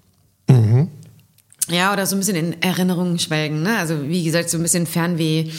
Ja, 1.67 1.93
oder 1.93 2.05
so 2.05 2.15
ein 2.15 2.19
bisschen 2.19 2.35
in 2.35 2.61
Erinnerungen 2.61 3.17
schwelgen, 3.19 3.63
ne? 3.63 3.77
Also 3.77 4.07
wie 4.07 4.23
gesagt, 4.23 4.49
so 4.49 4.57
ein 4.57 4.63
bisschen 4.63 4.85
Fernweh 4.85 5.49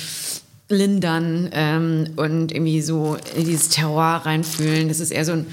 lindern 0.69 1.49
ähm, 1.53 2.09
und 2.17 2.53
irgendwie 2.53 2.81
so 2.83 3.17
in 3.37 3.45
dieses 3.45 3.69
Terror 3.69 4.23
reinfühlen. 4.25 4.89
Das 4.89 5.01
ist 5.01 5.11
eher 5.11 5.25
so 5.25 5.33
ein 5.33 5.47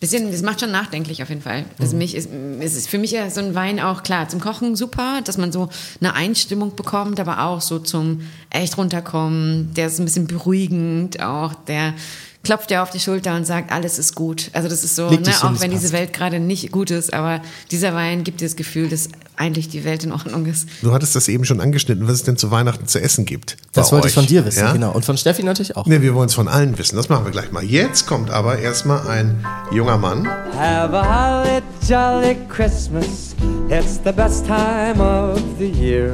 bisschen, 0.00 0.30
das 0.30 0.42
macht 0.42 0.60
schon 0.60 0.70
nachdenklich 0.70 1.22
auf 1.22 1.28
jeden 1.28 1.42
Fall. 1.42 1.64
Also 1.78 1.96
mich 1.96 2.14
ist, 2.14 2.28
es 2.60 2.76
ist 2.76 2.88
für 2.88 2.98
mich 2.98 3.10
ja 3.10 3.28
so 3.30 3.40
ein 3.40 3.54
Wein 3.54 3.80
auch 3.80 4.02
klar 4.02 4.28
zum 4.28 4.40
Kochen 4.40 4.76
super, 4.76 5.20
dass 5.24 5.38
man 5.38 5.52
so 5.52 5.68
eine 6.00 6.14
Einstimmung 6.14 6.74
bekommt, 6.74 7.20
aber 7.20 7.44
auch 7.44 7.60
so 7.60 7.78
zum 7.78 8.22
echt 8.48 8.78
runterkommen. 8.78 9.74
Der 9.74 9.88
ist 9.88 9.98
ein 9.98 10.04
bisschen 10.04 10.26
beruhigend 10.26 11.20
auch, 11.20 11.52
der 11.52 11.94
klopft 12.42 12.70
dir 12.70 12.82
auf 12.82 12.90
die 12.90 13.00
Schulter 13.00 13.36
und 13.36 13.46
sagt, 13.46 13.70
alles 13.70 13.98
ist 13.98 14.14
gut. 14.14 14.50
Also 14.54 14.68
das 14.68 14.84
ist 14.84 14.96
so, 14.96 15.10
ne, 15.10 15.20
auch 15.42 15.60
wenn 15.60 15.70
diese. 15.70 15.92
Welt 15.92 16.12
gerade 16.12 16.38
nicht 16.38 16.70
gut 16.70 16.90
ist, 16.90 17.12
aber 17.12 17.42
dieser 17.70 17.94
Wein 17.94 18.22
gibt 18.24 18.40
dir 18.40 18.46
das 18.46 18.56
Gefühl, 18.56 18.88
dass 18.88 19.08
eigentlich 19.40 19.68
die 19.70 19.84
Welt 19.84 20.04
in 20.04 20.12
Ordnung 20.12 20.44
ist. 20.46 20.68
Du 20.82 20.92
hattest 20.92 21.16
das 21.16 21.26
eben 21.28 21.44
schon 21.44 21.60
angeschnitten, 21.60 22.06
was 22.06 22.14
es 22.14 22.22
denn 22.24 22.36
zu 22.36 22.50
Weihnachten 22.50 22.86
zu 22.86 23.00
essen 23.00 23.24
gibt. 23.24 23.56
Das 23.72 23.90
wollte 23.90 24.06
ich 24.08 24.12
euch. 24.12 24.14
von 24.14 24.26
dir 24.26 24.44
wissen, 24.44 24.60
Ja? 24.60 24.72
genau. 24.72 24.92
Und 24.92 25.04
von 25.04 25.16
Steffi 25.16 25.42
natürlich 25.42 25.76
auch. 25.76 25.86
Ne, 25.86 26.02
wir 26.02 26.14
wollen 26.14 26.28
es 26.28 26.34
von 26.34 26.46
allen 26.46 26.76
wissen. 26.78 26.96
Das 26.96 27.08
machen 27.08 27.24
wir 27.24 27.32
gleich 27.32 27.50
mal. 27.50 27.64
Jetzt 27.64 28.06
kommt 28.06 28.30
aber 28.30 28.58
erstmal 28.58 29.08
ein 29.08 29.44
junger 29.72 29.96
Mann. 29.96 30.28
Have 30.56 30.94
a 30.94 31.42
holly 31.42 31.62
jolly 31.88 32.36
Christmas. 32.48 33.34
It's 33.70 33.98
the 34.04 34.12
best 34.12 34.46
time 34.46 35.00
of 35.00 35.40
the 35.58 35.66
year. 35.68 36.12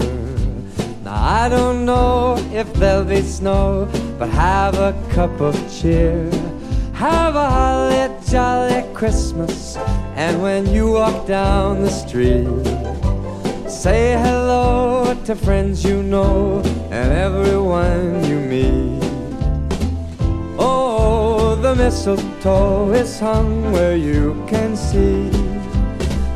Now 1.04 1.14
I 1.16 1.48
don't 1.48 1.84
know 1.84 2.36
if 2.54 2.66
there'll 2.78 3.04
be 3.04 3.22
snow, 3.22 3.86
but 4.18 4.28
have 4.30 4.78
a 4.78 4.92
cup 5.14 5.40
of 5.40 5.54
cheer. 5.80 6.28
Have 6.94 7.34
a 7.36 7.50
holly 7.50 8.08
jolly 8.30 8.82
Christmas. 8.94 9.76
And 10.16 10.40
when 10.42 10.66
you 10.72 10.92
walk 10.92 11.26
down 11.28 11.82
the 11.82 11.90
street, 11.90 12.46
say 13.68 14.12
hello 14.12 15.14
to 15.24 15.34
friends 15.34 15.82
you 15.82 16.02
know 16.02 16.60
and 16.90 17.12
everyone 17.12 18.24
you 18.24 18.38
meet. 18.38 19.02
Oh, 20.58 21.58
the 21.60 21.74
mistletoe 21.74 22.92
is 22.92 23.18
hung 23.18 23.72
where 23.72 23.96
you 23.96 24.44
can 24.46 24.76
see. 24.76 25.30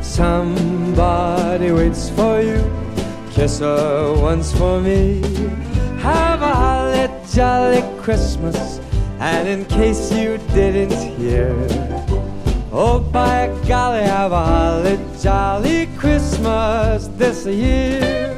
Somebody 0.01 1.71
waits 1.71 2.09
for 2.09 2.41
you. 2.41 2.61
Kiss 3.31 3.59
her 3.59 4.13
once 4.21 4.51
for 4.51 4.81
me. 4.81 5.21
Have 5.99 6.41
a 6.41 6.53
holly 6.53 7.09
jolly 7.31 7.81
Christmas. 8.01 8.79
And 9.19 9.47
in 9.47 9.65
case 9.65 10.11
you 10.11 10.37
didn't 10.53 10.91
hear, 10.91 11.53
oh 12.71 12.99
by 12.99 13.49
golly, 13.67 14.03
have 14.03 14.31
a 14.31 14.45
holly 14.45 14.99
jolly 15.21 15.87
Christmas 15.97 17.09
this 17.17 17.45
year. 17.45 18.37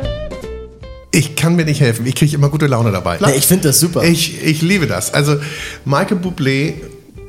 Ich 1.12 1.36
kann 1.36 1.56
mir 1.56 1.66
nicht 1.66 1.80
helfen. 1.80 2.06
Ich 2.08 2.16
kriege 2.16 2.36
immer 2.36 2.50
gute 2.50 2.66
Laune 2.66 2.92
dabei. 2.92 3.20
Nee, 3.22 3.36
ich 3.36 3.46
finde 3.46 3.70
das 3.70 3.80
super. 3.80 4.04
Ich, 4.04 4.44
ich 4.44 4.64
liebe 4.64 4.88
das. 4.88 5.14
Also 5.14 5.38
Michael 5.86 6.18
Bublé 6.18 6.74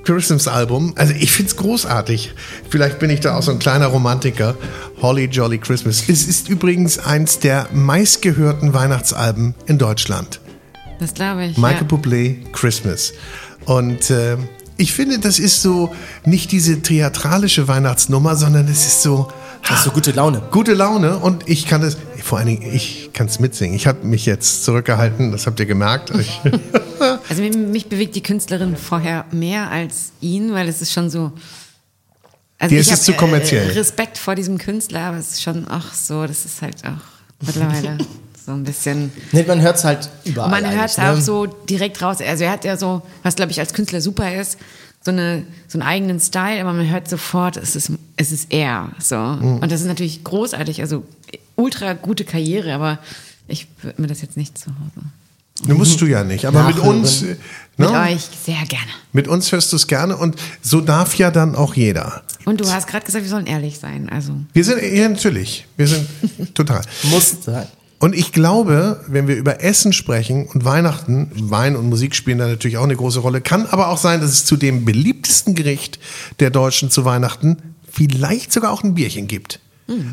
Christmas 0.05 0.49
Album. 0.49 0.95
Also 0.97 1.13
ich 1.13 1.31
find's 1.31 1.57
großartig. 1.57 2.33
Vielleicht 2.71 2.99
bin 2.99 3.11
ich 3.11 3.21
da 3.21 3.37
auch 3.37 3.43
so 3.43 3.51
ein 3.51 3.59
kleiner 3.59 3.89
Romantiker. 3.89 4.55
Holly 5.03 5.25
Jolly 5.27 5.59
Christmas. 5.59 6.05
Es 6.09 6.27
ist 6.27 6.49
übrigens 6.49 6.99
eins 6.99 7.41
der 7.41 7.69
meistgehörten 7.73 8.73
Weihnachtsalben 8.73 9.55
in 9.67 9.77
Deutschland. 9.77 10.41
Das 10.99 11.13
glaube 11.13 11.45
ich. 11.45 11.59
Michael 11.59 11.87
ja. 11.91 11.97
Bublé 11.97 12.37
Christmas. 12.53 13.13
Und 13.67 14.11
äh, 14.11 14.37
ich 14.77 14.93
finde, 14.93 15.19
das 15.19 15.39
ist 15.39 15.63
so 15.63 15.95
nicht 16.25 16.53
diese 16.53 16.83
theatralische 16.83 17.69
Weihnachtsnummer, 17.69 18.37
sondern 18.37 18.69
es 18.69 18.87
ist 18.87 19.03
so. 19.03 19.31
Das 19.67 19.79
ist 19.79 19.85
so 19.85 19.93
gute 19.93 20.11
Laune. 20.11 20.43
Gute 20.51 20.75
Laune 20.75 21.19
und 21.19 21.49
ich 21.49 21.67
kann 21.67 21.83
es, 21.83 21.97
vor 22.23 22.37
allen 22.37 22.49
Dingen, 22.49 22.75
ich 22.75 23.11
kann 23.15 23.29
es 23.29 23.41
mitsingen. 23.41 23.75
Ich 23.75 23.87
habe 23.87 24.07
mich 24.07 24.27
jetzt 24.27 24.63
zurückgehalten, 24.63 25.33
das 25.33 25.47
habt 25.47 25.59
ihr 25.61 25.67
gemerkt. 25.67 26.13
Also 27.29 27.43
mich, 27.43 27.55
mich 27.55 27.89
bewegt 27.89 28.15
die 28.15 28.23
Künstlerin 28.23 28.77
vorher 28.77 29.27
mehr 29.31 29.71
als 29.71 30.13
ihn, 30.23 30.55
weil 30.55 30.69
es 30.69 30.81
ist 30.81 30.93
schon 30.93 31.11
so. 31.11 31.33
Also 32.59 32.75
Dir 32.75 32.81
ist 32.81 32.93
es 32.93 33.03
zu 33.03 33.13
kommerziell. 33.13 33.69
Äh, 33.69 33.73
Respekt 33.73 34.17
vor 34.17 34.35
diesem 34.35 34.57
Künstler, 34.57 35.01
aber 35.01 35.19
es 35.19 35.33
ist 35.33 35.43
schon 35.43 35.69
auch 35.69 35.93
so, 35.93 36.27
das 36.27 36.47
ist 36.47 36.63
halt 36.63 36.77
auch 36.85 37.45
mittlerweile 37.45 37.99
so 38.45 38.53
ein 38.53 38.65
bisschen. 38.65 39.11
Nee, 39.33 39.45
man 39.47 39.61
hört 39.61 39.77
es 39.77 39.85
halt 39.85 40.09
überall. 40.25 40.53
Und 40.53 40.63
man 40.63 40.71
hört 40.77 40.91
es 40.91 40.99
eigentlich, 40.99 41.11
auch 41.13 41.17
ne? 41.17 41.23
so 41.23 41.47
direkt 41.47 42.01
raus. 42.03 42.19
Also 42.21 42.45
er 42.45 42.51
hat 42.51 42.65
ja 42.65 42.77
so, 42.77 43.03
was 43.23 43.37
glaube 43.37 43.53
ich 43.53 43.61
als 43.61 43.73
Künstler 43.73 44.01
super 44.01 44.35
ist, 44.35 44.59
so, 45.05 45.11
eine, 45.11 45.45
so 45.69 45.79
einen 45.79 45.89
eigenen 45.89 46.21
Style, 46.21 46.61
aber 46.61 46.73
man 46.73 46.89
hört 46.91 47.09
sofort, 47.09 47.57
es 47.57 47.77
ist, 47.77 47.93
es 48.17 48.33
ist 48.33 48.53
er. 48.53 48.91
So. 48.99 49.17
Mhm. 49.17 49.59
Und 49.59 49.71
das 49.73 49.81
ist 49.81 49.87
natürlich 49.87 50.25
großartig, 50.25 50.81
also 50.81 51.05
ultra 51.57 51.93
gute 51.95 52.25
Karriere, 52.25 52.75
aber 52.75 52.99
ich 53.49 53.67
würde 53.83 54.01
mir 54.01 54.09
das 54.09 54.23
jetzt 54.23 54.37
nicht 54.37 54.57
zu 54.59 54.71
Hause. 54.71 55.07
ne, 55.69 55.75
musst 55.75 56.01
du 56.01 56.07
ja 56.07 56.25
nicht, 56.25 56.47
aber 56.47 56.65
mit 56.65 56.77
Nachhören. 56.79 57.01
uns, 57.01 57.23
äh, 57.23 57.37
Mit 57.77 57.91
ne? 57.91 58.01
euch 58.01 58.23
sehr 58.45 58.65
gerne. 58.67 58.91
mit 59.13 59.29
uns 59.29 59.53
hörst 59.53 59.73
du 59.73 59.77
es 59.77 59.87
gerne 59.87 60.17
und 60.17 60.37
so 60.63 60.81
darf 60.81 61.15
ja 61.17 61.31
dann 61.31 61.55
auch 61.55 61.75
jeder. 61.75 62.23
Und 62.47 62.61
du 62.61 62.71
hast 62.71 62.87
gerade 62.89 63.05
gesagt, 63.05 63.25
wir 63.25 63.31
sollen 63.31 63.47
ehrlich 63.47 63.79
sein. 63.79 64.09
Also 64.11 64.33
Wir 64.55 64.65
sind, 64.65 64.83
ja 64.83 65.09
natürlich, 65.09 65.67
wir 65.77 65.87
sind 65.87 66.07
total. 66.55 66.83
Muss 67.05 67.37
sein. 67.43 67.67
Und 68.05 68.15
ich 68.15 68.33
glaube, 68.33 69.01
wenn 69.07 69.29
wir 69.29 69.35
über 69.35 69.65
Essen 69.65 69.95
sprechen 69.95 70.47
und 70.49 70.67
Weihnachten, 70.67 71.31
Wein 71.35 71.75
und 71.75 71.89
Musik 71.89 72.15
spielen 72.15 72.37
da 72.37 72.47
natürlich 72.47 72.77
auch 72.77 72.85
eine 72.85 72.97
große 72.97 73.21
Rolle, 73.21 73.41
kann 73.41 73.65
aber 73.65 73.89
auch 73.89 73.97
sein, 73.97 74.21
dass 74.21 74.29
es 74.29 74.45
zu 74.45 74.59
dem 74.59 74.85
beliebtesten 74.85 75.55
Gericht 75.55 75.99
der 76.39 76.51
Deutschen 76.51 76.91
zu 76.91 77.07
Weihnachten 77.07 77.57
vielleicht 77.91 78.53
sogar 78.53 78.73
auch 78.73 78.83
ein 78.83 78.93
Bierchen 78.93 79.27
gibt. 79.27 79.59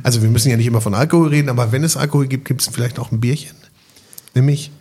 Also 0.03 0.21
wir 0.21 0.29
müssen 0.29 0.49
ja 0.49 0.55
nicht 0.55 0.67
immer 0.67 0.79
von 0.79 0.93
Alkohol 0.93 1.27
reden, 1.27 1.49
aber 1.49 1.73
wenn 1.73 1.83
es 1.83 1.97
Alkohol 1.97 2.27
gibt, 2.27 2.45
gibt 2.45 2.61
es 2.61 2.69
vielleicht 2.69 2.97
auch 2.97 3.11
ein 3.11 3.19
Bierchen. 3.19 3.57
Nämlich 4.35 4.71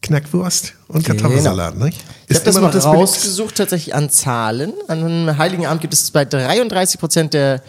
Knackwurst 0.00 0.74
und 0.88 1.04
Kartoffelsalat, 1.04 1.78
nicht? 1.78 2.02
Ich 2.26 2.34
habe 2.34 2.44
das 2.44 2.56
mal 2.56 2.62
noch 2.62 2.70
beliebteste- 2.72 2.88
rausgesucht, 2.88 3.54
tatsächlich 3.54 3.94
an 3.94 4.10
Zahlen. 4.10 4.72
An 4.88 5.04
einem 5.04 5.38
Heiligen 5.38 5.66
Abend 5.66 5.80
gibt 5.80 5.94
es 5.94 6.10
bei 6.10 6.24
33 6.24 6.98
Prozent 6.98 7.34
der 7.34 7.62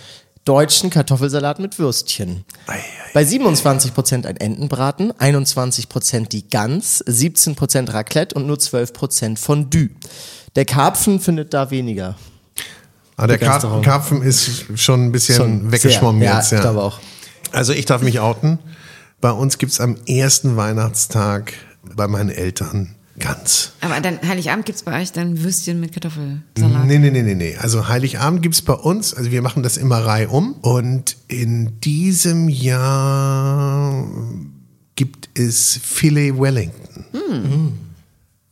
Deutschen 0.45 0.89
Kartoffelsalat 0.89 1.59
mit 1.59 1.79
Würstchen. 1.79 2.43
Ei, 2.67 2.73
ei. 2.73 2.79
Bei 3.13 3.23
27 3.23 3.93
Prozent 3.93 4.25
ein 4.25 4.37
Entenbraten, 4.37 5.13
21 5.17 5.87
Prozent 5.87 6.33
die 6.33 6.49
Gans, 6.49 7.03
17 7.05 7.55
Prozent 7.55 7.93
Raclette 7.93 8.35
und 8.35 8.47
nur 8.47 8.59
12 8.59 8.93
Prozent 8.93 9.39
Fondue. 9.39 9.89
Der 10.55 10.65
Karpfen 10.65 11.19
findet 11.19 11.53
da 11.53 11.71
weniger. 11.71 12.15
Ah, 13.15 13.27
der 13.27 13.37
Kar. 13.37 13.81
Karpfen 13.81 14.21
ist 14.21 14.65
schon 14.75 15.05
ein 15.05 15.11
bisschen 15.11 15.35
Schon 15.35 15.71
weggeschwommen 15.71 16.21
sehr, 16.21 16.29
ja, 16.31 16.37
jetzt. 16.39 16.51
ich 16.51 16.61
glaube 16.61 16.81
auch. 16.81 16.99
Also 17.51 17.71
ich 17.73 17.85
darf 17.85 18.01
mich 18.01 18.19
outen. 18.19 18.59
Bei 19.21 19.31
uns 19.31 19.57
gibt's 19.57 19.79
am 19.79 19.95
ersten 20.07 20.57
Weihnachtstag 20.57 21.53
bei 21.95 22.07
meinen 22.07 22.29
Eltern 22.29 22.95
Gans. 23.19 23.73
Aber 23.81 23.99
dann 24.01 24.19
Heiligabend 24.27 24.65
gibt 24.65 24.77
es 24.77 24.83
bei 24.83 25.01
euch 25.01 25.11
dann 25.11 25.43
Würstchen 25.43 25.79
mit 25.79 25.93
Kartoffelsalat. 25.93 26.85
Nee, 26.85 26.97
nee, 26.97 27.11
nee, 27.11 27.21
nee, 27.21 27.35
nee. 27.35 27.55
Also 27.57 27.87
Heiligabend 27.87 28.41
gibt's 28.41 28.61
bei 28.61 28.73
uns, 28.73 29.13
also 29.13 29.31
wir 29.31 29.41
machen 29.41 29.61
das 29.61 29.77
immer 29.77 29.99
reihum. 29.99 30.53
Und 30.61 31.17
in 31.27 31.79
diesem 31.81 32.49
Jahr 32.49 34.03
gibt 34.95 35.29
es 35.37 35.79
Filet 35.83 36.39
Wellington. 36.39 37.77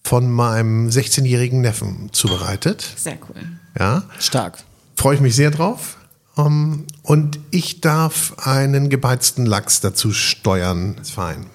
Von 0.04 0.32
meinem 0.32 0.90
16-jährigen 0.90 1.62
Neffen 1.62 2.10
zubereitet. 2.12 2.88
Sehr 2.98 3.18
cool. 3.30 3.42
Ja. 3.80 4.04
Stark. 4.20 4.58
Freue 4.96 5.16
ich 5.16 5.22
mich 5.22 5.36
sehr 5.36 5.52
drauf. 5.52 5.98
Um, 6.36 6.86
und 7.04 7.40
ich 7.52 7.82
darf 7.82 8.34
einen 8.38 8.90
gebeizten 8.90 9.46
Lachs 9.46 9.82
dazu 9.82 10.14
steuern. 10.14 10.96
Ist 11.02 11.12
fein. 11.12 11.46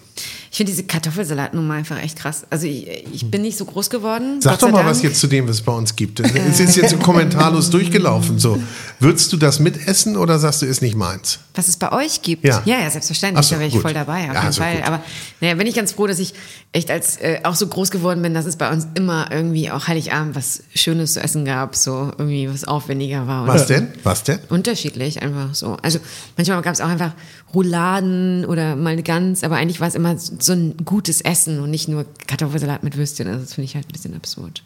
Ich 0.57 0.59
finde 0.59 0.73
diese 0.73 0.85
Kartoffelsalatnummer 0.85 1.75
einfach 1.75 2.03
echt 2.03 2.19
krass. 2.19 2.47
Also 2.49 2.67
ich, 2.67 2.89
ich 3.13 3.31
bin 3.31 3.43
nicht 3.43 3.59
so 3.59 3.67
groß 3.67 3.91
geworden. 3.91 4.41
Sag 4.41 4.59
doch 4.59 4.71
mal 4.71 4.79
Dank. 4.79 4.89
was 4.89 5.03
jetzt 5.03 5.21
zu 5.21 5.27
dem, 5.27 5.47
was 5.47 5.57
es 5.57 5.61
bei 5.61 5.73
uns 5.73 5.95
gibt. 5.97 6.19
Es 6.21 6.61
ist 6.61 6.77
jetzt 6.77 6.93
so 6.93 6.97
kommentarlos 6.97 7.69
durchgelaufen. 7.69 8.39
So, 8.39 8.59
würdest 8.99 9.31
du 9.35 9.37
das 9.37 9.61
mitessen 9.61 10.17
oder 10.17 10.39
sagst 10.39 10.63
du, 10.63 10.67
ist 10.67 10.81
nicht 10.81 10.97
meins? 10.97 11.41
Was 11.55 11.69
es 11.69 11.77
bei 11.77 11.93
euch 11.93 12.23
gibt? 12.23 12.43
Ja. 12.47 12.63
ja, 12.65 12.79
ja 12.81 12.89
selbstverständlich. 12.89 13.45
So, 13.45 13.57
da 13.57 13.59
wäre 13.59 13.69
ich 13.69 13.75
gut. 13.75 13.83
voll 13.83 13.93
dabei, 13.93 14.31
auf 14.31 14.35
Ja, 14.35 14.41
jeden 14.41 14.53
so 14.53 14.63
Fall. 14.63 14.77
gut. 14.77 14.87
Aber 14.87 15.03
naja, 15.43 15.55
bin 15.57 15.67
ich 15.67 15.75
ganz 15.75 15.93
froh, 15.93 16.07
dass 16.07 16.19
ich 16.19 16.33
echt 16.73 16.91
als 16.91 17.19
äh, 17.19 17.41
auch 17.43 17.55
so 17.55 17.67
groß 17.67 17.91
geworden 17.91 18.23
bin, 18.23 18.33
dass 18.33 18.47
es 18.47 18.57
bei 18.57 18.71
uns 18.73 18.87
immer 18.95 19.31
irgendwie 19.31 19.71
auch 19.71 19.89
Heiligabend 19.89 20.37
was 20.37 20.63
Schönes 20.75 21.13
zu 21.13 21.21
essen 21.21 21.45
gab, 21.45 21.77
so 21.77 22.13
irgendwie 22.17 22.49
was 22.51 22.65
aufwendiger 22.65 23.27
war. 23.27 23.47
Was 23.47 23.67
denn? 23.67 23.89
Was 24.05 24.23
denn? 24.25 24.39
Unterschiedlich, 24.49 25.21
einfach 25.21 25.55
so. 25.55 25.77
Also 25.83 25.99
manchmal 26.39 26.63
gab 26.63 26.73
es 26.73 26.81
auch 26.81 26.89
einfach 26.89 27.13
Rouladen 27.55 28.45
oder 28.47 28.75
mal 28.77 28.91
eine 28.95 29.03
Gans, 29.03 29.45
aber 29.45 29.57
eigentlich 29.57 29.81
war 29.81 29.89
es 29.89 29.95
immer 29.95 30.17
so 30.19 30.46
ein 30.53 30.77
gutes 30.85 31.21
Essen 31.21 31.61
und 31.61 31.71
nicht 31.71 31.89
nur 31.89 32.05
Kartoffelsalat 32.27 32.83
mit 32.83 32.97
Würstchen. 32.97 33.27
Also 33.29 33.41
das 33.41 33.55
finde 33.55 33.67
ich 33.67 33.75
halt 33.75 33.87
ein 33.89 33.93
bisschen 33.93 34.15
absurd. 34.15 34.63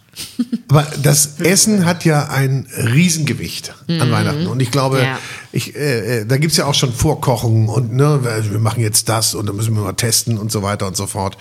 Aber 0.68 0.86
das 1.02 1.40
Essen 1.40 1.84
hat 1.86 2.04
ja 2.04 2.28
ein 2.28 2.66
Riesengewicht 2.76 3.74
an 3.88 4.10
Weihnachten. 4.10 4.46
Und 4.46 4.60
ich 4.60 4.70
glaube, 4.70 4.98
Mhm. 4.98 5.02
Ja. 5.04 5.18
ich, 5.52 5.76
äh, 5.76 6.20
äh, 6.20 6.26
da 6.26 6.36
gibt's 6.36 6.56
ja 6.56 6.66
auch 6.66 6.74
schon 6.74 6.92
Vorkochungen 6.92 7.68
und 7.68 7.92
ne, 7.92 8.20
wir 8.50 8.58
machen 8.58 8.80
jetzt 8.82 9.08
das 9.08 9.34
und 9.34 9.46
dann 9.46 9.56
müssen 9.56 9.74
wir 9.74 9.82
mal 9.82 9.92
testen 9.92 10.36
und 10.38 10.50
so 10.50 10.62
weiter 10.62 10.86
und 10.86 10.96
so 10.96 11.06
fort. 11.06 11.36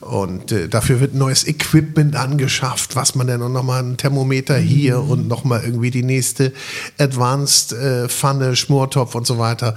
Und 0.00 0.52
äh, 0.52 0.68
dafür 0.68 1.00
wird 1.00 1.14
neues 1.14 1.46
Equipment 1.46 2.14
angeschafft, 2.16 2.94
was 2.96 3.14
man 3.14 3.26
denn 3.26 3.42
und 3.42 3.52
nochmal 3.52 3.82
ein 3.82 3.96
Thermometer 3.96 4.56
hier 4.56 4.98
Mhm. 4.98 5.10
und 5.10 5.28
nochmal 5.28 5.62
irgendwie 5.64 5.90
die 5.90 6.02
nächste 6.04 6.52
Advanced 6.98 7.72
äh, 7.72 8.08
Pfanne, 8.08 8.54
Schmortopf 8.56 9.14
und 9.14 9.26
so 9.26 9.38
weiter. 9.38 9.76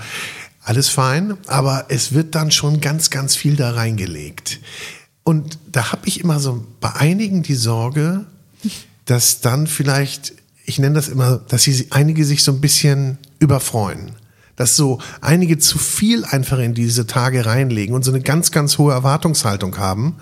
Alles 0.66 0.90
fein, 0.90 1.38
aber 1.46 1.86
es 1.90 2.14
wird 2.14 2.34
dann 2.34 2.50
schon 2.50 2.82
ganz, 2.82 3.12
ganz 3.12 3.36
viel 3.36 3.56
da 3.56 3.70
reingelegt. 3.70 4.60
Und 5.24 5.60
da 5.72 5.92
habe 5.92 6.08
ich 6.08 6.20
immer 6.20 6.40
so 6.40 6.66
bei 6.82 6.92
einigen 6.94 7.44
die 7.44 7.54
Sorge, 7.54 8.26
dass 9.06 9.42
dann 9.42 9.68
vielleicht, 9.68 10.34
ich 10.66 10.80
nenne 10.80 10.96
das 10.96 11.08
immer, 11.08 11.38
dass 11.38 11.64
sie 11.64 11.88
einige 11.92 12.26
sich 12.26 12.44
so 12.44 12.52
ein 12.52 12.62
bisschen 12.62 13.20
überfreuen. 13.38 14.14
Dass 14.56 14.76
so 14.76 15.00
einige 15.22 15.60
zu 15.60 15.78
viel 15.78 16.26
einfach 16.26 16.58
in 16.58 16.74
diese 16.74 17.06
Tage 17.06 17.46
reinlegen 17.46 17.94
und 17.94 18.04
so 18.04 18.12
eine 18.12 18.22
ganz, 18.22 18.50
ganz 18.50 18.80
hohe 18.80 18.94
Erwartungshaltung 18.94 19.78
haben. 19.78 20.16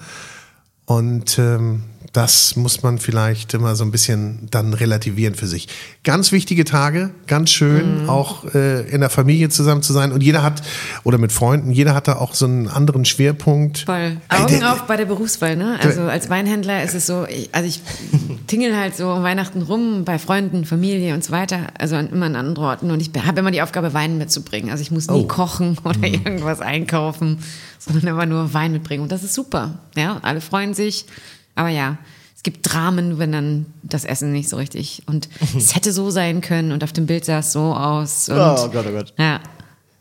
Und 0.84 1.40
ähm, 1.40 1.84
das 2.14 2.56
muss 2.56 2.84
man 2.84 3.00
vielleicht 3.00 3.56
immer 3.56 3.76
so 3.76 3.84
ein 3.84 3.90
bisschen 3.92 4.48
dann 4.52 4.74
relativieren 4.76 5.34
für 5.34 5.48
sich. 5.48 5.68
Ganz 6.04 6.32
wichtige 6.32 6.64
Tage, 6.64 7.10
ganz 7.26 7.50
schön, 7.50 8.08
auch 8.08 8.46
äh, 8.54 8.82
in 8.90 9.02
der 9.02 9.10
Familie 9.10 9.50
zusammen 9.50 9.82
zu 9.82 9.94
sein. 9.94 10.12
Und 10.12 10.22
jeder 10.22 10.44
hat, 10.44 10.62
oder 11.04 11.18
mit 11.18 11.32
Freunden, 11.32 11.72
jeder 11.72 11.96
hat 11.96 12.08
da 12.08 12.18
auch 12.18 12.36
so 12.36 12.46
einen 12.46 12.68
anderen 12.68 13.06
Schwerpunkt. 13.06 13.80
Voll. 13.80 14.18
Ey, 14.30 14.38
Augen 14.44 14.60
der- 14.60 14.74
auf 14.74 14.84
bei 14.84 14.96
der 14.96 15.06
Berufswahl, 15.06 15.56
ne? 15.56 15.80
Also 15.82 16.04
als 16.04 16.30
Weinhändler 16.30 16.84
ist 16.84 16.94
es 16.94 17.08
so, 17.08 17.26
ich, 17.28 17.50
also 17.52 17.68
ich 17.68 17.82
tingel 18.48 18.78
halt 18.78 18.96
so 18.96 19.12
um 19.12 19.24
Weihnachten 19.24 19.64
rum 19.64 20.06
bei 20.06 20.20
Freunden, 20.20 20.66
Familie 20.66 21.16
und 21.16 21.24
so 21.24 21.32
weiter, 21.32 21.68
also 21.80 21.96
an, 21.96 22.10
immer 22.10 22.28
an 22.28 22.36
anderen 22.36 22.58
Orten 22.68 22.92
und 22.92 23.00
ich 23.02 23.10
habe 23.26 23.40
immer 23.40 23.50
die 23.52 23.64
Aufgabe, 23.64 23.94
Wein 23.96 24.20
mitzubringen. 24.20 24.70
Also 24.70 24.84
ich 24.84 24.92
muss 24.92 25.08
nie 25.10 25.22
Oh. 25.22 25.28
kochen 25.28 25.78
oder 25.84 26.04
irgendwas 26.04 26.62
einkaufen, 26.62 27.40
sondern 27.80 28.06
immer 28.08 28.26
nur 28.28 28.54
Wein 28.54 28.72
mitbringen 28.72 29.02
und 29.02 29.12
das 29.12 29.24
ist 29.24 29.34
super. 29.34 29.80
Ja, 29.96 30.20
alle 30.22 30.42
freuen 30.42 30.76
sich, 30.76 31.06
aber 31.56 31.70
ja. 31.70 31.98
Es 32.36 32.44
gibt 32.44 32.74
Dramen, 32.74 33.20
wenn 33.20 33.32
dann 33.32 33.66
das 33.84 34.04
Essen 34.04 34.34
nicht 34.34 34.50
so 34.50 34.58
richtig 34.58 35.04
und 35.06 35.30
es 35.56 35.76
hätte 35.76 35.94
so 35.94 36.10
sein 36.10 36.42
können 36.42 36.74
und 36.74 36.84
auf 36.84 36.92
dem 36.92 37.06
Bild 37.06 37.24
sah 37.24 37.40
es 37.40 37.54
so 37.54 37.74
aus. 37.74 38.28
Und 38.28 38.38
Oh 38.38 38.70
Gott, 38.70 38.86
oh 38.86 38.92
Gott. 38.92 39.14
ja. 39.18 39.40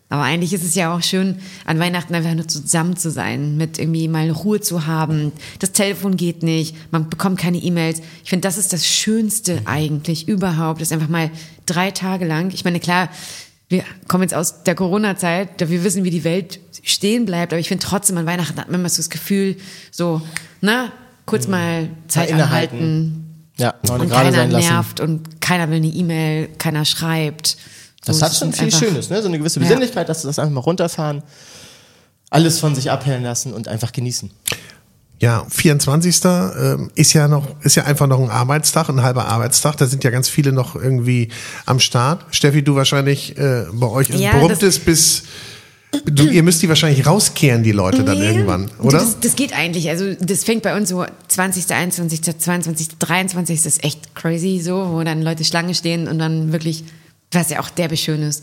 Aber 0.08 0.22
eigentlich 0.24 0.52
ist 0.52 0.64
es 0.64 0.74
ja 0.74 0.94
auch 0.94 1.02
schön, 1.02 1.38
an 1.64 1.78
Weihnachten 1.78 2.14
einfach 2.14 2.34
nur 2.34 2.46
zusammen 2.46 2.96
zu 2.96 3.10
sein, 3.10 3.56
mit 3.56 3.78
irgendwie 3.78 4.08
mal 4.08 4.28
Ruhe 4.28 4.60
zu 4.60 4.86
haben. 4.86 5.32
Das 5.58 5.72
Telefon 5.72 6.16
geht 6.18 6.42
nicht, 6.42 6.76
man 6.92 7.08
bekommt 7.08 7.38
keine 7.38 7.56
E-Mails. 7.56 8.02
Ich 8.22 8.28
finde, 8.28 8.46
das 8.46 8.58
ist 8.58 8.74
das 8.74 8.86
Schönste 8.86 9.62
eigentlich 9.64 10.28
überhaupt, 10.28 10.82
das 10.82 10.92
einfach 10.92 11.08
mal 11.08 11.30
drei 11.64 11.92
Tage 11.92 12.26
lang. 12.26 12.50
Ich 12.52 12.64
meine, 12.64 12.78
klar, 12.78 13.08
wir 13.70 13.84
kommen 14.06 14.22
jetzt 14.24 14.34
aus 14.34 14.64
der 14.64 14.74
Corona-Zeit, 14.74 15.60
da 15.62 15.70
wir 15.70 15.82
wissen, 15.82 16.04
wie 16.04 16.10
die 16.10 16.24
Welt 16.24 16.60
stehen 16.82 17.24
bleibt, 17.24 17.54
aber 17.54 17.60
ich 17.60 17.68
finde 17.68 17.86
trotzdem 17.86 18.18
an 18.18 18.26
Weihnachten 18.26 18.58
hat 18.58 18.68
man 18.68 18.80
immer 18.80 18.88
so 18.90 18.98
das 18.98 19.08
Gefühl, 19.08 19.56
so, 19.90 20.20
na, 20.60 20.92
kurz 21.32 21.48
mal 21.48 21.88
Zeit 22.08 22.30
innehalten. 22.30 22.76
anhalten. 22.78 23.46
Ja, 23.58 23.74
Und 23.82 24.08
gerade 24.08 24.08
keiner 24.08 24.32
sein 24.32 24.50
lassen. 24.50 24.68
nervt 24.68 25.00
und 25.00 25.40
keiner 25.40 25.68
will 25.70 25.76
eine 25.76 25.86
E-Mail, 25.88 26.48
keiner 26.58 26.84
schreibt. 26.84 27.56
Das 28.04 28.18
So, 28.18 28.24
hat 28.24 28.32
es 28.32 28.38
schon 28.38 28.52
viel 28.52 28.72
Schönes, 28.72 29.10
ne? 29.10 29.20
So 29.22 29.28
eine 29.28 29.38
gewisse 29.38 29.60
Ja. 29.60 29.66
Besinnlichkeit, 29.66 30.08
dass 30.08 30.22
du 30.22 30.28
das 30.28 30.38
einfach 30.38 30.52
mal 30.54 30.60
runterfahren, 30.60 31.22
alles 32.30 32.58
von 32.58 32.74
sich 32.74 32.90
abhellen 32.90 33.22
lassen 33.22 33.52
und 33.52 33.68
einfach 33.68 33.92
genießen. 33.92 34.30
Ja, 35.20 35.46
24. 35.48 36.24
ähm, 36.24 36.90
ist 36.96 37.12
ja 37.12 37.28
noch, 37.28 37.46
ist 37.62 37.76
ja 37.76 37.84
einfach 37.84 38.08
noch 38.08 38.18
ein 38.18 38.30
Arbeitstag, 38.30 38.88
ein 38.88 39.02
halber 39.02 39.26
Arbeitstag. 39.28 39.76
Da 39.76 39.86
sind 39.86 40.02
ja 40.02 40.10
ganz 40.10 40.28
viele 40.28 40.50
noch 40.52 40.74
irgendwie 40.74 41.28
am 41.64 41.78
Start. 41.78 42.24
Steffi, 42.34 42.62
du 42.64 42.74
wahrscheinlich 42.74 43.38
äh, 43.38 43.66
bei 43.72 43.86
euch 43.86 44.08
Ja, 44.08 44.32
brummt 44.32 44.50
das- 44.50 44.62
es 44.62 44.78
bis. 44.80 45.22
Du, 46.06 46.26
ihr 46.26 46.42
müsst 46.42 46.62
die 46.62 46.68
wahrscheinlich 46.68 47.06
rauskehren, 47.06 47.62
die 47.62 47.72
Leute 47.72 48.02
dann 48.02 48.18
Nee, 48.18 48.28
irgendwann, 48.28 48.70
oder? 48.78 48.98
Das, 48.98 49.20
das 49.20 49.36
geht 49.36 49.52
eigentlich. 49.52 49.90
Also 49.90 50.14
das 50.14 50.42
fängt 50.42 50.62
bei 50.62 50.74
uns 50.74 50.88
so 50.88 51.04
20., 51.28 51.70
21., 51.70 52.22
22., 52.22 52.88
23. 52.98 53.62
Das 53.62 53.74
ist 53.74 53.84
echt 53.84 54.14
crazy 54.14 54.60
so, 54.60 54.90
wo 54.90 55.02
dann 55.02 55.20
Leute 55.20 55.44
Schlange 55.44 55.74
stehen 55.74 56.08
und 56.08 56.18
dann 56.18 56.50
wirklich, 56.52 56.84
was 57.30 57.50
ja 57.50 57.60
auch 57.60 57.68
derbe 57.68 57.98
schön 57.98 58.22
ist, 58.22 58.42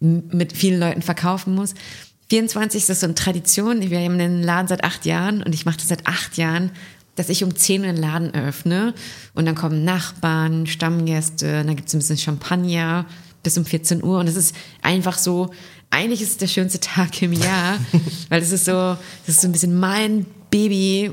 mit 0.00 0.54
vielen 0.54 0.78
Leuten 0.78 1.00
verkaufen 1.00 1.54
muss. 1.54 1.74
24. 2.28 2.88
ist 2.88 3.00
so 3.00 3.06
eine 3.06 3.14
Tradition. 3.14 3.80
Wir 3.90 4.00
haben 4.00 4.18
den 4.18 4.42
Laden 4.42 4.68
seit 4.68 4.84
acht 4.84 5.06
Jahren 5.06 5.42
und 5.42 5.54
ich 5.54 5.64
mache 5.64 5.78
das 5.78 5.88
seit 5.88 6.06
acht 6.06 6.36
Jahren, 6.36 6.70
dass 7.14 7.30
ich 7.30 7.42
um 7.44 7.54
10 7.54 7.82
Uhr 7.82 7.86
den 7.86 7.96
Laden 7.96 8.34
öffne 8.34 8.94
und 9.34 9.46
dann 9.46 9.54
kommen 9.54 9.84
Nachbarn, 9.84 10.66
Stammgäste, 10.66 11.64
dann 11.64 11.76
gibt 11.76 11.88
es 11.88 11.94
ein 11.94 11.98
bisschen 11.98 12.18
Champagner 12.18 13.06
bis 13.42 13.58
um 13.58 13.64
14 13.64 14.02
Uhr 14.02 14.18
und 14.18 14.28
es 14.28 14.36
ist 14.36 14.54
einfach 14.82 15.18
so, 15.18 15.50
eigentlich 15.92 16.22
ist 16.22 16.30
es 16.30 16.36
der 16.38 16.48
schönste 16.48 16.80
Tag 16.80 17.20
im 17.22 17.32
Jahr, 17.32 17.78
weil 18.28 18.42
es 18.42 18.50
ist 18.50 18.64
so, 18.64 18.96
das 19.26 19.36
ist 19.36 19.42
so 19.42 19.48
ein 19.48 19.52
bisschen 19.52 19.78
mein 19.78 20.26
Baby 20.50 21.12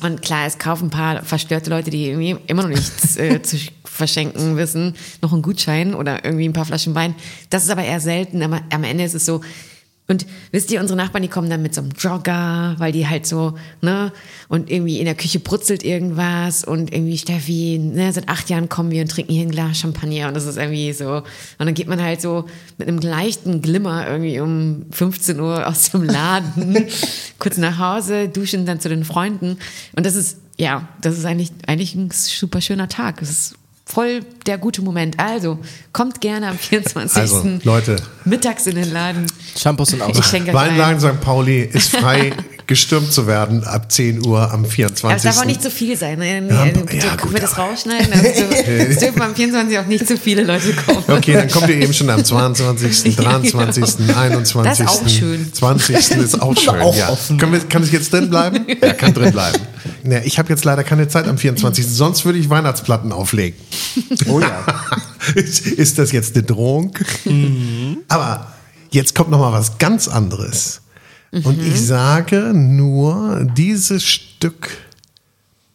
und 0.00 0.22
klar, 0.22 0.46
es 0.46 0.58
kaufen 0.58 0.86
ein 0.86 0.90
paar 0.90 1.22
verstörte 1.22 1.70
Leute, 1.70 1.90
die 1.90 2.08
irgendwie 2.08 2.36
immer 2.46 2.62
noch 2.62 2.68
nichts 2.68 3.16
äh, 3.16 3.42
zu 3.42 3.58
verschenken 3.84 4.56
wissen, 4.56 4.94
noch 5.22 5.32
einen 5.32 5.42
Gutschein 5.42 5.94
oder 5.94 6.24
irgendwie 6.24 6.48
ein 6.48 6.52
paar 6.52 6.66
Flaschen 6.66 6.94
Wein. 6.94 7.14
Das 7.50 7.64
ist 7.64 7.70
aber 7.70 7.82
eher 7.82 8.00
selten, 8.00 8.42
aber 8.42 8.60
am 8.70 8.84
Ende 8.84 9.04
ist 9.04 9.14
es 9.14 9.26
so. 9.26 9.40
Und 10.08 10.24
wisst 10.52 10.70
ihr, 10.70 10.80
unsere 10.80 10.96
Nachbarn, 10.96 11.22
die 11.22 11.28
kommen 11.28 11.50
dann 11.50 11.62
mit 11.62 11.74
so 11.74 11.80
einem 11.80 11.90
Jogger, 11.90 12.76
weil 12.78 12.92
die 12.92 13.08
halt 13.08 13.26
so, 13.26 13.54
ne, 13.82 14.12
und 14.48 14.70
irgendwie 14.70 15.00
in 15.00 15.04
der 15.04 15.16
Küche 15.16 15.40
brutzelt 15.40 15.82
irgendwas 15.82 16.62
und 16.62 16.92
irgendwie 16.92 17.18
Steffi, 17.18 17.78
ne, 17.78 18.12
seit 18.12 18.28
acht 18.28 18.48
Jahren 18.48 18.68
kommen 18.68 18.92
wir 18.92 19.02
und 19.02 19.10
trinken 19.10 19.32
hier 19.32 19.42
ein 19.42 19.50
Glas 19.50 19.78
Champagner 19.78 20.28
und 20.28 20.34
das 20.34 20.46
ist 20.46 20.58
irgendwie 20.58 20.92
so. 20.92 21.16
Und 21.16 21.24
dann 21.58 21.74
geht 21.74 21.88
man 21.88 22.00
halt 22.00 22.20
so 22.20 22.44
mit 22.78 22.86
einem 22.86 22.98
leichten 22.98 23.62
Glimmer 23.62 24.06
irgendwie 24.06 24.38
um 24.38 24.86
15 24.92 25.40
Uhr 25.40 25.66
aus 25.66 25.90
dem 25.90 26.04
Laden, 26.04 26.86
kurz 27.40 27.56
nach 27.56 27.78
Hause, 27.78 28.28
duschen 28.28 28.64
dann 28.64 28.78
zu 28.78 28.88
den 28.88 29.04
Freunden. 29.04 29.58
Und 29.96 30.06
das 30.06 30.14
ist, 30.14 30.38
ja, 30.56 30.88
das 31.00 31.18
ist 31.18 31.24
eigentlich, 31.24 31.50
eigentlich 31.66 31.96
ein 31.96 32.10
super 32.12 32.60
schöner 32.60 32.88
Tag. 32.88 33.18
Das 33.18 33.30
ist 33.30 33.54
voll 33.86 34.20
der 34.46 34.58
gute 34.58 34.82
Moment. 34.82 35.18
Also, 35.18 35.58
kommt 35.92 36.20
gerne 36.20 36.48
am 36.48 36.58
24. 36.58 37.16
Also, 37.16 37.58
Leute. 37.62 37.96
mittags 38.24 38.66
in 38.66 38.74
den 38.74 38.92
Laden. 38.92 39.26
Shampoos 39.56 39.94
und 39.94 40.02
Ich 40.08 40.18
aus. 40.18 40.32
Weinlagen 40.32 41.00
St. 41.00 41.20
Pauli 41.20 41.62
ist 41.62 41.96
frei, 41.96 42.32
gestürmt 42.66 43.12
zu 43.12 43.26
werden 43.26 43.64
ab 43.64 43.92
10 43.92 44.26
Uhr 44.26 44.52
am 44.52 44.64
24. 44.64 45.04
Aber 45.04 45.14
es 45.14 45.22
darf 45.22 45.38
auch 45.38 45.44
nicht 45.44 45.62
zu 45.62 45.70
viel 45.70 45.96
sein. 45.96 46.18
Ne? 46.18 46.48
Ja, 46.48 46.64
ja, 46.66 46.72
bitte, 46.72 46.80
gut, 46.80 47.18
können 47.18 47.34
wir 47.34 47.40
das 47.40 47.56
rausschneiden? 47.56 48.12
Also, 48.12 48.26
es 48.66 48.98
dürfen 48.98 49.22
am 49.22 49.34
24 49.34 49.78
auch 49.78 49.86
nicht 49.86 50.06
zu 50.06 50.16
viele 50.16 50.42
Leute 50.42 50.72
kommen. 50.72 51.04
Okay, 51.06 51.34
dann 51.34 51.48
kommt 51.48 51.68
ihr 51.68 51.76
eben 51.76 51.92
schon 51.92 52.10
am 52.10 52.24
22., 52.24 53.16
23., 53.16 54.16
21., 54.16 54.62
Das 54.62 54.80
ist 54.80 54.88
auch 54.88 55.08
schön. 55.08 55.52
20. 55.52 55.96
ist 55.96 56.42
auch 56.42 56.56
schön. 56.56 56.80
auch 56.80 56.96
ja. 56.96 57.08
offen. 57.10 57.38
Können 57.38 57.52
wir, 57.52 57.60
kann 57.60 57.82
es 57.82 57.92
jetzt 57.92 58.12
drin 58.12 58.30
bleiben? 58.30 58.66
Ja, 58.86 58.92
kann 58.92 59.14
drin 59.14 59.32
bleiben. 59.32 59.58
Ja, 60.04 60.20
ich 60.22 60.38
habe 60.38 60.50
jetzt 60.50 60.64
leider 60.64 60.84
keine 60.84 61.08
Zeit 61.08 61.26
am 61.28 61.38
24. 61.38 61.86
Sonst 61.86 62.24
würde 62.24 62.38
ich 62.38 62.50
Weihnachtsplatten 62.50 63.10
auflegen. 63.10 63.58
Oh 64.28 64.40
ja. 64.40 64.64
ist, 65.34 65.66
ist 65.66 65.98
das 65.98 66.12
jetzt 66.12 66.36
eine 66.36 66.44
Drohung? 66.44 66.92
Aber 68.08 68.52
jetzt 68.90 69.14
kommt 69.14 69.30
noch 69.30 69.38
mal 69.38 69.52
was 69.52 69.78
ganz 69.78 70.08
anderes. 70.08 70.82
Und 71.32 71.60
ich 71.60 71.84
sage 71.86 72.52
nur, 72.54 73.44
dieses 73.56 74.04
Stück 74.04 74.70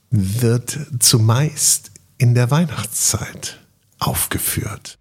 wird 0.10 0.78
zumeist 1.00 1.92
in 2.18 2.36
der 2.36 2.52
Weihnachtszeit 2.52 3.60
aufgeführt. 4.00 4.98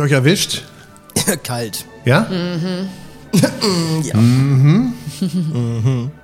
Ich 0.00 0.12
euch 0.12 0.12
erwischt? 0.12 0.62
Kalt. 1.42 1.84
Ja? 2.04 2.26
Ja. 4.02 4.16
Mhm. 4.16 4.92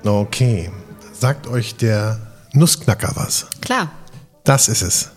Okay. 0.05 0.71
Sagt 1.13 1.47
euch 1.47 1.77
der 1.77 2.19
Nussknacker 2.53 3.13
was? 3.15 3.47
Klar. 3.61 3.93
Das 4.43 4.67
ist 4.69 4.83
es. 4.83 5.11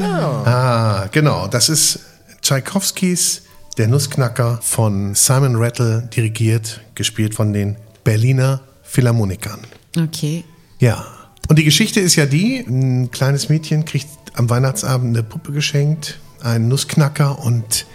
Ah, 0.00 1.06
genau. 1.12 1.46
Das 1.46 1.68
ist 1.68 2.00
Tschaikowskis 2.42 3.42
Der 3.78 3.86
Nussknacker 3.86 4.58
von 4.60 5.14
Simon 5.14 5.54
Rattle 5.54 6.08
dirigiert, 6.12 6.80
gespielt 6.96 7.34
von 7.34 7.52
den 7.52 7.76
Berliner 8.02 8.60
Philharmonikern. 8.82 9.60
Okay. 9.96 10.42
Ja. 10.80 11.06
Und 11.48 11.60
die 11.60 11.64
Geschichte 11.64 12.00
ist 12.00 12.16
ja 12.16 12.26
die, 12.26 12.58
ein 12.58 13.12
kleines 13.12 13.48
Mädchen 13.48 13.84
kriegt 13.84 14.08
am 14.34 14.50
Weihnachtsabend 14.50 15.16
eine 15.16 15.22
Puppe 15.22 15.52
geschenkt, 15.52 16.18
einen 16.42 16.68
Nussknacker 16.68 17.38
und 17.38 17.86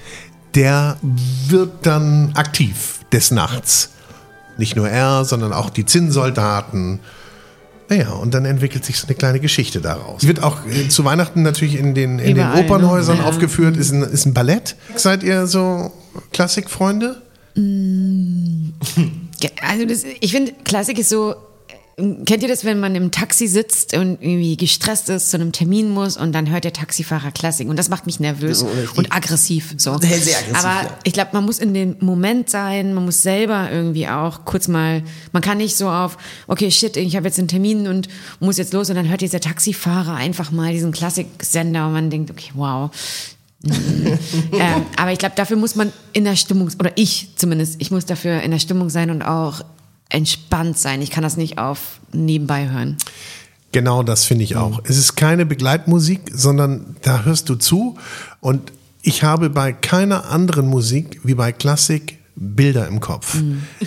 der 0.55 0.97
wird 1.47 1.85
dann 1.85 2.31
aktiv 2.35 2.99
des 3.11 3.31
Nachts. 3.31 3.91
Nicht 4.57 4.75
nur 4.75 4.89
er, 4.89 5.25
sondern 5.25 5.51
auch 5.53 5.69
die 5.69 5.85
Zinnsoldaten. 5.85 6.99
Naja, 7.89 8.11
und 8.11 8.33
dann 8.33 8.45
entwickelt 8.45 8.83
sich 8.85 8.97
so 8.97 9.05
eine 9.05 9.15
kleine 9.15 9.39
Geschichte 9.39 9.79
daraus. 9.81 10.25
Wird 10.25 10.41
auch 10.41 10.65
äh, 10.65 10.87
zu 10.87 11.05
Weihnachten 11.05 11.43
natürlich 11.43 11.75
in 11.75 11.93
den, 11.93 12.19
in 12.19 12.37
Überall, 12.37 12.55
den 12.55 12.65
Opernhäusern 12.65 13.17
ne? 13.17 13.25
Aufgeführt, 13.25 13.77
ist 13.77 13.91
ein, 13.91 14.01
ist 14.01 14.25
ein 14.25 14.33
Ballett. 14.33 14.75
Seid 14.95 15.23
ihr 15.23 15.45
so 15.45 15.91
Klassikfreunde? 16.31 17.21
Ja, 17.55 19.49
Also 19.61 19.85
das, 19.85 20.03
ich 20.19 20.31
finde, 20.31 20.53
Klassik 20.63 20.99
ist 20.99 21.09
so. 21.09 21.35
Kennt 21.97 22.43
ihr 22.43 22.49
das, 22.49 22.65
wenn 22.65 22.81
man 22.81 22.93
im 22.93 23.11
Taxi 23.11 23.47
sitzt 23.47 23.95
und 23.95 24.21
irgendwie 24.21 24.57
gestresst 24.57 25.07
ist, 25.07 25.29
zu 25.29 25.37
einem 25.37 25.53
Termin 25.53 25.89
muss 25.89 26.17
und 26.17 26.33
dann 26.33 26.49
hört 26.49 26.65
der 26.65 26.73
Taxifahrer 26.73 27.31
Klassik 27.31 27.69
und 27.69 27.77
das 27.79 27.87
macht 27.87 28.05
mich 28.05 28.19
nervös 28.19 28.59
So 28.59 28.67
richtig. 28.67 28.97
und 28.97 29.13
aggressiv. 29.13 29.75
So. 29.77 29.97
Sehr, 29.99 30.19
sehr 30.19 30.37
aggressiv, 30.39 30.57
Aber 30.57 30.87
ja. 30.87 30.97
ich 31.05 31.13
glaube, 31.13 31.29
man 31.31 31.45
muss 31.45 31.59
in 31.59 31.73
dem 31.73 31.95
Moment 32.01 32.49
sein, 32.49 32.93
man 32.93 33.05
muss 33.05 33.21
selber 33.21 33.71
irgendwie 33.71 34.09
auch 34.09 34.43
kurz 34.43 34.67
mal, 34.67 35.03
man 35.31 35.41
kann 35.41 35.57
nicht 35.57 35.77
so 35.77 35.87
auf, 35.87 36.17
okay, 36.47 36.69
shit, 36.69 36.97
ich 36.97 37.15
habe 37.15 37.27
jetzt 37.27 37.39
einen 37.39 37.47
Termin 37.47 37.87
und 37.87 38.09
muss 38.41 38.57
jetzt 38.57 38.73
los 38.73 38.89
und 38.89 38.97
dann 38.97 39.07
hört 39.07 39.21
dieser 39.21 39.39
Taxifahrer 39.39 40.15
einfach 40.15 40.51
mal 40.51 40.73
diesen 40.73 40.91
Klassiksender 40.91 41.87
und 41.87 41.93
man 41.93 42.09
denkt, 42.09 42.29
okay, 42.29 42.51
wow. 42.55 42.91
ähm, 43.65 44.85
aber 44.97 45.13
ich 45.13 45.17
glaube, 45.17 45.35
dafür 45.35 45.55
muss 45.55 45.75
man 45.75 45.93
in 46.11 46.25
der 46.25 46.35
Stimmung, 46.35 46.69
oder 46.77 46.91
ich 46.95 47.29
zumindest, 47.37 47.77
ich 47.79 47.89
muss 47.89 48.05
dafür 48.05 48.41
in 48.41 48.51
der 48.51 48.59
Stimmung 48.59 48.89
sein 48.89 49.09
und 49.09 49.21
auch 49.21 49.61
entspannt 50.09 50.77
sein. 50.77 51.01
Ich 51.01 51.11
kann 51.11 51.23
das 51.23 51.37
nicht 51.37 51.57
auf 51.57 51.99
nebenbei 52.11 52.69
hören. 52.69 52.97
Genau 53.71 54.03
das 54.03 54.23
finde 54.25 54.43
ich 54.45 54.55
auch. 54.55 54.79
Es 54.85 54.97
ist 54.97 55.15
keine 55.15 55.45
Begleitmusik, 55.45 56.21
sondern 56.33 56.95
da 57.01 57.23
hörst 57.23 57.49
du 57.49 57.55
zu. 57.55 57.97
Und 58.39 58.71
ich 59.01 59.23
habe 59.23 59.49
bei 59.49 59.73
keiner 59.73 60.29
anderen 60.29 60.67
Musik 60.67 61.19
wie 61.23 61.33
bei 61.33 61.51
Klassik 61.51 62.19
Bilder 62.35 62.87
im 62.87 62.99
Kopf. 62.99 63.37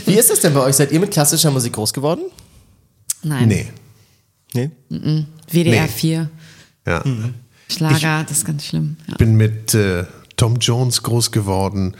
Wie 0.06 0.14
ist 0.14 0.30
das 0.30 0.40
denn 0.40 0.54
bei 0.54 0.60
euch? 0.60 0.76
Seid 0.76 0.92
ihr 0.92 1.00
mit 1.00 1.10
klassischer 1.10 1.50
Musik 1.50 1.72
groß 1.74 1.92
geworden? 1.92 2.22
Nein. 3.22 3.48
Nee. 3.48 3.66
Nee. 4.54 4.70
WDR 5.50 5.82
Nee. 5.82 5.88
4, 5.88 6.30
Ja. 6.86 7.04
Schlager, 7.70 8.24
das 8.26 8.38
ist 8.38 8.44
ganz 8.46 8.64
schlimm. 8.64 8.96
Ja. 9.06 9.16
bin 9.16 9.36
mit 9.36 9.74
äh, 9.74 10.04
Tom 10.36 10.56
Jones 10.56 11.02
groß 11.02 11.30
geworden, 11.32 11.94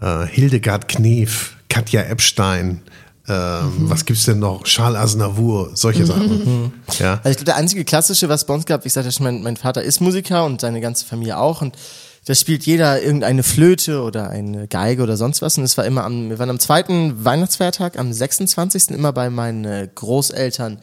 äh, 0.00 0.26
Hildegard 0.26 0.88
Knef, 0.88 1.56
Katja 1.68 2.02
Epstein, 2.02 2.80
ähm, 3.28 3.88
was 3.88 4.04
gibt's 4.04 4.24
denn 4.24 4.40
noch? 4.40 4.64
Charles 4.64 4.98
Aznavour, 4.98 5.70
solche 5.74 6.04
Sachen. 6.06 6.72
Ja. 6.98 7.14
Also 7.18 7.30
ich 7.30 7.36
glaube, 7.36 7.44
der 7.44 7.56
einzige 7.56 7.84
klassische, 7.84 8.28
was 8.28 8.44
bei 8.44 8.54
uns 8.54 8.66
gab, 8.66 8.84
wie 8.84 8.88
ich 8.88 8.92
sagte, 8.92 9.10
mein, 9.22 9.42
mein 9.42 9.56
Vater 9.56 9.82
ist 9.82 10.00
Musiker 10.00 10.44
und 10.44 10.60
seine 10.60 10.80
ganze 10.80 11.06
Familie 11.06 11.38
auch 11.38 11.62
und 11.62 11.76
da 12.24 12.34
spielt 12.34 12.64
jeder 12.66 13.02
irgendeine 13.02 13.42
Flöte 13.42 14.02
oder 14.02 14.30
eine 14.30 14.68
Geige 14.68 15.02
oder 15.02 15.16
sonst 15.16 15.42
was 15.42 15.58
und 15.58 15.64
es 15.64 15.76
war 15.76 15.84
immer 15.84 16.04
am, 16.04 16.30
wir 16.30 16.38
waren 16.38 16.50
am 16.50 16.58
zweiten 16.58 17.24
Weihnachtsfeiertag, 17.24 17.98
am 17.98 18.12
26. 18.12 18.90
immer 18.90 19.12
bei 19.12 19.30
meinen 19.30 19.64
äh, 19.64 19.88
Großeltern 19.92 20.78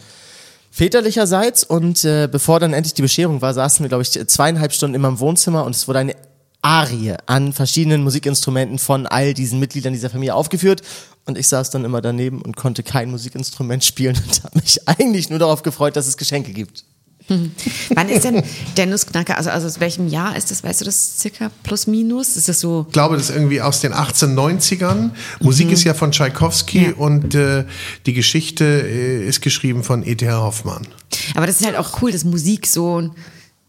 väterlicherseits 0.71 1.63
und 1.63 2.03
äh, 2.05 2.27
bevor 2.31 2.59
dann 2.59 2.73
endlich 2.73 2.93
die 2.93 3.01
Bescherung 3.01 3.41
war, 3.41 3.53
saßen 3.53 3.83
wir, 3.83 3.89
glaube 3.89 4.03
ich, 4.03 4.11
zweieinhalb 4.27 4.73
Stunden 4.73 4.95
immer 4.95 5.07
im 5.09 5.19
Wohnzimmer 5.19 5.65
und 5.65 5.75
es 5.75 5.87
wurde 5.87 5.99
eine 5.99 6.15
Arie 6.61 7.15
an 7.25 7.53
verschiedenen 7.53 8.03
Musikinstrumenten 8.03 8.79
von 8.79 9.07
all 9.07 9.33
diesen 9.33 9.59
Mitgliedern 9.59 9.93
dieser 9.93 10.09
Familie 10.09 10.35
aufgeführt 10.35 10.81
und 11.29 11.37
ich 11.37 11.47
saß 11.47 11.69
dann 11.69 11.85
immer 11.85 12.01
daneben 12.01 12.41
und 12.41 12.57
konnte 12.57 12.83
kein 12.83 13.09
Musikinstrument 13.09 13.83
spielen 13.83 14.17
und 14.27 14.43
habe 14.43 14.59
mich 14.59 14.87
eigentlich 14.87 15.29
nur 15.29 15.39
darauf 15.39 15.63
gefreut, 15.63 15.95
dass 15.95 16.07
es 16.07 16.17
Geschenke 16.17 16.51
gibt. 16.51 16.83
Wann 17.93 18.09
ist 18.09 18.23
denn 18.25 18.43
der 18.75 18.87
Nussknacker? 18.87 19.37
Also, 19.37 19.51
also 19.51 19.67
aus 19.67 19.79
welchem 19.79 20.07
Jahr 20.07 20.35
ist 20.35 20.49
das? 20.49 20.63
Weißt 20.63 20.81
du 20.81 20.85
das 20.85 21.19
circa 21.19 21.51
plus 21.63 21.85
minus? 21.85 22.35
Ist 22.35 22.49
das 22.49 22.59
so? 22.59 22.85
Ich 22.87 22.93
glaube, 22.93 23.17
das 23.17 23.29
ist 23.29 23.35
irgendwie 23.35 23.61
aus 23.61 23.81
den 23.81 23.93
1890ern. 23.93 25.11
Musik 25.39 25.71
ist 25.71 25.83
ja 25.83 25.93
von 25.93 26.11
Tschaikowski 26.11 26.85
Ja. 26.85 26.93
und 26.95 27.35
äh, 27.35 27.65
die 28.05 28.13
Geschichte 28.13 28.65
äh, 28.65 29.27
ist 29.27 29.41
geschrieben 29.41 29.83
von 29.83 30.05
E.T.H. 30.05 30.41
Hoffmann. 30.41 30.87
Aber 31.35 31.45
das 31.45 31.59
ist 31.59 31.65
halt 31.65 31.77
auch 31.77 32.01
cool, 32.01 32.11
dass 32.11 32.23
Musik 32.23 32.65
so 32.65 33.11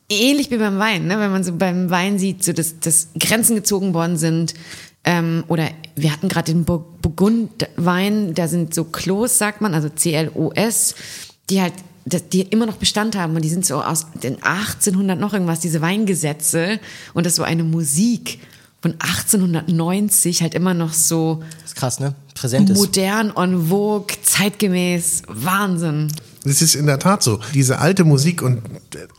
ähnlich 0.08 0.50
wie 0.50 0.56
beim 0.56 0.78
Wein, 0.78 1.06
ne? 1.06 1.18
wenn 1.20 1.30
man 1.30 1.44
so 1.44 1.52
beim 1.52 1.90
Wein 1.90 2.18
sieht, 2.18 2.42
so 2.42 2.52
dass, 2.52 2.80
dass 2.80 3.08
Grenzen 3.18 3.56
gezogen 3.56 3.94
worden 3.94 4.16
sind. 4.16 4.54
Ähm, 5.04 5.44
oder 5.48 5.68
wir 5.96 6.12
hatten 6.12 6.28
gerade 6.28 6.52
den 6.52 6.64
Bur- 6.64 6.84
Burgundwein, 7.00 8.34
da 8.34 8.48
sind 8.48 8.74
so 8.74 8.84
Klos, 8.84 9.38
sagt 9.38 9.60
man, 9.60 9.74
also 9.74 9.88
C-L-O-S, 9.88 10.94
die 11.48 11.60
halt 11.62 11.72
die 12.32 12.42
immer 12.42 12.66
noch 12.66 12.76
Bestand 12.76 13.16
haben 13.16 13.36
und 13.36 13.42
die 13.42 13.48
sind 13.50 13.64
so 13.64 13.82
aus 13.82 14.06
den 14.22 14.42
1800 14.42 15.18
noch 15.20 15.32
irgendwas, 15.34 15.60
diese 15.60 15.80
Weingesetze 15.80 16.80
und 17.14 17.24
das 17.26 17.36
so 17.36 17.42
eine 17.42 17.62
Musik 17.62 18.40
von 18.82 18.92
1890 18.92 20.42
halt 20.42 20.54
immer 20.54 20.72
noch 20.74 20.92
so 20.94 21.42
Das 21.60 21.70
ist 21.72 21.76
krass, 21.76 22.00
ne? 22.00 22.14
Präsent 22.34 22.70
ist. 22.70 22.78
modern, 22.78 23.30
on 23.34 23.68
vogue, 23.68 24.16
zeitgemäß, 24.22 25.22
Wahnsinn. 25.28 26.08
Das 26.44 26.62
ist 26.62 26.74
in 26.74 26.86
der 26.86 26.98
Tat 26.98 27.22
so. 27.22 27.38
Diese 27.52 27.80
alte 27.80 28.04
Musik 28.04 28.40
und 28.40 28.62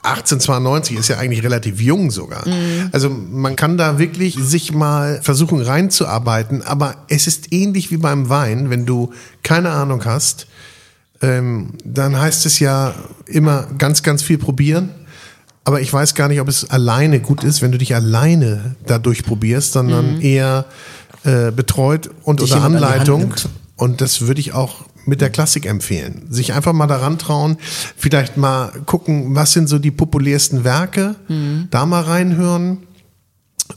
1892 0.04 0.98
ist 0.98 1.08
ja 1.08 1.18
eigentlich 1.18 1.44
relativ 1.44 1.80
jung 1.80 2.10
sogar. 2.10 2.44
Also 2.92 3.10
man 3.10 3.56
kann 3.56 3.78
da 3.78 4.00
wirklich 4.00 4.36
sich 4.36 4.74
mal 4.74 5.20
versuchen 5.22 5.62
reinzuarbeiten, 5.62 6.64
aber 6.64 6.96
es 7.10 7.28
ist 7.28 7.54
ähnlich 7.54 7.92
wie 7.92 7.98
beim 7.98 8.30
Wein, 8.30 8.70
wenn 8.72 8.86
du 8.86 9.12
keine 9.44 9.70
Ahnung 9.70 10.04
hast, 10.06 10.48
ähm, 11.22 11.74
dann 11.86 12.20
heißt 12.20 12.46
es 12.48 12.60
ja 12.60 12.96
immer 13.28 13.68
ganz, 13.78 14.02
ganz 14.02 14.24
viel 14.24 14.40
probieren. 14.40 14.90
Aber 15.64 15.80
ich 15.80 15.94
weiß 15.94 16.16
gar 16.16 16.28
nicht, 16.28 16.42
ob 16.42 16.48
es 16.48 16.72
alleine 16.72 17.20
gut 17.20 17.44
ist, 17.44 17.62
wenn 17.62 17.72
du 17.72 17.78
dich 17.78 17.94
alleine 17.94 18.76
dadurch 18.88 19.24
probierst, 19.24 19.74
sondern 19.74 20.20
eher 20.20 20.66
äh, 21.24 21.52
betreut 21.52 22.10
und 22.24 22.42
Dich 22.42 22.52
unter 22.52 22.66
Anleitung. 22.66 23.36
Und 23.76 24.02
das 24.02 24.22
würde 24.22 24.40
ich 24.42 24.54
auch 24.54 24.86
mit 25.06 25.22
der 25.22 25.30
Klassik 25.30 25.66
empfehlen. 25.66 26.28
Sich 26.30 26.54
einfach 26.54 26.74
mal 26.74 26.88
daran 26.88 27.18
trauen, 27.18 27.58
vielleicht 27.98 28.38
mal 28.38 28.72
gucken, 28.86 29.36
was 29.36 29.54
sind 29.54 29.68
so 29.68 29.80
die 29.80 29.92
populärsten 29.92 30.64
Werke, 30.64 31.16
da 31.72 31.86
mal 31.86 32.02
reinhören 32.02 32.80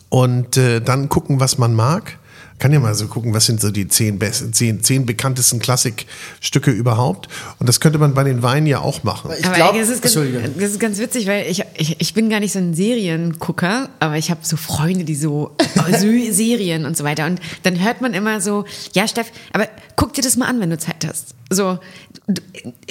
und 0.09 0.57
äh, 0.57 0.81
dann 0.81 1.09
gucken, 1.09 1.41
was 1.41 1.59
man 1.59 1.75
mag. 1.75 2.19
Kann 2.59 2.73
ja 2.73 2.81
mal 2.81 2.95
so 2.95 3.09
gucken, 3.09 3.35
was 3.35 3.47
sind 3.47 3.61
so 3.61 3.71
die 3.71 3.89
zehn, 3.89 4.19
besten, 4.19 4.53
zehn, 4.53 4.83
zehn 4.83 5.07
bekanntesten 5.07 5.59
Klassikstücke 5.59 6.71
überhaupt. 6.71 7.29
Und 7.59 7.69
das 7.69 7.81
könnte 7.81 7.99
man 7.99 8.15
bei 8.15 8.25
den 8.25 8.43
Weinen 8.43 8.67
ja 8.67 8.79
auch 8.79 9.03
machen. 9.03 9.33
Ich 9.39 9.45
aber 9.45 9.57
glaub- 9.57 9.75
das, 9.75 9.89
ist 9.89 10.03
ganz, 10.03 10.15
das 10.15 10.71
ist 10.71 10.81
ganz 10.81 10.99
witzig, 10.99 11.27
weil 11.27 11.47
ich, 11.47 11.63
ich, 11.77 12.01
ich 12.01 12.15
bin 12.15 12.31
gar 12.31 12.41
nicht 12.41 12.53
so 12.53 12.59
ein 12.59 12.75
Seriengucker, 12.75 13.91
aber 14.01 14.17
ich 14.17 14.31
habe 14.31 14.41
so 14.43 14.57
Freunde, 14.57 15.05
die 15.05 15.15
so 15.15 15.57
so 15.75 16.07
Serien 16.31 16.87
und 16.87 16.97
so 16.97 17.05
weiter. 17.05 17.27
Und 17.27 17.41
dann 17.65 17.83
hört 17.83 18.01
man 18.01 18.15
immer 18.15 18.41
so, 18.41 18.65
ja, 18.93 19.07
Steff, 19.09 19.31
aber 19.53 19.69
guck 19.97 20.15
dir 20.15 20.23
das 20.23 20.37
mal 20.37 20.47
an, 20.47 20.61
wenn 20.61 20.71
du 20.71 20.79
Zeit 20.79 21.07
hast. 21.07 21.35
So, 21.55 21.79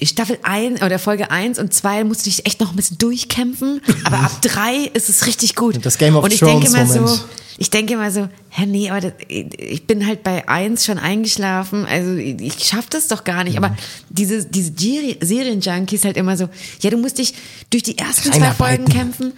Staffel 0.02 0.38
1 0.44 0.82
oder 0.82 1.00
Folge 1.00 1.32
1 1.32 1.60
und 1.60 1.74
2 1.74 2.04
musst 2.04 2.22
du 2.22 2.30
dich 2.30 2.46
echt 2.46 2.60
noch 2.60 2.72
ein 2.72 2.76
bisschen 2.76 2.98
durchkämpfen, 2.98 3.82
aber 4.04 4.20
ab 4.20 4.32
3 4.42 4.92
ist 4.94 5.10
es 5.10 5.26
richtig 5.26 5.56
gut. 5.56 5.84
Das 5.86 5.98
Game 5.98 6.16
of 6.16 6.24
und 6.24 6.34
ich 6.34 6.40
denke 6.40 6.66
Thrones 6.68 6.74
immer 6.74 6.88
so, 6.88 7.00
Moment. 7.02 7.26
ich 7.58 7.70
denke 7.70 7.94
immer 7.94 8.12
so, 8.12 8.30
hä, 8.50 8.66
nee, 8.66 8.90
aber 8.90 9.02
das, 9.02 9.14
ich 9.28 9.88
bin 9.88 10.06
halt 10.06 10.24
bei 10.24 10.48
eins 10.48 10.86
schon 10.86 10.98
eingeschlafen, 11.00 11.86
also 11.86 12.14
ich 12.14 12.64
schaff 12.64 12.88
das 12.90 13.08
doch 13.08 13.24
gar 13.24 13.44
nicht. 13.44 13.58
Aber 13.58 13.76
diese, 14.10 14.46
diese 14.46 14.72
Serienjunkies 15.22 16.06
halt 16.06 16.18
immer 16.18 16.38
so, 16.38 16.50
ja, 16.82 16.90
du 16.90 16.98
musst 16.98 17.18
dich 17.18 17.34
durch 17.70 17.84
die 17.84 17.98
ersten 17.98 18.32
zwei. 18.32 18.52
Folgen 18.52 18.86
kämpfen. 18.86 19.34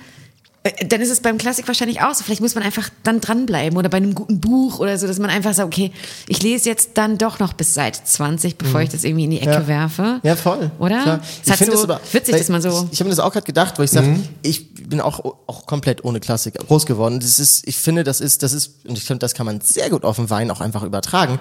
Äh, 0.65 0.86
Dann 0.88 0.99
ist 0.99 1.12
es 1.12 1.21
beim 1.21 1.38
Klassik 1.38 1.67
wahrscheinlich 1.67 2.01
auch 2.01 2.13
so. 2.15 2.23
Vielleicht 2.23 2.41
muss 2.41 2.56
man 2.56 2.63
einfach 2.63 2.89
dann 3.04 3.21
dranbleiben 3.21 3.78
oder 3.78 3.88
bei 3.88 3.97
einem 3.97 4.15
guten 4.15 4.39
Buch 4.41 4.80
oder 4.80 4.97
so, 4.97 5.06
dass 5.08 5.19
man 5.19 5.30
einfach 5.30 5.54
sagt, 5.54 5.67
okay, 5.67 5.91
ich 6.28 6.41
lese 6.41 6.67
jetzt 6.69 6.91
dann 6.95 7.17
doch 7.19 7.38
noch 7.39 7.54
bis 7.54 7.73
Seite 7.75 7.99
20, 8.04 8.58
bevor 8.58 8.82
ich 8.82 8.89
das 8.89 9.04
irgendwie 9.04 9.25
in 9.25 9.30
die 9.32 9.38
Ecke 9.41 9.49
Mhm. 9.49 9.54
Ja. 9.62 9.67
werfe. 9.67 10.19
Ja, 10.23 10.36
voll. 10.36 10.71
Oder? 10.80 11.01
Klar. 11.04 11.19
Es 11.43 11.51
hat 11.51 11.58
find 11.60 11.71
so 11.71 11.78
das 11.78 11.84
aber- 11.84 12.01
witzig, 12.12 12.36
dass 12.38 12.49
man 12.49 12.62
so. 12.62 12.69
Ich, 12.88 12.93
ich 12.93 12.99
habe 12.99 13.06
mir 13.10 13.15
das 13.15 13.19
auch 13.19 13.32
gerade 13.32 13.45
gedacht, 13.45 13.78
weil 13.78 13.86
ich 13.86 13.91
sage, 13.91 14.19
ich 14.41 14.73
bin 14.89 15.01
auch, 15.01 15.23
auch 15.47 15.65
komplett 15.67 16.04
ohne 16.04 16.19
Klassik 16.19 16.56
groß 16.56 16.86
geworden. 16.88 17.19
Das 17.19 17.39
ist, 17.39 17.67
ich 17.67 17.78
finde, 17.78 18.04
das 18.04 18.19
ist, 18.19 18.41
das 18.43 18.54
ist, 18.54 18.86
und 18.88 18.97
ich 18.97 19.04
finde, 19.04 19.19
das 19.19 19.34
kann 19.36 19.45
man 19.45 19.62
sehr 19.62 19.89
gut 19.91 20.04
auf 20.04 20.15
den 20.15 20.30
Wein 20.32 20.49
auch 20.51 20.62
einfach 20.62 20.84
übertragen. 20.84 21.38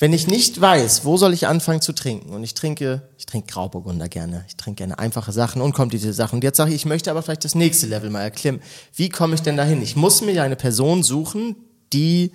Wenn 0.00 0.12
ich 0.12 0.28
nicht 0.28 0.60
weiß, 0.60 1.04
wo 1.04 1.16
soll 1.16 1.34
ich 1.34 1.48
anfangen 1.48 1.80
zu 1.80 1.92
trinken, 1.92 2.30
und 2.30 2.44
ich 2.44 2.54
trinke, 2.54 3.02
ich 3.18 3.26
trinke 3.26 3.52
Grauburgunder 3.52 4.08
gerne, 4.08 4.44
ich 4.46 4.56
trinke 4.56 4.78
gerne 4.78 4.98
einfache 4.98 5.32
Sachen, 5.32 5.60
unkomplizierte 5.60 6.14
Sachen. 6.14 6.36
Und 6.36 6.44
jetzt 6.44 6.56
sage 6.56 6.70
ich, 6.70 6.76
ich 6.76 6.86
möchte 6.86 7.10
aber 7.10 7.22
vielleicht 7.22 7.44
das 7.44 7.56
nächste 7.56 7.86
Level 7.88 8.08
mal 8.10 8.22
erklimmen. 8.22 8.60
Wie 8.94 9.08
komme 9.08 9.34
ich 9.34 9.42
denn 9.42 9.56
dahin? 9.56 9.82
Ich 9.82 9.96
muss 9.96 10.22
mir 10.22 10.32
ja 10.32 10.44
eine 10.44 10.56
Person 10.56 11.02
suchen, 11.02 11.56
die 11.92 12.30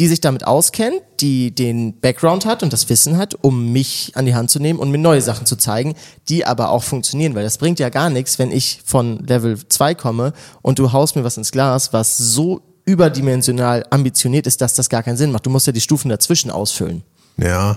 die 0.00 0.08
sich 0.08 0.22
damit 0.22 0.46
auskennt, 0.46 1.02
die 1.20 1.54
den 1.54 2.00
Background 2.00 2.46
hat 2.46 2.62
und 2.62 2.72
das 2.72 2.88
Wissen 2.88 3.18
hat, 3.18 3.36
um 3.42 3.70
mich 3.70 4.12
an 4.14 4.24
die 4.24 4.34
Hand 4.34 4.50
zu 4.50 4.58
nehmen 4.58 4.78
und 4.78 4.90
mir 4.90 4.96
neue 4.96 5.20
Sachen 5.20 5.44
zu 5.44 5.56
zeigen, 5.56 5.94
die 6.30 6.46
aber 6.46 6.70
auch 6.70 6.82
funktionieren, 6.82 7.34
weil 7.34 7.42
das 7.42 7.58
bringt 7.58 7.78
ja 7.78 7.90
gar 7.90 8.08
nichts, 8.08 8.38
wenn 8.38 8.50
ich 8.50 8.80
von 8.82 9.18
Level 9.26 9.58
2 9.68 9.94
komme 9.94 10.32
und 10.62 10.78
du 10.78 10.92
haust 10.92 11.16
mir 11.16 11.24
was 11.24 11.36
ins 11.36 11.52
Glas, 11.52 11.92
was 11.92 12.16
so 12.16 12.62
überdimensional 12.90 13.84
ambitioniert 13.90 14.46
ist, 14.46 14.60
dass 14.60 14.74
das 14.74 14.88
gar 14.88 15.02
keinen 15.02 15.16
Sinn 15.16 15.30
macht. 15.32 15.46
Du 15.46 15.50
musst 15.50 15.66
ja 15.66 15.72
die 15.72 15.80
Stufen 15.80 16.08
dazwischen 16.08 16.50
ausfüllen. 16.50 17.02
Ja, 17.36 17.76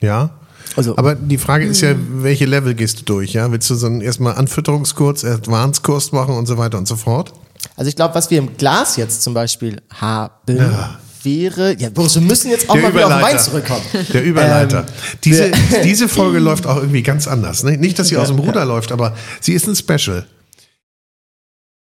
ja. 0.00 0.30
Also- 0.76 0.96
Aber 0.96 1.14
die 1.14 1.38
Frage 1.38 1.66
ist 1.66 1.80
ja, 1.80 1.94
welche 1.96 2.44
Level 2.46 2.74
gehst 2.74 3.00
du 3.00 3.04
durch? 3.04 3.32
Ja, 3.32 3.50
willst 3.50 3.68
du 3.70 3.74
so 3.74 3.86
einen 3.86 4.00
erstmal 4.00 4.34
Anfütterungskurs, 4.34 5.24
Advanced-Kurs 5.24 6.12
machen 6.12 6.34
und 6.36 6.46
so 6.46 6.58
weiter 6.58 6.78
und 6.78 6.86
so 6.86 6.96
fort? 6.96 7.32
Also 7.76 7.88
ich 7.88 7.96
glaube, 7.96 8.14
was 8.14 8.30
wir 8.30 8.38
im 8.38 8.56
Glas 8.56 8.96
jetzt 8.96 9.22
zum 9.22 9.34
Beispiel 9.34 9.80
haben, 9.90 10.32
wäre, 11.22 11.76
ja, 11.78 11.90
Boris, 11.90 12.14
wir 12.14 12.22
müssen 12.22 12.50
jetzt 12.50 12.68
auch 12.70 12.76
mal 12.76 12.92
wieder 12.94 13.06
auf 13.06 13.12
den 13.12 13.22
Wein 13.22 13.38
zurückkommen. 13.38 13.82
Der 14.12 14.24
Überleiter. 14.24 14.80
Ähm, 14.80 14.84
diese, 15.24 15.50
der- 15.50 15.82
diese 15.82 16.08
Folge 16.08 16.38
läuft 16.48 16.66
auch 16.66 16.76
irgendwie 16.76 17.02
ganz 17.02 17.26
anders. 17.28 17.62
Ne? 17.62 17.76
Nicht, 17.76 17.98
dass 17.98 18.08
sie 18.08 18.16
aus 18.16 18.28
dem 18.28 18.38
Ruder 18.38 18.64
läuft, 18.64 18.92
aber 18.92 19.14
sie 19.40 19.52
ist 19.52 19.66
ein 19.66 19.76
Special. 19.76 20.24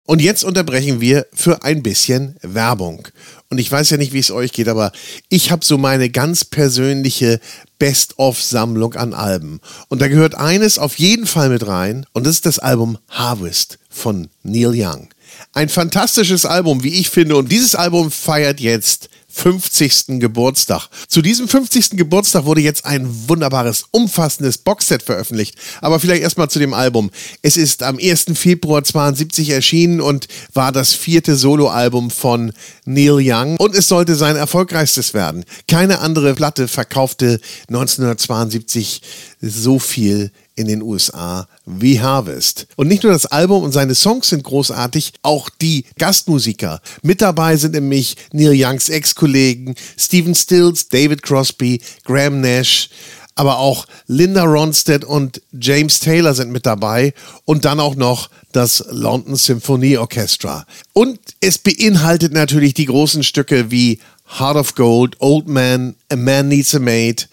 Und 0.08 0.22
jetzt 0.22 0.42
unterbrechen 0.42 1.02
wir 1.02 1.26
für 1.34 1.64
ein 1.64 1.82
bisschen 1.82 2.36
Werbung. 2.40 3.06
Und 3.50 3.58
ich 3.58 3.70
weiß 3.70 3.90
ja 3.90 3.98
nicht, 3.98 4.14
wie 4.14 4.20
es 4.20 4.30
euch 4.30 4.52
geht, 4.52 4.68
aber 4.68 4.90
ich 5.28 5.50
habe 5.50 5.62
so 5.62 5.76
meine 5.76 6.08
ganz 6.08 6.46
persönliche 6.46 7.40
Best-of-Sammlung 7.78 8.94
an 8.94 9.12
Alben. 9.12 9.60
Und 9.88 10.00
da 10.00 10.08
gehört 10.08 10.34
eines 10.34 10.78
auf 10.78 10.98
jeden 10.98 11.26
Fall 11.26 11.50
mit 11.50 11.66
rein. 11.66 12.06
Und 12.14 12.24
das 12.24 12.36
ist 12.36 12.46
das 12.46 12.58
Album 12.58 12.96
Harvest 13.10 13.78
von 13.90 14.28
Neil 14.42 14.72
Young. 14.74 15.10
Ein 15.53 15.68
fantastisches 15.68 16.44
Album, 16.44 16.83
wie 16.83 16.94
ich 16.94 17.11
finde. 17.11 17.37
Und 17.37 17.51
dieses 17.51 17.74
Album 17.74 18.11
feiert 18.11 18.61
jetzt 18.61 19.09
50. 19.38 20.18
Geburtstag. 20.18 20.88
Zu 21.07 21.22
diesem 21.22 21.46
50. 21.46 21.90
Geburtstag 21.90 22.44
wurde 22.44 22.61
jetzt 22.61 22.85
ein 22.85 23.29
wunderbares, 23.29 23.85
umfassendes 23.92 24.59
Boxset 24.59 25.03
veröffentlicht. 25.03 25.55
Aber 25.81 26.01
vielleicht 26.01 26.22
erstmal 26.22 26.51
zu 26.51 26.59
dem 26.59 26.74
Album. 26.74 27.11
Es 27.42 27.57
ist 27.57 27.85
am 27.85 27.98
1. 27.98 28.27
Februar 28.35 28.83
72 28.83 29.51
erschienen 29.51 30.01
und 30.01 30.27
war 30.55 30.72
das 30.72 30.92
vierte 30.94 31.37
Soloalbum 31.37 32.11
von 32.11 32.53
Neil 32.84 33.20
Young. 33.20 33.57
Und 33.59 33.76
es 33.76 33.86
sollte 33.86 34.16
sein 34.16 34.34
erfolgreichstes 34.34 35.14
werden. 35.14 35.45
Keine 35.68 36.01
andere 36.01 36.34
Platte 36.34 36.66
verkaufte 36.66 37.41
1972 37.68 39.03
so 39.41 39.78
viel 39.78 40.32
in 40.59 40.66
den 40.66 40.82
USA 40.82 41.46
wie 41.64 42.00
Harvest. 42.00 42.66
Und 42.76 42.88
nicht 42.88 43.04
nur 43.04 43.12
das 43.12 43.26
Album 43.26 43.62
und 43.62 43.72
seine 43.72 43.94
Songs 43.94 44.28
sind 44.28 44.42
großartig, 44.42 45.12
auch 45.22 45.48
die 45.48 45.84
Gastmusiker. 45.98 46.80
Mit 47.02 47.22
dabei 47.22 47.56
sind 47.56 47.74
nämlich 47.74 48.16
Neil 48.32 48.54
Youngs 48.54 48.88
Ex-Kollegen 48.88 49.76
Stephen 49.96 50.34
Stills, 50.34 50.88
David 50.88 51.22
Crosby, 51.22 51.80
Graham 52.04 52.40
Nash, 52.40 52.90
aber 53.36 53.59
auch 53.59 53.86
Linda 54.09 54.42
Ronstadt 54.42 55.04
und 55.04 55.40
James 55.52 56.00
Taylor 56.00 56.34
sind 56.34 56.50
mit 56.50 56.66
dabei 56.66 57.14
und 57.44 57.64
dann 57.64 57.78
auch 57.78 57.94
noch 57.94 58.30
das 58.50 58.84
London 58.90 59.36
Symphony 59.36 59.96
Orchestra. 59.96 60.66
Und 60.92 61.20
es 61.40 61.59
beinhaltet 61.59 62.32
natürlich 62.32 62.74
die 62.74 62.86
großen 62.86 63.22
Stücke 63.22 63.70
wie 63.70 64.00
Heart 64.40 64.56
of 64.56 64.74
Gold, 64.74 65.16
Old 65.20 65.46
Man, 65.46 65.94
A 66.09 66.16
Man 66.16 66.48
Needs 66.48 66.74
a 66.74 66.80
Maid 66.80 67.28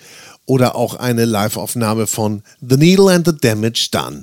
oder 0.46 0.76
auch 0.76 0.96
eine 0.96 1.26
Live-Aufnahme 1.26 2.08
von 2.08 2.44
The 2.62 2.78
Needle 2.78 3.12
and 3.12 3.26
the 3.26 3.36
Damage 3.36 3.90
Done. 3.92 4.22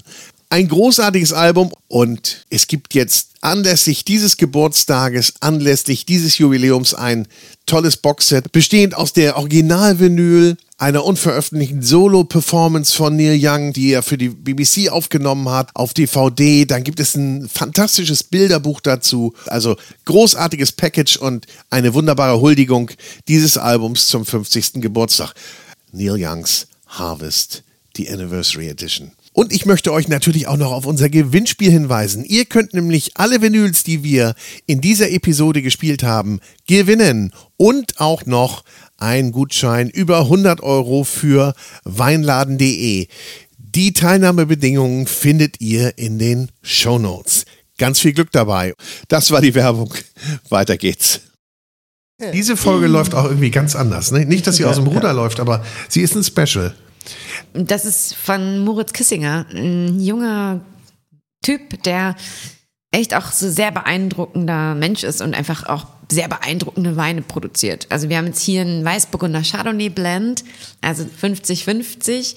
Ein 0.51 0.69
großartiges 0.69 1.33
Album 1.33 1.73
und 1.89 2.45
es 2.51 2.67
gibt 2.67 2.93
jetzt 2.93 3.29
anlässlich 3.41 4.05
dieses 4.05 4.37
Geburtstages, 4.37 5.35
anlässlich 5.41 6.05
dieses 6.05 6.37
Jubiläums 6.37 6.93
ein 6.93 7.27
tolles 7.65 7.97
Boxset, 7.97 8.53
bestehend 8.53 8.95
aus 8.95 9.15
der 9.15 9.39
Original-Vinyl, 9.39 10.59
einer 10.77 11.05
unveröffentlichten 11.05 11.81
Solo-Performance 11.81 12.95
von 12.95 13.17
Neil 13.17 13.39
Young, 13.41 13.73
die 13.73 13.93
er 13.93 14.03
für 14.03 14.19
die 14.19 14.29
BBC 14.29 14.91
aufgenommen 14.91 15.49
hat, 15.49 15.71
auf 15.75 15.95
DVD. 15.95 16.67
Dann 16.67 16.83
gibt 16.85 17.01
es 17.01 17.15
ein 17.15 17.49
fantastisches 17.49 18.23
Bilderbuch 18.25 18.81
dazu. 18.81 19.33
Also 19.47 19.77
großartiges 20.07 20.73
Package 20.73 21.17
und 21.19 21.47
eine 21.71 21.95
wunderbare 21.95 22.41
Huldigung 22.41 22.91
dieses 23.29 23.57
Albums 23.57 24.09
zum 24.09 24.27
50. 24.27 24.83
Geburtstag. 24.83 25.35
Neil 25.93 26.17
Youngs 26.19 26.67
Harvest, 26.87 27.63
die 27.97 28.11
Anniversary 28.11 28.69
Edition. 28.69 29.13
Und 29.35 29.53
ich 29.53 29.65
möchte 29.65 29.93
euch 29.93 30.09
natürlich 30.09 30.47
auch 30.47 30.59
noch 30.59 30.73
auf 30.73 30.85
unser 30.85 31.09
Gewinnspiel 31.09 31.71
hinweisen. 31.71 32.25
Ihr 32.25 32.45
könnt 32.45 32.75
nämlich 32.75 33.17
alle 33.17 33.41
Vinyls, 33.41 33.83
die 33.83 34.03
wir 34.03 34.35
in 34.67 34.83
dieser 34.83 35.11
Episode 35.11 35.63
gespielt 35.63 36.03
haben, 36.03 36.41
gewinnen. 36.67 37.33
Und 37.57 37.99
auch 37.99 38.27
noch 38.27 38.65
ein 38.99 39.33
Gutschein 39.33 39.89
über 39.89 40.21
100 40.21 40.63
Euro 40.63 41.05
für 41.05 41.55
weinladen.de. 41.85 43.07
Die 43.57 43.93
Teilnahmebedingungen 43.95 45.07
findet 45.07 45.63
ihr 45.63 45.97
in 45.97 46.19
den 46.19 46.51
Show 46.61 46.99
Notes. 46.99 47.47
Ganz 47.79 48.01
viel 48.01 48.13
Glück 48.13 48.31
dabei. 48.33 48.75
Das 49.09 49.31
war 49.31 49.41
die 49.41 49.55
Werbung. 49.55 49.95
Weiter 50.51 50.77
geht's. 50.77 51.21
Diese 52.31 52.57
Folge 52.57 52.87
läuft 52.87 53.15
auch 53.15 53.25
irgendwie 53.25 53.51
ganz 53.51 53.75
anders. 53.75 54.13
ne? 54.13 54.25
Nicht, 54.25 54.47
dass 54.47 54.57
sie 54.57 54.65
aus 54.65 54.77
dem 54.77 54.87
Ruder 54.87 55.13
läuft, 55.13 55.41
aber 55.41 55.65
sie 55.89 56.03
ist 56.03 56.15
ein 56.15 56.25
Special. 56.25 56.75
Das 57.55 57.85
ist 57.85 58.15
von 58.15 58.61
Moritz 58.61 58.93
Kissinger, 58.93 59.47
ein 59.53 60.01
junger 60.01 60.61
Typ, 61.45 61.83
der 61.83 62.15
echt 62.93 63.15
auch 63.15 63.33
so 63.33 63.51
sehr 63.51 63.73
beeindruckender 63.73 64.75
Mensch 64.75 65.03
ist 65.03 65.21
und 65.21 65.35
einfach 65.35 65.67
auch 65.67 65.87
sehr 66.11 66.29
beeindruckende 66.29 66.97
Weine 66.97 67.23
produziert. 67.23 67.87
Also 67.89 68.09
wir 68.09 68.19
haben 68.19 68.27
jetzt 68.27 68.43
hier 68.43 68.61
einen 68.61 68.85
Weißburgunder 68.85 69.43
Chardonnay 69.43 69.89
Blend, 69.89 70.45
also 70.83 71.05
50-50. 71.05 72.37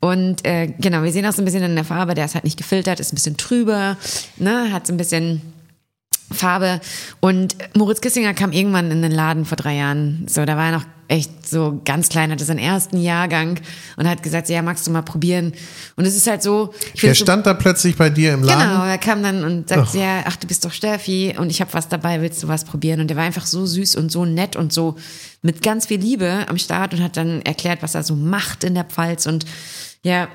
Und 0.00 0.44
äh, 0.46 0.66
genau, 0.78 1.02
wir 1.02 1.10
sehen 1.10 1.24
auch 1.24 1.32
so 1.32 1.40
ein 1.40 1.46
bisschen 1.46 1.62
in 1.62 1.74
der 1.74 1.84
Farbe, 1.84 2.14
der 2.14 2.26
ist 2.26 2.34
halt 2.34 2.44
nicht 2.44 2.58
gefiltert, 2.58 3.00
ist 3.00 3.12
ein 3.12 3.16
bisschen 3.16 3.38
trüber, 3.38 3.96
ne, 4.36 4.70
hat 4.70 4.86
so 4.86 4.92
ein 4.92 4.98
bisschen 4.98 5.40
Farbe. 6.32 6.80
Und 7.20 7.56
Moritz 7.76 8.00
Kissinger 8.00 8.34
kam 8.34 8.52
irgendwann 8.52 8.90
in 8.90 9.02
den 9.02 9.12
Laden 9.12 9.44
vor 9.44 9.56
drei 9.56 9.76
Jahren. 9.76 10.26
So, 10.28 10.44
da 10.44 10.56
war 10.56 10.66
er 10.66 10.72
noch 10.72 10.84
echt 11.06 11.46
so 11.46 11.82
ganz 11.84 12.08
klein, 12.08 12.30
hatte 12.32 12.44
seinen 12.46 12.58
ersten 12.58 12.96
Jahrgang 12.96 13.60
und 13.98 14.08
hat 14.08 14.22
gesagt, 14.22 14.48
ja, 14.48 14.62
magst 14.62 14.86
du 14.86 14.90
mal 14.90 15.02
probieren? 15.02 15.52
Und 15.96 16.06
es 16.06 16.16
ist 16.16 16.26
halt 16.26 16.42
so. 16.42 16.68
Der 16.68 17.00
find's 17.00 17.18
so- 17.18 17.24
stand 17.26 17.44
da 17.46 17.52
plötzlich 17.54 17.94
bei 17.96 18.08
dir 18.08 18.32
im 18.32 18.42
Laden. 18.42 18.68
Genau, 18.70 18.84
er 18.84 18.96
kam 18.98 19.22
dann 19.22 19.44
und 19.44 19.68
sagt, 19.68 19.94
ja, 19.94 20.22
ach, 20.24 20.36
du 20.36 20.46
bist 20.46 20.64
doch 20.64 20.72
Steffi 20.72 21.34
und 21.38 21.50
ich 21.50 21.60
habe 21.60 21.72
was 21.74 21.88
dabei, 21.88 22.22
willst 22.22 22.42
du 22.42 22.48
was 22.48 22.64
probieren? 22.64 23.00
Und 23.00 23.08
der 23.08 23.16
war 23.18 23.24
einfach 23.24 23.44
so 23.46 23.66
süß 23.66 23.96
und 23.96 24.10
so 24.10 24.24
nett 24.24 24.56
und 24.56 24.72
so 24.72 24.96
mit 25.42 25.62
ganz 25.62 25.86
viel 25.86 26.00
Liebe 26.00 26.46
am 26.48 26.56
Start 26.56 26.94
und 26.94 27.02
hat 27.02 27.18
dann 27.18 27.42
erklärt, 27.42 27.82
was 27.82 27.94
er 27.94 28.02
so 28.02 28.16
macht 28.16 28.64
in 28.64 28.74
der 28.74 28.84
Pfalz 28.84 29.26
und 29.26 29.44
ja, 30.02 30.28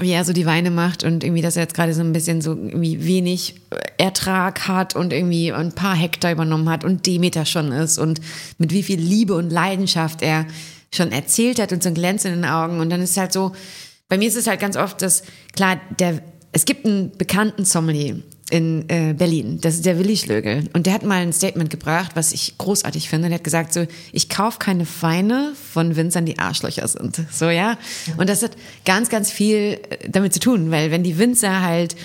wie 0.00 0.10
er 0.10 0.24
so 0.24 0.32
die 0.32 0.46
Weine 0.46 0.70
macht 0.70 1.04
und 1.04 1.24
irgendwie, 1.24 1.42
dass 1.42 1.56
er 1.56 1.62
jetzt 1.62 1.74
gerade 1.74 1.94
so 1.94 2.02
ein 2.02 2.12
bisschen 2.12 2.40
so 2.40 2.52
irgendwie 2.52 3.04
wenig 3.06 3.54
Ertrag 3.98 4.68
hat 4.68 4.94
und 4.94 5.12
irgendwie 5.12 5.52
ein 5.52 5.72
paar 5.72 5.94
Hektar 5.94 6.32
übernommen 6.32 6.68
hat 6.68 6.84
und 6.84 7.06
Demeter 7.06 7.44
schon 7.44 7.72
ist 7.72 7.98
und 7.98 8.20
mit 8.58 8.72
wie 8.72 8.82
viel 8.82 9.00
Liebe 9.00 9.34
und 9.34 9.50
Leidenschaft 9.50 10.22
er 10.22 10.46
schon 10.94 11.12
erzählt 11.12 11.60
hat 11.60 11.72
und 11.72 11.82
so 11.82 11.88
ein 11.88 11.94
Glänzen 11.94 12.32
in 12.32 12.42
den 12.42 12.50
Augen. 12.50 12.80
Und 12.80 12.90
dann 12.90 13.00
ist 13.00 13.16
halt 13.16 13.32
so, 13.32 13.52
bei 14.08 14.18
mir 14.18 14.28
ist 14.28 14.36
es 14.36 14.46
halt 14.46 14.60
ganz 14.60 14.76
oft, 14.76 15.02
dass, 15.02 15.22
klar, 15.54 15.80
der, 15.98 16.22
es 16.52 16.64
gibt 16.64 16.86
einen 16.86 17.12
bekannten 17.16 17.64
Sommelier 17.64 18.22
in 18.50 18.88
äh, 18.88 19.12
Berlin, 19.12 19.58
das 19.60 19.74
ist 19.74 19.86
der 19.86 19.98
Willi 19.98 20.16
Schlögel. 20.16 20.64
Und 20.72 20.86
der 20.86 20.94
hat 20.94 21.02
mal 21.02 21.20
ein 21.20 21.32
Statement 21.32 21.68
gebracht, 21.68 22.12
was 22.14 22.32
ich 22.32 22.56
großartig 22.58 23.08
finde. 23.08 23.28
Der 23.28 23.38
hat 23.38 23.44
gesagt 23.44 23.72
so, 23.72 23.86
ich 24.12 24.28
kaufe 24.28 24.58
keine 24.58 24.86
Weine 25.00 25.52
von 25.72 25.96
Winzern, 25.96 26.26
die 26.26 26.38
Arschlöcher 26.38 26.86
sind. 26.86 27.20
So, 27.32 27.50
ja. 27.50 27.76
Und 28.16 28.28
das 28.28 28.42
hat 28.42 28.52
ganz, 28.84 29.08
ganz 29.08 29.32
viel 29.32 29.80
äh, 29.90 30.08
damit 30.08 30.32
zu 30.32 30.40
tun, 30.40 30.70
weil 30.70 30.90
wenn 30.90 31.02
die 31.02 31.18
Winzer 31.18 31.62
halt 31.62 31.96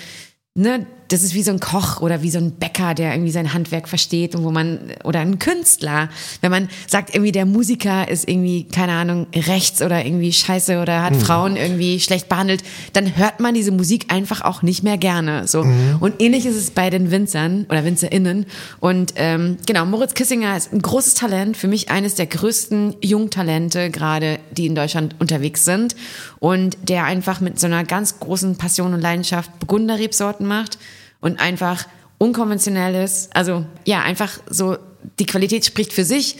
ne, 0.54 0.86
das 1.12 1.22
ist 1.22 1.34
wie 1.34 1.42
so 1.42 1.50
ein 1.50 1.60
Koch 1.60 2.00
oder 2.00 2.22
wie 2.22 2.30
so 2.30 2.38
ein 2.38 2.52
Bäcker, 2.52 2.94
der 2.94 3.12
irgendwie 3.12 3.32
sein 3.32 3.52
Handwerk 3.52 3.86
versteht 3.86 4.34
und 4.34 4.44
wo 4.44 4.50
man, 4.50 4.80
oder 5.04 5.20
ein 5.20 5.38
Künstler, 5.38 6.08
wenn 6.40 6.50
man 6.50 6.70
sagt, 6.86 7.14
irgendwie 7.14 7.32
der 7.32 7.44
Musiker 7.44 8.08
ist 8.08 8.26
irgendwie, 8.26 8.64
keine 8.64 8.92
Ahnung, 8.92 9.26
rechts 9.34 9.82
oder 9.82 10.06
irgendwie 10.06 10.32
scheiße 10.32 10.80
oder 10.80 11.02
hat 11.02 11.14
Frauen 11.16 11.56
irgendwie 11.56 12.00
schlecht 12.00 12.30
behandelt, 12.30 12.64
dann 12.94 13.14
hört 13.14 13.40
man 13.40 13.52
diese 13.52 13.72
Musik 13.72 14.06
einfach 14.08 14.40
auch 14.40 14.62
nicht 14.62 14.84
mehr 14.84 14.96
gerne. 14.96 15.46
So. 15.46 15.66
Und 16.00 16.14
ähnlich 16.22 16.46
ist 16.46 16.56
es 16.56 16.70
bei 16.70 16.88
den 16.88 17.10
Winzern 17.10 17.66
oder 17.68 17.84
WinzerInnen. 17.84 18.46
Und 18.80 19.12
ähm, 19.16 19.58
genau, 19.66 19.84
Moritz 19.84 20.14
Kissinger 20.14 20.56
ist 20.56 20.72
ein 20.72 20.80
großes 20.80 21.12
Talent, 21.12 21.58
für 21.58 21.68
mich 21.68 21.90
eines 21.90 22.14
der 22.14 22.26
größten 22.26 22.96
Jungtalente 23.02 23.90
gerade, 23.90 24.38
die 24.56 24.64
in 24.64 24.74
Deutschland 24.74 25.16
unterwegs 25.18 25.66
sind. 25.66 25.94
Und 26.38 26.78
der 26.88 27.04
einfach 27.04 27.40
mit 27.42 27.60
so 27.60 27.66
einer 27.66 27.84
ganz 27.84 28.18
großen 28.18 28.56
Passion 28.56 28.94
und 28.94 29.02
Leidenschaft 29.02 29.50
Burgunderrebsorten 29.58 30.46
macht 30.46 30.78
und 31.22 31.40
einfach 31.40 31.86
unkonventionell 32.18 32.94
ist. 33.02 33.34
Also 33.34 33.64
ja, 33.86 34.02
einfach 34.02 34.38
so, 34.46 34.76
die 35.18 35.26
Qualität 35.26 35.64
spricht 35.64 35.94
für 35.94 36.04
sich. 36.04 36.36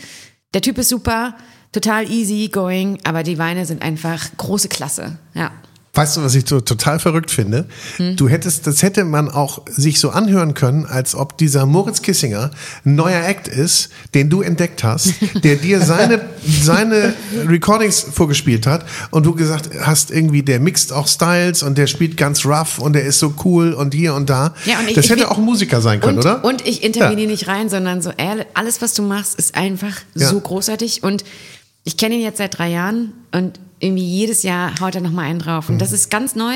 Der 0.53 0.61
Typ 0.61 0.77
ist 0.77 0.89
super, 0.89 1.35
total 1.71 2.09
easy 2.11 2.49
going, 2.49 2.99
aber 3.03 3.23
die 3.23 3.39
Weine 3.39 3.65
sind 3.65 3.81
einfach 3.81 4.29
große 4.37 4.69
Klasse. 4.69 5.17
Ja. 5.33 5.51
Weißt 5.95 6.17
du, 6.17 6.23
was 6.23 6.33
ich 6.33 6.49
so 6.49 6.59
total 6.59 6.97
verrückt 6.97 7.29
finde? 7.29 7.67
Hm. 7.97 8.15
Du 8.15 8.27
hättest, 8.27 8.65
das 8.65 8.81
hätte 8.81 9.05
man 9.05 9.29
auch 9.29 9.61
sich 9.67 9.99
so 9.99 10.09
anhören 10.09 10.55
können, 10.55 10.87
als 10.87 11.13
ob 11.13 11.37
dieser 11.37 11.67
Moritz 11.67 12.01
Kissinger 12.01 12.49
ein 12.83 12.95
neuer 12.95 13.23
Act 13.23 13.47
ist, 13.47 13.89
den 14.15 14.27
du 14.31 14.41
entdeckt 14.41 14.83
hast, 14.83 15.13
der 15.43 15.55
dir 15.57 15.81
seine, 15.81 16.21
seine 16.43 17.13
Recordings 17.45 17.99
vorgespielt 18.01 18.65
hat 18.65 18.85
und 19.11 19.23
du 19.27 19.35
gesagt 19.35 19.69
hast, 19.81 20.09
irgendwie, 20.09 20.41
der 20.41 20.59
mixt 20.59 20.91
auch 20.91 21.07
Styles 21.07 21.61
und 21.61 21.77
der 21.77 21.85
spielt 21.85 22.17
ganz 22.17 22.43
rough 22.43 22.79
und 22.79 22.93
der 22.93 23.03
ist 23.03 23.19
so 23.19 23.35
cool 23.45 23.73
und 23.73 23.93
hier 23.93 24.15
und 24.15 24.31
da. 24.31 24.55
Ja, 24.65 24.79
und 24.79 24.87
ich- 24.89 24.95
das 24.95 25.05
ich 25.05 25.11
hätte 25.11 25.21
will- 25.21 25.27
auch 25.27 25.37
ein 25.37 25.45
Musiker 25.45 25.79
sein 25.81 25.99
können, 25.99 26.17
und, 26.17 26.25
oder? 26.25 26.43
Und 26.43 26.65
ich 26.67 26.81
interveniere 26.83 27.21
Ja. 27.27 27.31
nicht 27.33 27.47
rein, 27.47 27.69
sondern 27.69 28.01
so 28.01 28.11
alles, 28.55 28.81
was 28.81 28.95
du 28.95 29.03
machst, 29.03 29.35
ist 29.35 29.53
einfach 29.53 29.95
Ja. 30.15 30.27
so 30.27 30.39
großartig. 30.39 31.03
Und 31.03 31.23
ich 31.83 31.97
kenne 31.97 32.15
ihn 32.15 32.21
jetzt 32.21 32.39
seit 32.39 32.57
drei 32.57 32.69
Jahren 32.71 33.13
und 33.31 33.59
irgendwie 33.83 34.05
jedes 34.05 34.43
Jahr 34.43 34.79
haut 34.79 34.95
er 34.95 35.01
noch 35.01 35.11
mal 35.11 35.23
einen 35.23 35.39
drauf. 35.39 35.69
Und 35.69 35.79
das 35.79 35.89
Mhm. 35.89 35.95
ist 35.95 36.09
ganz 36.09 36.35
neu. 36.35 36.55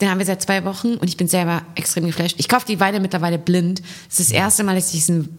Den 0.00 0.10
haben 0.10 0.18
wir 0.18 0.26
seit 0.26 0.42
zwei 0.42 0.64
Wochen 0.64 0.94
und 0.94 1.08
ich 1.08 1.16
bin 1.16 1.26
selber 1.28 1.62
extrem 1.74 2.04
geflasht. 2.06 2.36
Ich 2.38 2.48
kaufe 2.48 2.66
die 2.66 2.78
Weine 2.80 3.00
mittlerweile 3.00 3.38
blind. 3.38 3.80
Das 4.08 4.20
ist 4.20 4.30
das 4.30 4.36
erste 4.36 4.62
Mal, 4.64 4.74
dass 4.76 4.86
ich 4.86 4.92
diesen 5.00 5.38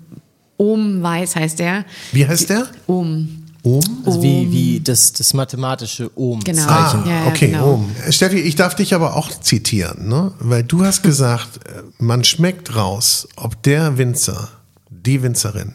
Ohm 0.58 1.02
weiß, 1.04 1.36
heißt 1.36 1.60
der. 1.60 1.86
Wie 2.12 2.28
heißt 2.28 2.50
der? 2.50 2.68
Ohm. 2.88 3.44
Ohm? 3.64 3.82
Also 4.06 4.24
wie, 4.24 4.52
wie 4.52 4.80
das, 4.80 5.12
das 5.14 5.34
mathematische 5.34 6.10
Ohm-Zeichen. 6.18 6.56
Genau. 6.58 6.72
Ah, 6.72 7.04
Ja, 7.06 7.12
ja, 7.24 7.28
okay, 7.28 7.48
genau. 7.52 7.74
Ohm. 7.74 7.92
Steffi, 8.10 8.38
ich 8.38 8.56
darf 8.56 8.76
dich 8.76 8.94
aber 8.94 9.16
auch 9.16 9.30
zitieren, 9.30 10.08
ne? 10.08 10.32
weil 10.40 10.64
du 10.64 10.84
hast 10.86 11.04
gesagt, 11.04 11.58
äh, 11.68 11.84
man 12.00 12.24
schmeckt 12.24 12.76
raus, 12.76 13.28
ob 13.36 13.62
der 13.64 13.98
Winzer, 13.98 14.50
die 14.90 15.22
Winzerin, 15.22 15.74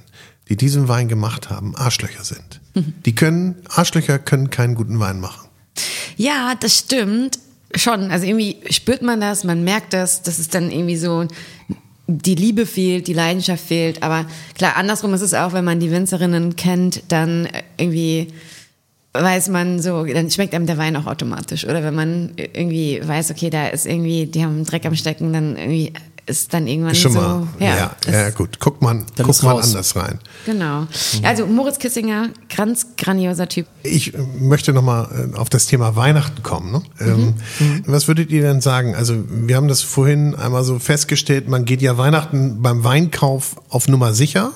die 0.49 0.57
diesen 0.57 0.89
Wein 0.89 1.09
gemacht 1.09 1.51
haben, 1.51 1.77
Arschlöcher 1.77 2.25
sind. 2.25 2.61
Die 3.05 3.15
können, 3.15 3.57
Arschlöcher 3.69 4.19
können 4.19 4.49
keinen 4.49 4.75
guten 4.75 4.99
Wein 4.99 5.21
machen. 5.21 5.47
Ja, 6.17 6.55
das 6.59 6.79
stimmt 6.79 7.39
schon. 7.75 8.11
Also 8.11 8.27
irgendwie 8.27 8.59
spürt 8.71 9.03
man 9.03 9.21
das, 9.21 9.45
man 9.45 9.65
merkt 9.65 9.93
das, 9.93 10.23
dass 10.23 10.39
es 10.39 10.49
dann 10.49 10.71
irgendwie 10.71 10.97
so 10.97 11.27
die 12.07 12.35
Liebe 12.35 12.67
fehlt, 12.67 13.07
die 13.07 13.15
Leidenschaft 13.15 13.65
fehlt. 13.65 14.03
Aber 14.03 14.27
klar, 14.57 14.77
andersrum 14.77 15.15
ist 15.15 15.23
es 15.23 15.35
auch, 15.35 15.53
wenn 15.53 15.65
man 15.65 15.81
die 15.81 15.91
Winzerinnen 15.91 16.57
kennt, 16.57 17.03
dann 17.09 17.49
irgendwie 17.77 18.29
weiß 19.15 19.49
man 19.49 19.81
so, 19.81 20.05
dann 20.05 20.31
schmeckt 20.31 20.55
einem 20.55 20.67
der 20.67 20.79
Wein 20.79 20.97
auch 20.97 21.07
automatisch. 21.07 21.65
Oder 21.65 21.83
wenn 21.83 21.95
man 21.95 22.33
irgendwie 22.37 23.01
weiß, 23.03 23.31
okay, 23.31 23.51
da 23.51 23.69
ist 23.69 23.87
irgendwie, 23.87 24.27
die 24.27 24.43
haben 24.43 24.65
Dreck 24.65 24.87
am 24.87 24.97
Stecken, 24.97 25.33
dann 25.33 25.57
irgendwie 25.57 25.93
ist 26.27 26.55
dann 26.55 26.67
irgendwann 26.67 26.95
Schon 26.95 27.13
so. 27.13 27.21
mal. 27.21 27.49
Ja, 27.59 27.91
ja, 28.07 28.27
ist- 28.29 28.37
gut. 28.37 28.61
Guckt 28.61 28.81
man, 28.81 29.05
Dann 29.17 29.27
man 29.27 29.37
raus. 29.37 29.65
anders 29.65 29.97
rein. 29.97 30.19
Genau. 30.47 30.87
Also 31.23 31.47
Moritz 31.47 31.79
Kissinger, 31.79 32.29
ganz 32.55 32.87
grandioser 32.97 33.49
Typ. 33.49 33.67
Ich 33.83 34.15
äh, 34.15 34.19
möchte 34.39 34.73
nochmal 34.73 35.33
auf 35.37 35.51
das 35.51 35.67
Thema 35.67 35.97
Weihnachten 35.97 36.43
kommen. 36.43 36.73
Ne? 36.73 36.83
Ähm, 37.01 37.35
Was 37.87 38.07
würdet 38.09 38.31
ihr 38.31 38.43
denn 38.43 38.61
sagen? 38.61 38.95
Also 38.95 39.17
wir 39.29 39.57
haben 39.57 39.69
das 39.69 39.83
vorhin 39.83 40.35
einmal 40.37 40.63
so 40.65 40.79
festgestellt, 40.79 41.49
man 41.49 41.65
geht 41.65 41.83
ja 41.83 41.99
Weihnachten 41.99 42.63
beim 42.63 42.85
Weinkauf 42.85 43.57
auf 43.69 43.89
Nummer 43.89 44.15
sicher. 44.15 44.53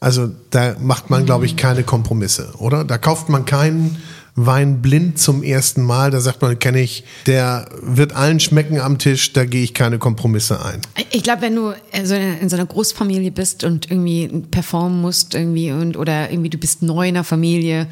Also 0.00 0.28
da 0.50 0.76
macht 0.80 1.08
man, 1.08 1.24
glaube 1.24 1.46
ich, 1.46 1.56
keine 1.56 1.82
Kompromisse, 1.82 2.52
oder? 2.58 2.84
Da 2.84 2.98
kauft 2.98 3.30
man 3.30 3.46
keinen 3.46 3.96
Wein 4.36 4.82
blind 4.82 5.20
zum 5.20 5.44
ersten 5.44 5.82
Mal, 5.82 6.10
da 6.10 6.20
sagt 6.20 6.42
man, 6.42 6.58
kenne 6.58 6.80
ich, 6.80 7.04
der 7.26 7.68
wird 7.80 8.16
allen 8.16 8.40
schmecken 8.40 8.80
am 8.80 8.98
Tisch, 8.98 9.32
da 9.32 9.44
gehe 9.44 9.62
ich 9.62 9.74
keine 9.74 9.98
Kompromisse 9.98 10.64
ein. 10.64 10.80
Ich 11.12 11.22
glaube, 11.22 11.42
wenn 11.42 11.54
du 11.54 11.72
so 12.02 12.16
in, 12.16 12.48
so 12.48 12.56
einer 12.56 12.66
Großfamilie 12.66 13.30
bist 13.30 13.62
und 13.62 13.92
irgendwie 13.92 14.26
performen 14.50 15.00
musst 15.00 15.36
irgendwie 15.36 15.70
und 15.70 15.96
oder 15.96 16.32
irgendwie 16.32 16.50
du 16.50 16.58
bist 16.58 16.82
neu 16.82 17.06
in 17.06 17.14
der 17.14 17.22
Familie, 17.22 17.86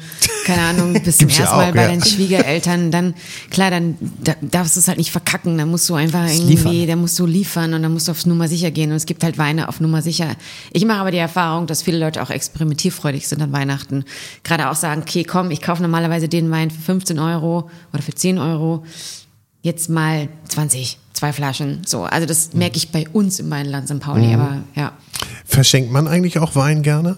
keine 0.45 0.63
Ahnung, 0.63 1.01
bist 1.01 1.19
zum 1.19 1.29
ja 1.29 1.39
ersten 1.39 1.55
Mal 1.55 1.71
bei 1.71 1.81
ja. 1.83 1.87
deinen 1.87 2.03
Schwiegereltern, 2.03 2.91
dann 2.91 3.13
klar, 3.49 3.71
dann 3.71 3.95
da, 4.21 4.35
darfst 4.41 4.75
du 4.75 4.81
es 4.81 4.89
halt 4.89 4.97
nicht 4.97 5.11
verkacken, 5.11 5.57
dann 5.57 5.69
musst 5.69 5.87
du 5.87 5.95
einfach 5.95 6.27
irgendwie, 6.27 6.55
liefern. 6.55 6.87
da 6.87 6.95
musst 6.97 7.17
du 7.19 7.25
liefern 7.25 7.73
und 7.73 7.83
dann 7.83 7.93
musst 7.93 8.09
du 8.09 8.11
aufs 8.11 8.25
Nummer 8.25 8.49
sicher 8.49 8.69
gehen 8.71 8.89
und 8.89 8.97
es 8.97 9.05
gibt 9.05 9.23
halt 9.23 9.37
Weine 9.37 9.69
auf 9.69 9.79
Nummer 9.79 10.01
sicher. 10.01 10.35
Ich 10.73 10.83
mache 10.83 10.99
aber 10.99 11.11
die 11.11 11.19
Erfahrung, 11.19 11.67
dass 11.67 11.83
viele 11.83 11.99
Leute 11.99 12.21
auch 12.21 12.31
experimentierfreudig 12.31 13.29
sind 13.29 13.41
an 13.41 13.53
Weihnachten. 13.53 14.03
Gerade 14.43 14.69
auch 14.69 14.75
sagen, 14.75 15.03
okay, 15.03 15.23
komm, 15.23 15.49
ich 15.49 15.61
kaufe 15.61 15.81
normalerweise 15.81 16.32
den 16.33 16.51
Wein 16.51 16.71
für 16.71 16.81
15 16.81 17.19
Euro 17.19 17.69
oder 17.93 18.01
für 18.01 18.13
10 18.13 18.37
Euro 18.37 18.83
jetzt 19.61 19.89
mal 19.89 20.27
20, 20.49 20.97
zwei 21.13 21.31
Flaschen. 21.31 21.81
So, 21.85 22.03
also 22.03 22.27
das 22.27 22.53
merke 22.53 22.77
ich 22.77 22.91
bei 22.91 23.07
uns 23.13 23.39
im 23.39 23.49
Weinland 23.49 23.87
St. 23.87 23.99
Pauli, 23.99 24.33
aber 24.33 24.57
ja. 24.75 24.91
Verschenkt 25.45 25.91
man 25.91 26.07
eigentlich 26.07 26.39
auch 26.39 26.55
Wein 26.55 26.83
gerne? 26.83 27.17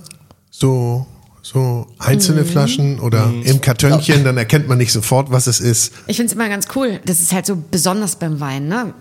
So, 0.51 1.07
so 1.45 1.85
einzelne 1.99 2.41
Mhm. 2.41 2.45
Flaschen 2.47 2.99
oder 2.99 3.31
im 3.43 3.61
Kartönchen, 3.61 4.23
dann 4.23 4.35
erkennt 4.35 4.67
man 4.67 4.79
nicht 4.79 4.91
sofort, 4.91 5.29
was 5.29 5.45
es 5.45 5.59
ist. 5.59 5.93
Ich 6.07 6.15
finde 6.17 6.31
es 6.31 6.33
immer 6.33 6.49
ganz 6.49 6.65
cool. 6.75 6.99
Das 7.05 7.19
ist 7.19 7.33
halt 7.33 7.45
so 7.45 7.55
besonders 7.69 8.15
beim 8.15 8.39
Wein, 8.39 8.67
ne? 8.67 8.95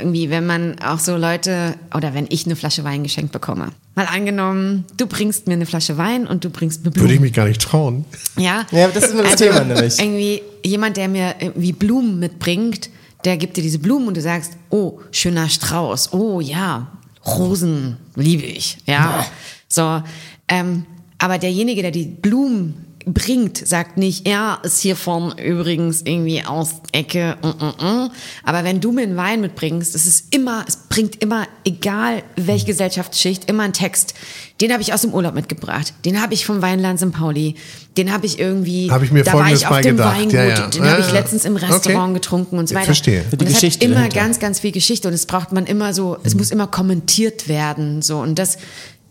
Irgendwie, 0.00 0.28
wenn 0.28 0.44
man 0.44 0.76
auch 0.80 0.98
so 0.98 1.16
Leute 1.16 1.76
oder 1.94 2.12
wenn 2.12 2.26
ich 2.30 2.46
eine 2.46 2.56
Flasche 2.56 2.82
Wein 2.82 3.04
geschenkt 3.04 3.30
bekomme. 3.30 3.68
Mal 3.94 4.06
angenommen, 4.06 4.86
du 4.96 5.06
bringst 5.06 5.46
mir 5.46 5.52
eine 5.54 5.66
Flasche 5.66 5.96
Wein 5.96 6.26
und 6.26 6.44
du 6.44 6.50
bringst 6.50 6.84
mir 6.84 6.90
Blumen. 6.90 7.04
Würde 7.04 7.14
ich 7.14 7.20
mich 7.20 7.32
gar 7.32 7.46
nicht 7.46 7.62
trauen. 7.62 8.04
Ja, 8.36 8.66
Ja, 8.72 8.88
das 8.88 9.04
ist 9.04 9.10
immer 9.12 9.22
das 9.22 9.32
also, 9.34 9.44
Thema 9.44 9.60
nämlich. 9.62 9.96
Irgendwie 10.00 10.42
jemand, 10.64 10.96
der 10.96 11.06
mir 11.08 11.36
irgendwie 11.38 11.72
Blumen 11.72 12.18
mitbringt, 12.18 12.90
der 13.24 13.36
gibt 13.36 13.56
dir 13.56 13.62
diese 13.62 13.78
Blumen 13.78 14.08
und 14.08 14.16
du 14.16 14.20
sagst, 14.20 14.54
oh, 14.70 14.98
schöner 15.12 15.48
Strauß, 15.48 16.12
oh 16.12 16.40
ja, 16.40 16.88
Rosen 17.24 17.98
liebe 18.16 18.42
ich, 18.46 18.78
ja. 18.84 19.24
So, 19.68 20.02
ähm, 20.48 20.86
aber 21.18 21.38
derjenige, 21.38 21.82
der 21.82 21.90
die 21.90 22.04
Blumen 22.06 22.74
bringt, 23.06 23.58
sagt 23.58 23.98
nicht, 23.98 24.26
er 24.26 24.60
ist 24.62 24.80
hiervon 24.80 25.34
übrigens 25.36 26.00
irgendwie 26.06 26.42
aus 26.42 26.76
Ecke, 26.92 27.36
mm, 27.42 27.46
mm, 27.48 27.84
mm. 28.06 28.10
aber 28.44 28.64
wenn 28.64 28.80
du 28.80 28.92
mir 28.92 29.02
einen 29.02 29.16
Wein 29.18 29.42
mitbringst, 29.42 29.94
es 29.94 30.06
ist 30.06 30.34
immer, 30.34 30.64
es 30.66 30.78
bringt 30.88 31.22
immer, 31.22 31.46
egal 31.66 32.22
welche 32.36 32.64
Gesellschaftsschicht, 32.64 33.50
immer 33.50 33.64
einen 33.64 33.74
Text. 33.74 34.14
Den 34.62 34.72
habe 34.72 34.80
ich 34.80 34.94
aus 34.94 35.02
dem 35.02 35.12
Urlaub 35.12 35.34
mitgebracht, 35.34 35.92
den 36.06 36.22
habe 36.22 36.32
ich 36.32 36.46
vom 36.46 36.62
Weinland 36.62 36.98
St. 36.98 37.12
Pauli, 37.12 37.56
den 37.98 38.10
habe 38.10 38.24
ich 38.24 38.38
irgendwie, 38.38 38.90
Habe 38.90 39.04
ich 39.04 39.10
mir 39.12 39.22
da 39.22 39.34
war 39.34 39.52
ich 39.52 39.66
auf 39.66 39.72
mal 39.72 39.82
dem 39.82 39.96
gedacht. 39.98 40.16
Weingut, 40.16 40.32
Ja, 40.32 40.44
ja. 40.44 40.66
den 40.68 40.84
habe 40.84 41.00
ich 41.02 41.08
Ja, 41.08 41.12
letztens 41.12 41.44
im 41.44 41.56
okay. 41.56 41.66
Restaurant 41.66 42.14
getrunken 42.14 42.58
und 42.58 42.68
so 42.68 42.72
Ich 42.72 42.76
weiter. 42.76 42.86
verstehe. 42.86 43.24
Und 43.30 43.40
Die 43.40 43.44
es 43.46 43.52
Geschichte 43.52 43.84
hat 43.84 43.90
immer 43.90 43.96
dahinter. 44.08 44.16
ganz, 44.20 44.38
ganz 44.38 44.60
viel 44.60 44.72
Geschichte 44.72 45.08
und 45.08 45.14
es 45.14 45.26
braucht 45.26 45.52
man 45.52 45.66
immer 45.66 45.92
so, 45.92 46.16
es 46.24 46.34
muss 46.36 46.50
immer 46.50 46.68
kommentiert 46.68 47.48
werden, 47.48 48.00
so 48.00 48.18
und 48.20 48.38
das 48.38 48.56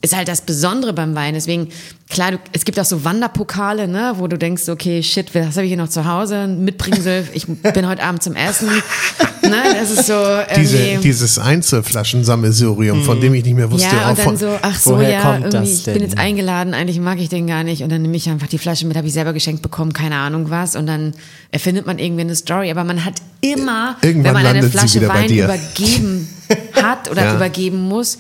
ist 0.04 0.16
halt 0.16 0.28
das 0.28 0.42
Besondere 0.42 0.92
beim 0.92 1.16
Wein. 1.16 1.34
Deswegen, 1.34 1.70
klar, 2.10 2.32
du, 2.32 2.38
es 2.52 2.66
gibt 2.66 2.78
auch 2.78 2.84
so 2.86 3.06
Wanderpokale, 3.06 3.88
ne, 3.88 4.14
wo 4.18 4.28
du 4.28 4.38
denkst, 4.38 4.68
okay, 4.68 5.02
shit, 5.02 5.34
was 5.34 5.56
habe 5.56 5.64
ich 5.64 5.70
hier 5.70 5.78
noch 5.78 5.88
zu 5.88 6.06
Hause? 6.06 6.46
Mitbringsel, 6.46 7.26
ich 7.34 7.48
bin 7.48 7.88
heute 7.88 8.04
Abend 8.04 8.22
zum 8.22 8.36
Essen. 8.36 8.68
ne, 9.42 9.64
das 9.80 9.92
ist 9.92 10.08
so 10.08 10.22
Diese, 10.58 10.98
dieses 10.98 11.40
Einzelflaschensammelsurium, 11.40 13.02
von 13.04 13.22
dem 13.22 13.34
ich 13.34 13.46
nicht 13.46 13.56
mehr 13.56 13.72
wusste, 13.72 13.96
ja, 13.96 14.10
und 14.10 14.18
dann 14.18 14.26
von, 14.26 14.38
so, 14.38 14.60
ach 14.62 14.78
so, 14.78 14.92
woher 14.98 15.10
ja, 15.10 15.22
kommt 15.22 15.54
das 15.54 15.70
ich 15.70 15.86
bin 15.86 16.02
jetzt 16.02 16.18
eingeladen, 16.18 16.74
eigentlich 16.74 17.00
mag 17.00 17.18
ich 17.20 17.30
den 17.30 17.48
gar 17.48 17.64
nicht. 17.64 17.82
Und 17.82 17.90
dann 17.90 18.02
nehme 18.02 18.18
ich 18.18 18.30
einfach 18.30 18.48
die 18.48 18.58
Flasche 18.58 18.86
mit, 18.86 18.98
habe 18.98 19.08
ich 19.08 19.14
selber 19.14 19.32
geschenkt 19.32 19.62
bekommen, 19.62 19.94
keine 19.94 20.18
Ahnung 20.18 20.50
was. 20.50 20.76
Und 20.76 20.86
dann 20.86 21.14
erfindet 21.50 21.86
man 21.86 21.98
irgendwie 21.98 22.22
eine 22.22 22.36
Story. 22.36 22.70
Aber 22.70 22.84
man 22.84 23.06
hat 23.06 23.16
immer, 23.40 23.96
Irgendwann 24.02 24.36
wenn 24.36 24.44
man 24.44 24.58
eine 24.58 24.70
Flasche 24.70 25.08
Wein 25.08 25.30
übergeben 25.30 26.28
hat 26.74 27.10
oder 27.10 27.24
Ja. 27.24 27.36
übergeben 27.38 27.80
muss, 27.88 28.18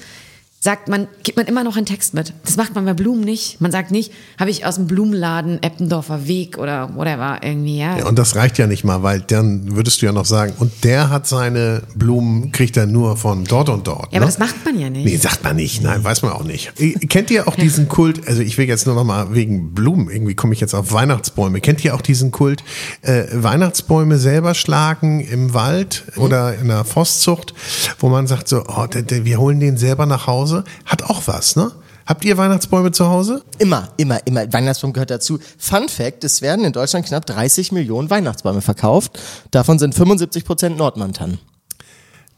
sagt 0.63 0.87
man, 0.87 1.09
gibt 1.23 1.37
man 1.37 1.45
immer 1.45 1.65
noch 1.65 1.75
einen 1.75 1.85
Text 1.85 2.13
mit. 2.13 2.31
Das 2.45 2.55
macht 2.55 2.73
man 2.73 2.85
bei 2.85 2.93
Blumen 2.93 3.19
nicht. 3.19 3.59
Man 3.59 3.73
sagt 3.73 3.91
nicht, 3.91 4.13
habe 4.39 4.49
ich 4.49 4.65
aus 4.65 4.75
dem 4.75 4.87
Blumenladen 4.87 5.61
Eppendorfer 5.61 6.25
Weg 6.25 6.57
oder 6.57 6.95
whatever 6.95 7.39
irgendwie, 7.41 7.79
ja. 7.79 7.97
Ja, 7.97 8.05
und 8.05 8.17
das 8.17 8.37
reicht 8.37 8.57
ja 8.57 8.65
nicht 8.65 8.85
mal, 8.85 9.03
weil 9.03 9.19
dann 9.19 9.75
würdest 9.75 10.01
du 10.01 10.05
ja 10.05 10.13
noch 10.13 10.23
sagen, 10.23 10.53
und 10.59 10.71
der 10.85 11.09
hat 11.09 11.27
seine 11.27 11.81
Blumen, 11.95 12.53
kriegt 12.53 12.77
er 12.77 12.85
nur 12.85 13.17
von 13.17 13.43
dort 13.43 13.67
und 13.67 13.85
dort. 13.87 14.13
Ja, 14.13 14.19
aber 14.19 14.19
ne? 14.21 14.25
das 14.27 14.39
macht 14.39 14.63
man 14.63 14.79
ja 14.79 14.89
nicht. 14.89 15.03
Nee, 15.03 15.17
sagt 15.17 15.43
man 15.43 15.57
nicht. 15.57 15.83
Nein, 15.83 16.01
weiß 16.01 16.21
man 16.21 16.31
auch 16.31 16.45
nicht. 16.45 16.71
Kennt 17.09 17.29
ihr 17.29 17.45
auch 17.49 17.57
diesen 17.57 17.89
Kult, 17.89 18.25
also 18.25 18.41
ich 18.41 18.57
will 18.57 18.65
jetzt 18.65 18.85
nur 18.85 18.95
noch 18.95 19.03
mal 19.03 19.35
wegen 19.35 19.73
Blumen, 19.73 20.09
irgendwie 20.09 20.33
komme 20.33 20.53
ich 20.53 20.61
jetzt 20.61 20.73
auf 20.73 20.93
Weihnachtsbäume. 20.93 21.59
Kennt 21.59 21.83
ihr 21.83 21.93
auch 21.93 22.01
diesen 22.01 22.31
Kult, 22.31 22.63
äh, 23.01 23.25
Weihnachtsbäume 23.33 24.17
selber 24.17 24.53
schlagen 24.53 25.19
im 25.19 25.53
Wald 25.53 26.05
oder 26.15 26.57
in 26.57 26.69
der 26.69 26.85
Forstzucht, 26.85 27.53
wo 27.99 28.07
man 28.07 28.27
sagt 28.27 28.47
so, 28.47 28.63
oh, 28.65 28.87
wir 28.87 29.39
holen 29.39 29.59
den 29.59 29.75
selber 29.75 30.05
nach 30.05 30.25
Hause? 30.25 30.52
Hat 30.85 31.03
auch 31.03 31.23
was, 31.25 31.55
ne? 31.55 31.71
Habt 32.05 32.25
ihr 32.25 32.37
Weihnachtsbäume 32.37 32.91
zu 32.91 33.07
Hause? 33.07 33.43
Immer, 33.59 33.87
immer, 33.97 34.19
immer. 34.27 34.51
Weihnachtsbaum 34.51 34.91
gehört 34.91 35.09
dazu. 35.09 35.39
Fun 35.57 35.87
Fact, 35.87 36.23
es 36.25 36.41
werden 36.41 36.65
in 36.65 36.73
Deutschland 36.73 37.05
knapp 37.05 37.25
30 37.25 37.71
Millionen 37.71 38.09
Weihnachtsbäume 38.09 38.61
verkauft. 38.61 39.17
Davon 39.51 39.79
sind 39.79 39.95
75 39.95 40.43
Prozent 40.43 40.77
Nordmantan, 40.77 41.39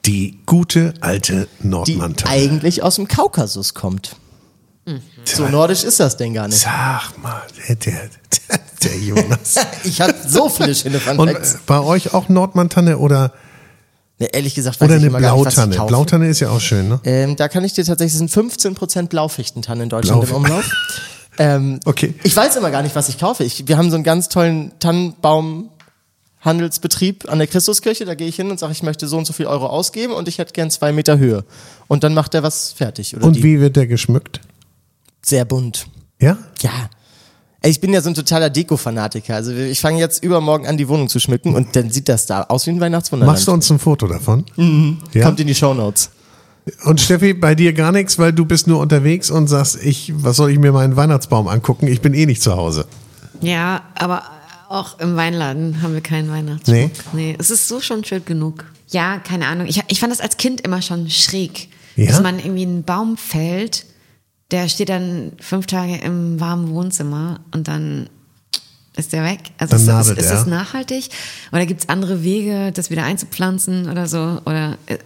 Die 0.05 0.38
gute 0.45 0.93
alte 1.01 1.47
die 1.63 1.68
Nordmantanne. 1.68 2.32
eigentlich 2.32 2.84
aus 2.84 2.95
dem 2.97 3.07
Kaukasus 3.07 3.74
kommt. 3.74 4.16
So 5.24 5.47
nordisch 5.47 5.84
ist 5.84 5.99
das 5.99 6.16
denn 6.16 6.36
gar 6.36 6.47
nicht. 6.47 6.59
Sag 6.59 7.18
mal, 7.18 7.41
der, 7.68 7.76
der, 7.76 8.09
der, 8.84 8.99
Jonas. 8.99 9.55
Ich 9.84 9.99
habe 9.99 10.13
so 10.28 10.47
viele 10.47 10.76
schöne 10.76 10.99
Fun 10.99 11.18
Und 11.18 11.30
Facts. 11.32 11.57
bei 11.66 11.80
euch 11.80 12.13
auch 12.13 12.30
Nordmantanne 12.30 12.99
oder, 12.99 13.34
Ja, 14.18 14.28
ehrlich 14.32 14.55
gesagt 14.55 14.80
weiß 14.80 14.86
oder 14.88 14.95
ich 14.95 15.01
eine 15.01 15.07
immer 15.09 15.20
gar 15.20 15.36
nicht, 15.36 15.45
was 15.45 15.55
Blautanne? 15.55 15.88
Blautanne 15.88 16.28
ist 16.30 16.39
ja 16.39 16.49
auch 16.49 16.61
schön, 16.61 16.88
ne? 16.88 17.01
Ähm, 17.03 17.36
da 17.36 17.49
kann 17.49 17.66
ich 17.66 17.74
dir 17.74 17.84
tatsächlich, 17.84 18.13
es 18.13 18.20
sind 18.20 18.32
15% 18.32 19.07
Blaufichtentannen 19.07 19.84
in 19.84 19.89
Deutschland 19.89 20.22
Blau- 20.22 20.30
im 20.38 20.43
Umlauf. 20.45 20.72
ähm, 21.38 21.80
Okay. 21.86 22.13
Ich 22.24 22.34
weiß 22.36 22.55
immer 22.55 22.72
gar 22.72 22.82
nicht, 22.82 22.95
was 22.95 23.09
ich 23.09 23.18
kaufe. 23.18 23.43
Ich, 23.43 23.68
wir 23.68 23.78
haben 23.78 23.89
so 23.89 23.95
einen 23.95 24.05
ganz 24.05 24.30
tollen 24.30 24.72
Tannenbaumhandelsbetrieb 24.80 27.28
an 27.30 27.39
der 27.39 27.47
Christuskirche. 27.47 28.05
Da 28.05 28.16
gehe 28.16 28.28
ich 28.28 28.36
hin 28.38 28.49
und 28.51 28.59
sage, 28.59 28.72
ich 28.72 28.84
möchte 28.84 29.07
so 29.07 29.18
und 29.18 29.26
so 29.26 29.34
viel 29.34 29.47
Euro 29.47 29.68
ausgeben 29.68 30.13
und 30.13 30.28
ich 30.28 30.38
hätte 30.38 30.53
gern 30.53 30.70
zwei 30.72 30.91
Meter 30.93 31.18
Höhe. 31.18 31.43
Und 31.88 32.03
dann 32.03 32.13
macht 32.13 32.34
er 32.34 32.43
was 32.43 32.72
fertig. 32.72 33.16
Oder 33.16 33.26
Und 33.26 33.38
die. 33.38 33.43
wie 33.43 33.59
wird 33.59 33.76
der 33.76 33.88
geschmückt? 33.88 34.41
Sehr 35.24 35.45
bunt. 35.45 35.88
Ja? 36.22 36.38
Ja. 36.61 36.72
Ich 37.66 37.82
bin 37.82 37.93
ja 37.93 38.01
so 38.01 38.09
ein 38.09 38.16
totaler 38.16 38.49
Deko-Fanatiker. 38.49 39.36
Also 39.36 39.51
ich 39.51 39.80
fange 39.80 39.99
jetzt 39.99 40.24
übermorgen 40.24 40.68
an, 40.68 40.78
die 40.78 40.88
Wohnung 40.88 41.09
zu 41.09 41.20
schmücken 41.20 41.55
und 41.55 41.76
dann 41.76 41.89
sieht 41.89 42.09
das 42.09 42.26
da 42.26 42.43
aus 42.43 42.68
wie 42.68 42.72
ein 42.72 42.80
Weihnachtswunderland. 42.80 43.36
Machst 43.36 43.47
du 43.47 43.51
uns 43.51 43.70
ein 43.70 43.80
Foto 43.80 44.07
davon? 44.07 44.45
Mhm. 44.55 44.99
Ja? 45.13 45.26
Kommt 45.26 45.39
in 45.39 45.47
die 45.47 45.55
Shownotes. 45.55 46.11
Und 46.84 46.99
Steffi, 46.99 47.34
bei 47.34 47.53
dir 47.53 47.74
gar 47.74 47.91
nichts, 47.91 48.18
weil 48.18 48.34
du 48.34 48.45
bist 48.45 48.68
nur 48.68 48.80
unterwegs 48.80 49.30
und 49.30 49.47
sagst, 49.47 49.78
ich, 49.84 50.13
was 50.16 50.38
soll 50.38 50.51
ich 50.51 50.57
mir 50.57 50.72
meinen 50.72 50.95
Weihnachtsbaum 50.95 51.47
angucken? 51.47 51.88
Ich 51.88 52.01
bin 52.01 52.13
eh 52.13 52.26
nicht 52.26 52.41
zu 52.41 52.55
Hause. 52.55 52.88
Ja, 53.41 53.84
aber 53.95 54.24
auch 54.70 54.99
im 54.99 55.16
Weinladen 55.16 55.82
haben 55.82 55.93
wir 55.93 56.01
keinen 56.01 56.30
Weihnachtsschmuck. 56.32 56.91
Nee? 57.13 57.32
Nee, 57.32 57.36
es 57.38 57.51
ist 57.51 57.68
so 57.68 57.82
schon 57.82 58.03
schön 58.03 58.26
genug. 58.26 58.66
Ja, 58.89 59.20
keine 59.20 59.45
Ahnung. 59.47 59.68
Ich, 59.68 59.82
ich 59.88 59.99
fand 59.99 60.11
das 60.11 60.22
als 60.22 60.38
Kind 60.38 60.61
immer 60.61 60.82
schon 60.82 61.09
schräg. 61.09 61.70
Ja? 61.95 62.07
Dass 62.07 62.22
man 62.22 62.39
irgendwie 62.39 62.63
einen 62.63 62.84
Baum 62.84 63.18
fällt, 63.18 63.86
der 64.52 64.70
steht 64.70 64.89
dann 64.89 65.34
fünf 65.39 65.66
Tage 65.66 65.96
im 65.98 66.39
warmen 66.39 66.70
Wohnzimmer 66.70 67.39
und 67.52 67.68
dann 67.68 68.10
ist 68.96 69.12
der 69.14 69.24
weg. 69.24 69.39
Also 69.58 69.76
ist, 69.76 70.18
ist 70.18 70.26
er. 70.26 70.34
das 70.34 70.46
nachhaltig? 70.46 71.10
Oder 71.52 71.66
gibt 71.66 71.82
es 71.82 71.89
andere 71.89 72.24
Wege, 72.24 72.72
das 72.72 72.89
wieder 72.89 73.04
einzupflanzen 73.04 73.89
oder 73.89 74.08
so? 74.08 74.39
Oder 74.46 74.78
äh, 74.86 74.98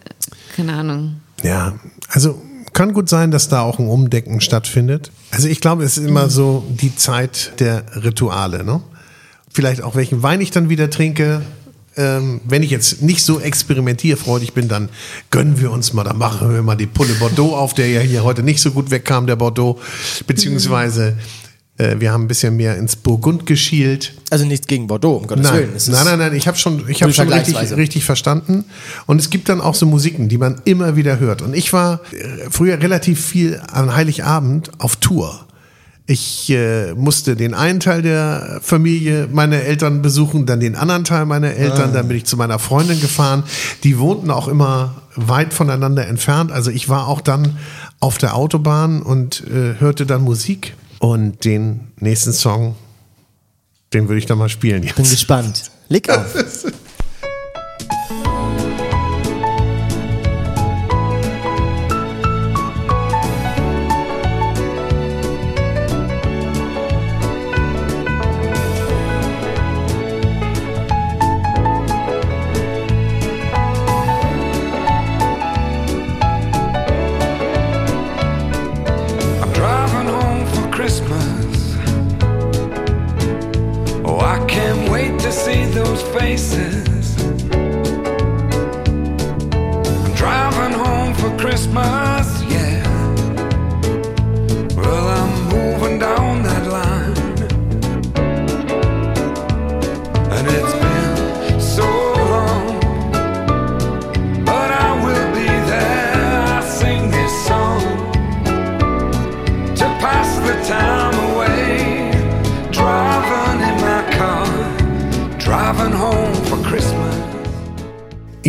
keine 0.56 0.74
Ahnung. 0.74 1.22
Ja, 1.42 1.80
also 2.10 2.42
kann 2.74 2.94
gut 2.94 3.10
sein, 3.10 3.32
dass 3.32 3.50
da 3.50 3.62
auch 3.62 3.80
ein 3.80 3.88
Umdecken 3.88 4.42
stattfindet. 4.42 5.12
Also 5.32 5.48
ich 5.48 5.60
glaube, 5.62 5.84
es 5.84 5.98
ist 5.98 6.06
immer 6.06 6.30
so 6.30 6.64
die 6.70 6.96
Zeit 6.96 7.54
der 7.60 7.84
Rituale, 8.04 8.64
ne? 8.64 8.82
Vielleicht 9.52 9.82
auch 9.82 9.96
welchen 9.96 10.22
Wein 10.22 10.42
ich 10.42 10.52
dann 10.52 10.70
wieder 10.70 10.92
trinke. 10.92 11.42
Ähm, 11.98 12.42
wenn 12.46 12.64
ich 12.64 12.72
jetzt 12.72 13.02
nicht 13.02 13.24
so 13.24 13.40
experimentierfreudig 13.40 14.54
bin, 14.54 14.68
dann 14.68 14.90
gönnen 15.32 15.60
wir 15.60 15.72
uns 15.72 15.94
mal, 15.94 16.04
dann 16.04 16.18
machen 16.18 16.54
wir 16.54 16.62
mal 16.62 16.76
die 16.76 16.86
Pulle 16.86 17.14
Bordeaux 17.16 17.56
auf, 17.56 17.74
der 17.74 17.90
ja 17.90 18.02
hier 18.02 18.24
heute 18.24 18.44
nicht 18.44 18.62
so 18.62 18.72
gut 18.72 18.92
wegkam, 18.92 19.28
der 19.28 19.36
Bordeaux. 19.36 19.80
Beziehungsweise 20.28 21.18
äh, 21.80 21.96
wir 22.00 22.12
haben 22.12 22.26
ein 22.26 22.28
bisschen 22.28 22.56
mehr 22.56 22.78
ins 22.78 22.96
Burgund 22.96 23.46
geschielt. 23.46 24.14
Also 24.30 24.46
nichts 24.46 24.68
gegen 24.68 24.88
Bordeaux, 24.88 25.16
um 25.16 25.28
Gottes 25.28 25.46
Nein, 25.46 25.56
Willen. 25.56 25.72
Nein, 25.88 26.06
nein, 26.06 26.20
nein, 26.20 26.36
ich 26.36 26.48
habe 26.48 26.58
schon, 26.58 26.88
ich 26.88 27.02
hab 27.02 27.14
schon 27.14 27.32
richtig, 27.32 27.56
richtig 27.76 28.04
verstanden. 28.04 28.66
Und 29.08 29.20
es 29.20 29.30
gibt 29.30 29.50
dann 29.50 29.62
auch 29.62 29.76
so 29.76 29.86
Musiken, 29.86 30.30
die 30.30 30.38
man 30.38 30.62
immer 30.66 30.96
wieder 30.96 31.20
hört. 31.20 31.42
Und 31.42 31.56
ich 31.56 31.74
war 31.74 32.02
äh, 32.12 32.50
früher 32.52 32.80
relativ 32.82 33.26
viel 33.26 33.62
an 33.72 33.96
Heiligabend 33.96 34.72
auf 34.78 34.98
Tour. 34.98 35.48
Ich 36.12 36.50
äh, 36.50 36.96
musste 36.96 37.36
den 37.36 37.54
einen 37.54 37.80
Teil 37.80 38.02
der 38.02 38.62
Familie 38.64 39.28
meiner 39.32 39.58
Eltern 39.58 40.02
besuchen, 40.02 40.48
dann 40.48 40.60
den 40.60 40.76
anderen 40.76 41.04
Teil 41.04 41.28
meiner 41.28 41.52
Eltern, 41.52 41.94
dann 41.94 42.08
bin 42.08 42.18
ich 42.18 42.26
zu 42.26 42.36
meiner 42.36 42.58
Freundin 42.58 43.00
gefahren. 43.00 43.44
Die 43.84 44.00
wohnten 44.00 44.32
auch 44.32 44.48
immer 44.48 45.04
weit 45.16 45.54
voneinander 45.54 46.08
entfernt. 46.08 46.52
Also 46.52 46.72
ich 46.72 46.90
war 46.90 47.08
auch 47.08 47.22
dann 47.22 47.60
auf 48.00 48.18
der 48.18 48.36
Autobahn 48.36 49.04
und 49.04 49.44
äh, 49.46 49.80
hörte 49.80 50.08
dann 50.08 50.24
Musik. 50.24 50.74
Und 50.98 51.46
den 51.46 51.92
nächsten 52.00 52.34
Song 52.34 52.76
Den 53.94 54.10
würde 54.10 54.18
ich 54.18 54.26
dann 54.26 54.40
mal 54.40 54.50
spielen 54.50 54.82
jetzt. 54.82 54.96
Bin 54.96 55.06
gespannt. 55.08 55.70
Leg 55.90 56.10
auf. 56.10 56.26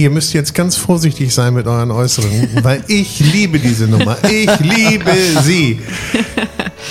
Ihr 0.01 0.09
müsst 0.09 0.33
jetzt 0.33 0.55
ganz 0.55 0.77
vorsichtig 0.77 1.35
sein 1.35 1.53
mit 1.53 1.67
euren 1.67 1.91
Äußerungen, 1.91 2.49
weil 2.63 2.83
ich 2.87 3.21
liebe 3.21 3.59
diese 3.59 3.87
Nummer. 3.87 4.17
Ich 4.25 4.49
liebe 4.61 5.13
sie. 5.43 5.79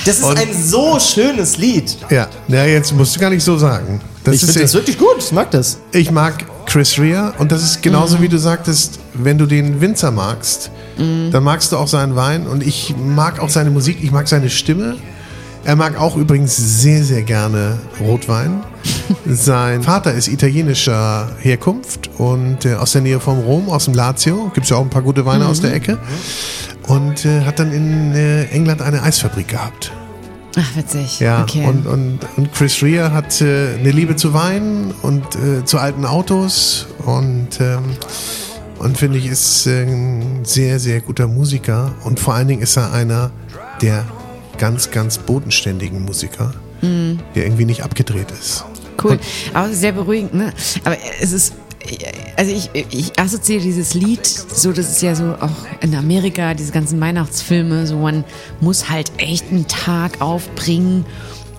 Das 0.06 0.20
ist 0.20 0.24
Und- 0.24 0.38
ein 0.38 0.50
so 0.54 1.00
schönes 1.00 1.58
Lied. 1.58 1.98
Ja, 2.12 2.28
ja 2.48 2.66
jetzt 2.66 2.94
musst 2.94 3.16
du 3.16 3.20
gar 3.20 3.32
nicht 3.32 3.44
so 3.44 3.58
sagen. 3.58 4.00
Das 4.24 4.36
ich 4.36 4.44
ist 4.44 4.50
finde 4.52 4.62
das 4.62 4.74
wirklich 4.76 5.00
gut. 5.00 5.16
Ich 5.18 5.32
mag 5.32 5.50
das. 5.50 5.80
Ich 5.92 6.12
mag 6.12 6.46
Chris 6.68 7.00
Rea 7.00 7.34
und 7.40 7.52
das 7.52 7.64
ist 7.64 7.82
genauso 7.82 8.22
wie 8.22 8.30
du 8.30 8.38
sagtest, 8.38 9.00
wenn 9.16 9.40
du 9.40 9.48
den 9.48 9.82
Winzer 9.82 10.12
magst, 10.12 10.70
dann 10.98 11.44
magst 11.44 11.72
du 11.72 11.78
auch 11.78 11.88
seinen 11.88 12.16
Wein 12.16 12.46
und 12.46 12.62
ich 12.62 12.94
mag 13.04 13.40
auch 13.40 13.50
seine 13.50 13.72
Musik, 13.72 13.98
ich 14.04 14.12
mag 14.12 14.28
seine 14.28 14.52
Stimme. 14.52 14.98
Er 15.64 15.76
mag 15.76 16.00
auch 16.00 16.16
übrigens 16.16 16.56
sehr, 16.56 17.04
sehr 17.04 17.24
gerne 17.24 17.80
Rotwein. 18.00 18.62
Sein 19.28 19.84
Vater 19.84 20.14
ist 20.14 20.28
italienischer 20.28 21.30
Herkunft 21.40 22.10
und 22.18 22.66
äh, 22.66 22.76
aus 22.76 22.92
der 22.94 23.02
Nähe 23.02 23.20
vom 23.20 23.40
Rom, 23.40 23.70
aus 23.70 23.86
dem 23.86 23.94
Lazio. 23.94 24.52
Gibt 24.54 24.66
es 24.66 24.70
ja 24.70 24.78
auch 24.78 24.82
ein 24.82 24.90
paar 24.90 25.02
gute 25.02 25.26
Weine 25.26 25.48
aus 25.48 25.62
der 25.62 25.74
Ecke. 25.74 25.98
Und 26.88 27.26
äh, 27.26 27.42
hat 27.42 27.60
dann 27.60 27.72
in 27.72 28.14
äh, 28.14 28.46
England 28.46 28.82
eine 28.82 29.04
Eisfabrik 29.04 29.48
gehabt. 29.48 29.92
Ach, 30.58 30.76
witzig. 30.76 31.20
Ja, 31.20 31.44
okay. 31.44 31.66
und, 31.66 31.86
und, 31.86 32.20
und 32.36 32.54
Chris 32.54 32.82
Rea 32.82 33.12
hat 33.12 33.40
äh, 33.42 33.76
eine 33.80 33.92
Liebe 33.92 34.16
zu 34.16 34.34
Wein 34.34 34.94
und 35.04 35.24
äh, 35.36 35.64
zu 35.64 35.78
alten 35.78 36.06
Autos 36.06 36.88
und, 37.06 37.60
ähm, 37.60 37.84
und 38.80 38.98
finde 38.98 39.20
ich, 39.20 39.28
ist 39.28 39.68
äh, 39.68 39.84
ein 39.84 40.40
sehr, 40.44 40.80
sehr 40.80 41.02
guter 41.02 41.28
Musiker 41.28 41.92
und 42.04 42.20
vor 42.20 42.34
allen 42.34 42.48
Dingen 42.48 42.62
ist 42.62 42.78
er 42.78 42.92
einer 42.92 43.30
der 43.82 44.06
ganz, 44.58 44.90
ganz 44.92 45.20
bodenständigen 45.20 46.04
Musiker, 46.04 46.54
Mhm. 46.82 47.20
der 47.36 47.46
irgendwie 47.46 47.66
nicht 47.66 47.84
abgedreht 47.84 48.32
ist. 48.32 48.64
Cool. 49.04 49.20
Aber 49.54 49.70
sehr 49.74 49.92
beruhigend, 49.92 50.34
ne? 50.34 50.54
Aber 50.84 50.98
es 51.22 51.32
ist, 51.32 51.54
also 52.36 52.52
ich, 52.52 52.70
ich 52.74 53.18
assoziiere 53.20 53.62
dieses 53.62 53.94
Lied, 53.94 54.26
so 54.26 54.72
das 54.72 54.90
ist 54.92 55.02
ja 55.02 55.16
so 55.16 55.36
auch 55.40 55.50
in 55.82 55.96
Amerika, 55.96 56.54
diese 56.54 56.72
ganzen 56.72 57.00
Weihnachtsfilme, 57.00 57.88
so 57.88 57.98
man 57.98 58.24
muss 58.62 58.90
halt 58.90 59.12
echt 59.18 59.46
einen 59.52 59.68
Tag 59.68 60.22
aufbringen, 60.22 61.06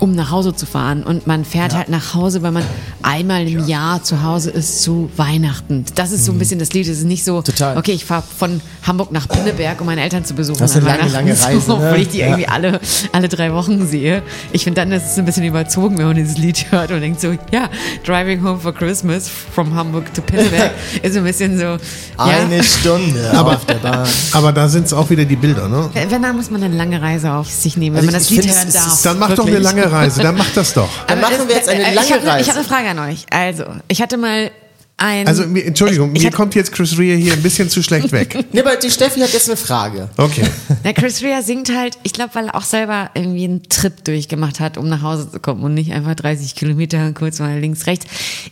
um 0.00 0.14
nach 0.14 0.30
Hause 0.30 0.54
zu 0.54 0.66
fahren. 0.66 1.02
Und 1.04 1.26
man 1.26 1.44
fährt 1.44 1.74
halt 1.74 1.88
nach 1.88 2.14
Hause, 2.14 2.42
weil 2.42 2.50
man 2.52 2.64
einmal 3.02 3.46
im 3.46 3.66
Jahr 3.68 4.02
zu 4.02 4.22
Hause 4.22 4.50
ist 4.50 4.82
zu 4.82 5.10
Weihnachten. 5.16 5.84
Das 5.94 6.10
ist 6.10 6.24
so 6.24 6.32
ein 6.32 6.38
bisschen 6.38 6.58
das 6.58 6.72
Lied. 6.72 6.88
Es 6.88 6.98
ist 6.98 7.04
nicht 7.04 7.24
so, 7.24 7.42
Total. 7.42 7.76
okay, 7.76 7.92
ich 7.92 8.04
fahre 8.04 8.22
von 8.38 8.60
Hamburg 8.86 9.12
nach 9.12 9.28
Pinneberg, 9.28 9.80
um 9.80 9.86
meine 9.86 10.00
Eltern 10.02 10.24
zu 10.24 10.34
besuchen. 10.34 10.58
Das 10.58 10.70
ist 10.72 10.76
eine 10.78 10.86
lange, 10.86 11.10
lange 11.12 11.30
Reise, 11.40 11.60
So, 11.60 11.76
ne? 11.78 11.84
Obwohl 11.86 12.00
ich 12.02 12.08
die 12.08 12.18
Ja. 12.18 12.26
irgendwie 12.28 12.48
alle, 12.48 12.80
alle 13.12 13.28
drei 13.28 13.52
Wochen 13.52 13.86
sehe. 13.86 14.22
Ich 14.52 14.64
finde 14.64 14.80
dann, 14.80 14.90
ist 14.92 15.04
es 15.12 15.18
ein 15.18 15.24
bisschen 15.26 15.44
überzogen, 15.44 15.98
wenn 15.98 16.06
man 16.06 16.16
dieses 16.16 16.38
Lied 16.38 16.66
hört 16.72 16.90
und 16.90 17.00
denkt 17.00 17.20
so, 17.20 17.32
ja, 17.52 17.68
Driving 18.04 18.42
Home 18.42 18.58
for 18.58 18.74
Christmas 18.74 19.28
from 19.28 19.74
Hamburg 19.74 20.12
to 20.14 20.22
Pinneberg 20.22 20.72
ist 21.02 21.16
ein 21.16 21.24
bisschen 21.24 21.56
so, 21.58 21.64
ja. 21.64 21.78
Eine 22.18 22.62
Stunde 22.64 23.30
Aber- 23.34 23.54
auf 23.56 23.66
der 23.66 23.74
Bahn. 23.74 24.08
Aber 24.32 24.52
da 24.52 24.68
sind 24.68 24.86
es 24.86 24.92
auch 24.92 25.10
wieder 25.10 25.24
die 25.24 25.36
Bilder, 25.36 25.68
ne? 25.68 25.90
Wenn, 25.92 26.22
dann 26.22 26.36
muss 26.36 26.50
man 26.50 26.62
eine 26.62 26.74
lange 26.74 27.00
Reise 27.02 27.32
auf 27.32 27.48
sich 27.50 27.76
nehmen, 27.76 27.96
wenn 27.96 28.08
Also 28.08 28.12
man 28.12 28.20
ich- 28.22 28.28
das 28.28 28.44
Lied 28.46 28.54
hören 28.54 28.72
darf. 28.72 29.02
Dann 29.02 29.18
mach 29.18 29.28
doch 29.34 29.44
eine 29.46 29.52
Wirklich. 29.56 29.68
Lange 29.90 30.04
Reise, 30.04 30.22
dann 30.22 30.36
mach 30.36 30.50
das 30.54 30.74
doch. 30.74 30.88
Dann 31.06 31.20
machen 31.20 31.48
wir 31.48 31.54
jetzt 31.54 31.68
eine 31.68 31.82
lange 31.94 32.06
ich 32.06 32.12
hab, 32.12 32.24
Reise. 32.24 32.42
Ich 32.42 32.48
habe 32.48 32.60
eine 32.60 32.68
Frage 32.68 32.88
an 32.88 32.98
euch. 32.98 33.26
Also, 33.30 33.64
ich 33.88 34.00
hatte 34.00 34.16
mal 34.16 34.50
ein... 34.96 35.26
Also, 35.26 35.46
mir, 35.46 35.64
Entschuldigung, 35.64 36.10
ich, 36.10 36.16
ich 36.16 36.22
mir 36.22 36.26
hatte, 36.28 36.36
kommt 36.36 36.54
jetzt 36.54 36.72
Chris 36.72 36.98
Rea 36.98 37.16
hier 37.16 37.32
ein 37.32 37.42
bisschen 37.42 37.70
zu 37.70 37.82
schlecht 37.82 38.12
weg. 38.12 38.38
Nee, 38.52 38.60
aber 38.60 38.76
die 38.76 38.90
Steffi 38.90 39.20
hat 39.20 39.32
jetzt 39.32 39.48
eine 39.48 39.56
Frage. 39.56 40.08
Okay. 40.16 40.44
Na, 40.84 40.92
Chris 40.92 41.22
Rea 41.22 41.42
singt 41.42 41.74
halt, 41.74 41.98
ich 42.02 42.12
glaube, 42.12 42.34
weil 42.34 42.48
er 42.48 42.54
auch 42.54 42.64
selber 42.64 43.10
irgendwie 43.14 43.44
einen 43.44 43.62
Trip 43.62 44.04
durchgemacht 44.04 44.60
hat, 44.60 44.76
um 44.76 44.88
nach 44.88 45.02
Hause 45.02 45.30
zu 45.30 45.40
kommen 45.40 45.62
und 45.62 45.74
nicht 45.74 45.92
einfach 45.92 46.14
30 46.14 46.54
Kilometer 46.54 47.12
kurz 47.12 47.38
mal 47.38 47.58
links, 47.58 47.86
rechts. 47.86 48.06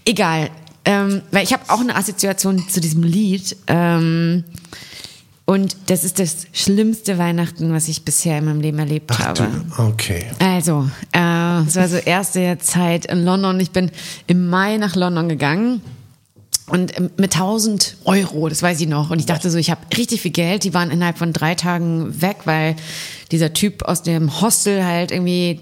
Egal. 0.05 0.51
Ähm, 0.85 1.21
weil 1.33 1.45
ich 1.45 1.53
habe 1.53 1.65
auch 1.69 1.81
eine 1.81 1.97
Assoziation 1.97 2.67
zu 2.69 2.81
diesem 2.81 3.03
Lied. 3.03 3.57
Ähm, 3.67 4.45
und 5.49 5.77
das 5.87 6.05
ist 6.05 6.19
das 6.19 6.47
schlimmste 6.53 7.17
Weihnachten, 7.17 7.73
was 7.73 7.89
ich 7.89 8.05
bisher 8.05 8.37
in 8.37 8.45
meinem 8.45 8.61
Leben 8.61 8.79
erlebt 8.79 9.11
Ach 9.15 9.29
habe. 9.29 9.49
du, 9.75 9.83
okay. 9.83 10.27
Also, 10.41 10.91
äh, 11.13 11.63
es 11.63 11.75
war 11.75 11.89
so 11.89 11.97
erste 11.97 12.59
Zeit 12.59 13.07
in 13.07 13.25
London. 13.25 13.59
Ich 13.59 13.71
bin 13.71 13.91
im 14.27 14.51
Mai 14.51 14.77
nach 14.77 14.95
London 14.95 15.27
gegangen. 15.27 15.81
Und 16.69 16.97
ähm, 16.99 17.11
mit 17.17 17.35
1000 17.35 17.97
Euro, 18.05 18.49
das 18.49 18.63
weiß 18.63 18.81
ich 18.81 18.89
noch. 18.89 19.11
Und 19.11 19.19
ich 19.19 19.27
dachte 19.27 19.51
so, 19.51 19.59
ich 19.59 19.71
habe 19.71 19.81
richtig 19.97 20.21
viel 20.21 20.31
Geld. 20.31 20.65
Die 20.65 20.75
waren 20.75 20.91
innerhalb 20.91 21.19
von 21.19 21.33
drei 21.33 21.55
Tagen 21.55 22.21
weg, 22.21 22.39
weil 22.45 22.77
dieser 23.31 23.53
Typ 23.53 23.83
aus 23.83 24.03
dem 24.03 24.41
Hostel 24.41 24.85
halt 24.85 25.11
irgendwie, 25.11 25.61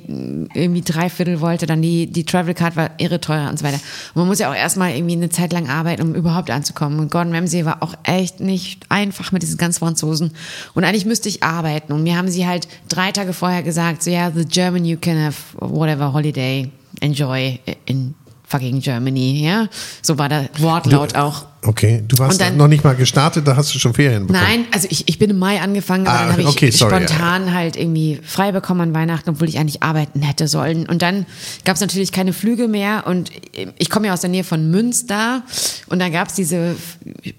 irgendwie 0.54 0.82
drei 0.82 1.08
Viertel 1.08 1.40
wollte. 1.40 1.66
Dann 1.66 1.82
die, 1.82 2.06
die 2.06 2.24
Travel 2.24 2.54
Card 2.54 2.76
war 2.76 2.90
irre 2.98 3.20
teuer 3.20 3.48
und 3.48 3.58
so 3.58 3.64
weiter. 3.64 3.78
Und 4.14 4.20
man 4.20 4.28
muss 4.28 4.38
ja 4.38 4.50
auch 4.50 4.54
erstmal 4.54 4.94
irgendwie 4.94 5.14
eine 5.14 5.30
Zeit 5.30 5.52
lang 5.52 5.68
arbeiten, 5.68 6.02
um 6.02 6.14
überhaupt 6.14 6.50
anzukommen. 6.50 6.98
Und 6.98 7.10
Gordon 7.10 7.34
Ramsay 7.34 7.64
war 7.64 7.82
auch 7.82 7.94
echt 8.02 8.40
nicht 8.40 8.84
einfach 8.88 9.32
mit 9.32 9.42
diesen 9.42 9.58
ganz 9.58 9.78
Franzosen. 9.78 10.32
Und 10.74 10.84
eigentlich 10.84 11.06
müsste 11.06 11.28
ich 11.28 11.42
arbeiten. 11.42 11.92
Und 11.92 12.02
mir 12.02 12.16
haben 12.16 12.28
sie 12.28 12.46
halt 12.46 12.68
drei 12.88 13.12
Tage 13.12 13.32
vorher 13.32 13.62
gesagt, 13.62 14.02
so 14.02 14.10
ja, 14.10 14.30
the 14.30 14.44
German 14.44 14.84
you 14.84 14.96
can 14.96 15.22
have 15.22 15.36
whatever 15.58 16.12
holiday, 16.12 16.70
enjoy 17.00 17.58
in 17.84 18.14
fucking 18.46 18.80
Germany, 18.80 19.44
ja. 19.44 19.68
So 20.02 20.18
war 20.18 20.28
der 20.28 20.48
Wortlaut 20.58 21.14
auch. 21.16 21.46
Okay, 21.66 22.02
du 22.06 22.18
warst 22.18 22.32
Und 22.34 22.40
dann- 22.40 22.56
noch 22.56 22.68
nicht 22.68 22.84
mal 22.84 22.94
gestartet, 22.94 23.46
da 23.46 23.56
hast 23.56 23.74
du 23.74 23.78
schon 23.78 23.92
Ferien 23.92 24.26
bekommen. 24.26 24.44
Nein, 24.46 24.64
also 24.72 24.86
ich, 24.90 25.08
ich 25.08 25.18
bin 25.18 25.30
im 25.30 25.38
Mai 25.38 25.60
angefangen, 25.60 26.06
aber 26.06 26.16
Ah, 26.16 26.22
dann 26.22 26.32
habe 26.32 26.42
ich 26.42 26.48
okay, 26.48 26.70
sorry, 26.70 27.04
spontan 27.06 27.52
halt 27.52 27.76
irgendwie 27.76 28.20
frei 28.24 28.52
bekommen 28.52 28.80
an 28.80 28.94
Weihnachten, 28.94 29.30
obwohl 29.30 29.48
ich 29.48 29.58
eigentlich 29.58 29.82
arbeiten 29.82 30.22
hätte 30.22 30.48
sollen. 30.48 30.86
Und 30.88 31.02
dann 31.02 31.26
gab 31.64 31.74
es 31.74 31.80
natürlich 31.80 32.12
keine 32.12 32.32
Flüge 32.32 32.68
mehr 32.68 33.04
und 33.06 33.30
ich 33.78 33.90
komme 33.90 34.06
ja 34.06 34.12
aus 34.14 34.20
der 34.20 34.30
Nähe 34.30 34.44
von 34.44 34.70
Münster 34.70 35.42
und 35.88 35.98
da 35.98 36.08
gab 36.08 36.28
es 36.28 36.34
diese 36.34 36.76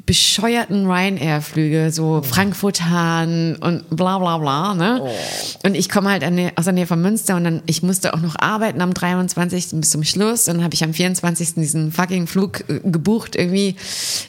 bescheuerten 0.05 0.85
Ryanair-Flüge, 0.89 1.91
so 1.91 2.21
Frankfurt-Hahn 2.21 3.55
und 3.57 3.89
bla 3.89 4.19
bla 4.19 4.37
bla. 4.37 4.73
Ne? 4.75 5.01
Und 5.63 5.75
ich 5.75 5.89
komme 5.89 6.09
halt 6.09 6.23
an 6.23 6.35
der, 6.37 6.51
aus 6.55 6.65
der 6.65 6.73
Nähe 6.73 6.87
von 6.87 7.01
Münster 7.01 7.35
und 7.35 7.43
dann, 7.43 7.61
ich 7.65 7.83
musste 7.83 8.13
auch 8.13 8.19
noch 8.21 8.35
arbeiten 8.39 8.81
am 8.81 8.93
23. 8.93 9.67
bis 9.79 9.89
zum 9.91 10.03
Schluss. 10.03 10.45
Dann 10.45 10.63
habe 10.63 10.73
ich 10.73 10.83
am 10.83 10.93
24. 10.93 11.55
diesen 11.55 11.91
fucking 11.91 12.27
Flug 12.27 12.63
äh, 12.69 12.79
gebucht, 12.83 13.35
irgendwie 13.35 13.75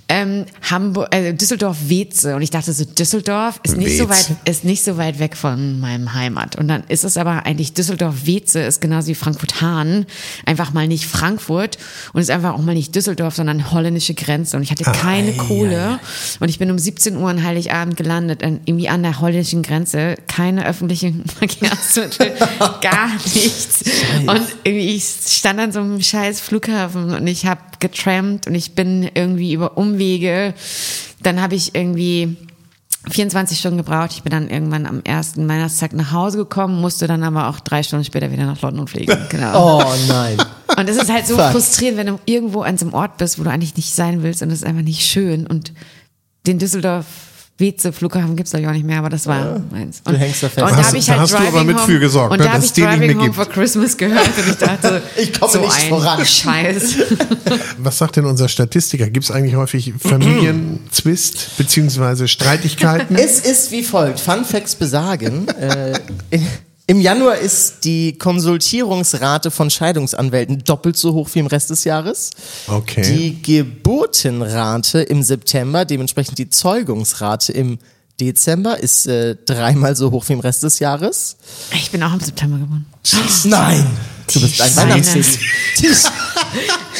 ähm, 0.08 0.46
Hamburg, 0.70 1.14
äh, 1.14 1.32
Düsseldorf-Weze. 1.34 2.34
Und 2.34 2.42
ich 2.42 2.50
dachte 2.50 2.72
so, 2.72 2.84
Düsseldorf 2.84 3.60
ist 3.62 3.76
nicht 3.76 3.96
so 3.98 4.08
Wetz. 4.08 4.30
weit, 4.30 4.36
ist 4.44 4.64
nicht 4.64 4.84
so 4.84 4.96
weit 4.96 5.18
weg 5.18 5.36
von 5.36 5.80
meinem 5.80 6.14
Heimat. 6.14 6.56
Und 6.56 6.68
dann 6.68 6.84
ist 6.88 7.04
es 7.04 7.16
aber 7.16 7.46
eigentlich 7.46 7.74
Düsseldorf-Weze 7.74 8.60
ist 8.60 8.80
genauso 8.80 9.08
wie 9.08 9.14
Frankfurt-Hahn. 9.14 10.06
Einfach 10.46 10.72
mal 10.72 10.88
nicht 10.88 11.06
Frankfurt 11.06 11.78
und 12.12 12.20
ist 12.20 12.30
einfach 12.30 12.54
auch 12.54 12.62
mal 12.62 12.74
nicht 12.74 12.94
Düsseldorf, 12.94 13.34
sondern 13.36 13.70
holländische 13.70 14.14
Grenze. 14.14 14.56
Und 14.56 14.62
ich 14.62 14.70
hatte 14.70 14.84
keine 14.84 15.32
Kohle. 15.32 15.98
Und 16.40 16.48
ich 16.48 16.58
bin 16.58 16.70
um 16.70 16.78
17 16.78 17.16
Uhr 17.16 17.28
an 17.28 17.44
Heiligabend 17.44 17.96
gelandet, 17.96 18.42
an, 18.42 18.60
irgendwie 18.64 18.88
an 18.88 19.02
der 19.02 19.20
holländischen 19.20 19.62
Grenze. 19.62 20.16
Keine 20.26 20.66
öffentlichen 20.66 21.24
Verkehrsmittel, 21.38 22.34
gar 22.80 23.12
nichts. 23.34 23.82
Und 24.26 24.42
irgendwie, 24.64 24.94
ich 24.96 25.04
stand 25.26 25.60
an 25.60 25.72
so 25.72 25.80
einem 25.80 26.00
scheiß 26.00 26.40
Flughafen 26.40 27.14
und 27.14 27.26
ich 27.26 27.46
habe 27.46 27.60
getrampt 27.80 28.46
und 28.46 28.54
ich 28.54 28.74
bin 28.74 29.08
irgendwie 29.14 29.52
über 29.52 29.76
Umwege. 29.76 30.54
Dann 31.22 31.40
habe 31.40 31.54
ich 31.54 31.74
irgendwie 31.74 32.36
24 33.10 33.58
Stunden 33.58 33.78
gebraucht. 33.78 34.10
Ich 34.12 34.22
bin 34.22 34.30
dann 34.30 34.48
irgendwann 34.48 34.86
am 34.86 35.02
ersten 35.02 35.48
Weihnachtstag 35.48 35.92
nach 35.92 36.12
Hause 36.12 36.38
gekommen, 36.38 36.80
musste 36.80 37.06
dann 37.06 37.22
aber 37.22 37.48
auch 37.48 37.60
drei 37.60 37.82
Stunden 37.82 38.04
später 38.04 38.30
wieder 38.30 38.46
nach 38.46 38.60
London 38.62 38.86
fliegen. 38.86 39.16
Genau. 39.28 39.80
Oh 39.80 39.94
nein. 40.08 40.36
Und 40.76 40.88
es 40.88 40.96
ist 40.96 41.12
halt 41.12 41.26
so 41.26 41.36
Fuck. 41.36 41.52
frustrierend, 41.52 41.98
wenn 41.98 42.06
du 42.06 42.20
irgendwo 42.24 42.62
an 42.62 42.78
so 42.78 42.86
einem 42.86 42.94
Ort 42.94 43.16
bist, 43.18 43.38
wo 43.38 43.44
du 43.44 43.50
eigentlich 43.50 43.76
nicht 43.76 43.94
sein 43.94 44.22
willst 44.22 44.42
und 44.42 44.50
es 44.50 44.60
ist 44.60 44.64
einfach 44.64 44.82
nicht 44.82 45.06
schön. 45.06 45.46
Und 45.46 45.72
den 46.46 46.58
Düsseldorf 46.58 47.06
Weze 47.58 47.92
Flughafen 47.92 48.36
gibt's 48.36 48.52
doch 48.52 48.60
auch 48.64 48.70
nicht 48.72 48.84
mehr, 48.86 48.98
aber 49.00 49.08
das 49.10 49.26
war 49.26 49.60
meins. 49.72 50.00
Und, 50.04 50.14
hängst 50.14 50.42
da 50.44 50.48
fest. 50.48 50.62
Und 50.62 50.70
Da 50.70 50.76
habe 50.76 50.90
du- 50.92 50.96
ich 50.96 51.10
halt 51.10 51.20
hast 51.20 51.32
du 51.32 51.36
aber 51.38 51.50
Driving 51.50 51.66
mit 51.66 51.76
Home, 51.78 51.86
für 51.86 51.98
gesorgt, 51.98 52.32
und 52.32 52.38
ne, 52.38 52.44
da 52.44 52.50
habe 52.52 52.58
dass 52.58 52.64
ich 52.66 52.70
es 52.70 52.74
den 52.74 52.84
nicht 52.84 52.92
Driving 52.94 53.06
mehr 53.08 53.16
Home 53.16 53.24
gibt. 53.24 53.34
for 53.36 53.46
Christmas 53.46 53.96
gehört 53.96 54.26
und 54.38 54.48
ich 54.48 54.56
dachte, 54.56 55.02
Ich 55.16 55.32
komme 55.40 55.52
so 55.52 55.60
nicht 55.60 55.72
ein 55.82 55.88
voran. 55.88 56.24
Scheiß. 56.24 56.94
Was 57.78 57.98
sagt 57.98 58.16
denn 58.16 58.26
unser 58.26 58.48
Statistiker? 58.48 59.10
Gibt 59.10 59.24
es 59.24 59.30
eigentlich 59.30 59.56
häufig 59.56 59.92
Familienzwist 59.98 61.56
beziehungsweise 61.56 62.28
Streitigkeiten? 62.28 63.16
Es 63.16 63.40
ist 63.40 63.70
wie 63.72 63.82
folgt. 63.82 64.20
Fun 64.20 64.44
Facts 64.44 64.74
besagen. 64.74 65.48
äh, 65.48 65.98
Im 66.90 67.02
Januar 67.02 67.36
ist 67.36 67.84
die 67.84 68.16
Konsultierungsrate 68.16 69.50
von 69.50 69.68
Scheidungsanwälten 69.68 70.64
doppelt 70.64 70.96
so 70.96 71.12
hoch 71.12 71.28
wie 71.34 71.40
im 71.40 71.46
Rest 71.46 71.68
des 71.68 71.84
Jahres. 71.84 72.30
Okay. 72.66 73.02
Die 73.02 73.42
Geburtenrate 73.42 75.02
im 75.02 75.22
September, 75.22 75.84
dementsprechend 75.84 76.38
die 76.38 76.48
Zeugungsrate 76.48 77.52
im 77.52 77.78
Dezember, 78.18 78.82
ist 78.82 79.06
äh, 79.06 79.36
dreimal 79.44 79.96
so 79.96 80.10
hoch 80.12 80.26
wie 80.28 80.32
im 80.32 80.40
Rest 80.40 80.62
des 80.62 80.78
Jahres. 80.78 81.36
Ich 81.72 81.90
bin 81.90 82.02
auch 82.02 82.14
im 82.14 82.20
September 82.20 82.56
geboren. 82.56 82.86
Nein! 83.44 83.86
Du 84.32 84.40
bist 84.40 84.58
ein. 84.58 84.74
Weihnachtsbaby. 84.76 85.26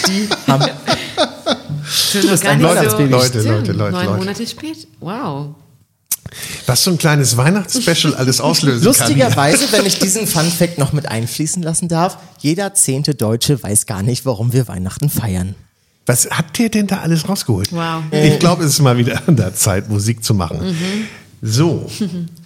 Die 0.07 0.29
haben 0.47 0.71
Du 2.13 2.29
bist 2.29 2.47
ein 2.47 2.63
Weihnachtsbaby. 2.63 3.11
Leute, 3.11 3.39
Leute, 3.39 3.73
Leute, 3.73 3.93
Neun 3.93 4.05
Leute. 4.05 4.19
Monate 4.19 4.47
spät. 4.47 4.87
Wow. 5.01 5.55
Was 6.67 6.85
so 6.85 6.91
ein 6.91 6.99
kleines 6.99 7.37
Weihnachtsspecial 7.37 8.15
alles 8.15 8.41
auslösen 8.41 8.85
kann. 8.85 9.09
Lustigerweise, 9.09 9.73
wenn 9.73 9.87
ich 9.87 9.99
diesen 9.99 10.27
Fun 10.27 10.51
Fact 10.51 10.79
noch 10.79 10.93
mit 10.93 11.07
einfließen 11.07 11.63
lassen 11.63 11.89
darf, 11.89 12.19
jeder 12.39 12.75
zehnte 12.75 13.15
Deutsche 13.15 13.63
weiß 13.63 13.87
gar 13.87 14.03
nicht, 14.03 14.27
warum 14.27 14.53
wir 14.53 14.69
Weihnachten 14.69 15.09
feiern. 15.09 15.55
Was 16.07 16.29
habt 16.31 16.59
ihr 16.59 16.71
denn 16.71 16.87
da 16.87 17.01
alles 17.01 17.29
rausgeholt? 17.29 17.71
Wow. 17.73 18.03
Ich 18.11 18.39
glaube, 18.39 18.65
es 18.65 18.71
ist 18.71 18.81
mal 18.81 18.97
wieder 18.97 19.23
an 19.27 19.37
der 19.37 19.55
Zeit, 19.55 19.91
Musik 19.91 20.25
zu 20.25 20.33
machen. 20.33 20.75
So, 21.43 21.91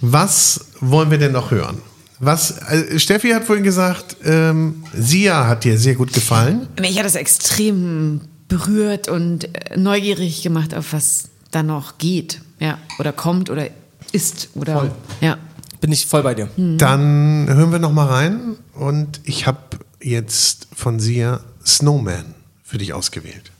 was 0.01 0.67
wollen 0.81 1.11
wir 1.11 1.19
denn 1.19 1.33
noch 1.33 1.51
hören? 1.51 1.79
Was, 2.19 2.59
äh, 2.69 3.01
Steffi 3.01 3.31
hat 3.31 3.45
vorhin 3.45 3.65
gesagt, 3.65 4.17
ähm, 4.25 4.85
Sia 4.95 5.49
hat 5.49 5.65
dir 5.65 5.77
sehr 5.77 5.97
gut 5.97 6.13
gefallen. 6.13 6.69
Mich 6.81 6.97
hat 6.97 7.05
das 7.05 7.17
extrem 7.17 8.21
berührt 8.47 9.09
und 9.09 9.45
äh, 9.45 9.77
neugierig 9.77 10.43
gemacht, 10.43 10.75
auf 10.75 10.93
was 10.93 11.31
da 11.51 11.63
noch 11.63 11.99
geht. 11.99 12.41
Ja. 12.61 12.79
Oder 12.99 13.13
kommt 13.13 13.51
oder 13.51 13.69
ist. 14.13 14.51
Oder 14.55 14.79
Voll. 14.79 14.91
ja. 15.21 15.37
Bin 15.81 15.91
ich 15.91 16.07
voll 16.07 16.23
bei 16.23 16.35
dir. 16.35 16.49
Dann 16.57 17.47
hören 17.49 17.73
wir 17.73 17.81
noch 17.81 17.93
mal 17.93 18.07
rein 18.07 18.57
und 18.75 19.21
ich 19.25 19.47
habe 19.49 19.59
jetzt 20.01 20.69
von 20.75 21.01
Sia 21.01 21.41
Snowman 21.67 22.35
für 22.63 22.79
dich 22.79 22.93
ausgewählt. 22.93 23.51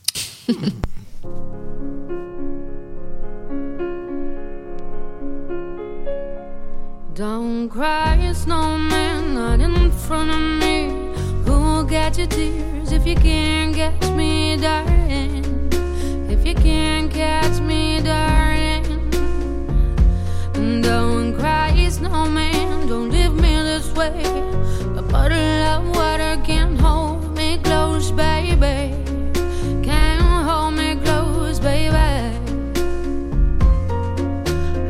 Don't 7.13 7.69
cry, 7.69 8.31
snowman, 8.33 9.35
not 9.35 9.59
in 9.59 9.91
front 9.91 10.31
of 10.31 10.39
me. 10.39 10.89
Who'll 11.45 11.83
get 11.83 12.17
your 12.17 12.27
tears 12.27 12.91
if 12.91 13.05
you 13.05 13.15
can't 13.15 13.75
catch 13.75 14.09
me, 14.11 14.57
darling? 14.57 15.43
If 16.29 16.45
you 16.45 16.55
can't 16.55 17.11
catch 17.11 17.59
me, 17.61 18.01
darling. 18.01 18.52
Don't 20.93 21.33
cry, 21.33 21.89
snowman, 21.89 22.87
don't 22.87 23.09
leave 23.09 23.33
me 23.33 23.53
this 23.69 23.91
way. 23.93 24.13
A 24.95 25.01
bottle 25.01 25.61
of 25.73 25.81
water 25.95 26.39
can't 26.45 26.79
hold 26.79 27.35
me 27.35 27.57
close, 27.63 28.11
baby. 28.11 28.93
Can't 29.81 30.21
hold 30.47 30.75
me 30.75 30.95
close, 31.03 31.59
baby. 31.59 31.95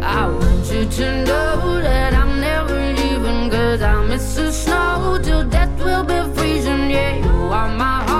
I 0.02 0.28
want 0.28 0.66
you 0.74 0.84
to 0.98 1.08
know 1.28 1.82
that 1.82 2.14
I'm 2.14 2.42
never 2.42 2.78
leaving 3.00 3.50
Cause 3.50 3.82
I 3.82 4.06
miss 4.06 4.36
the 4.36 4.52
snow 4.52 5.18
till 5.24 5.46
death 5.46 5.74
will 5.80 6.04
be 6.04 6.20
freezing 6.36 6.90
Yeah, 6.90 7.16
you 7.26 7.36
are 7.60 7.70
my 7.84 8.04
home, 8.08 8.13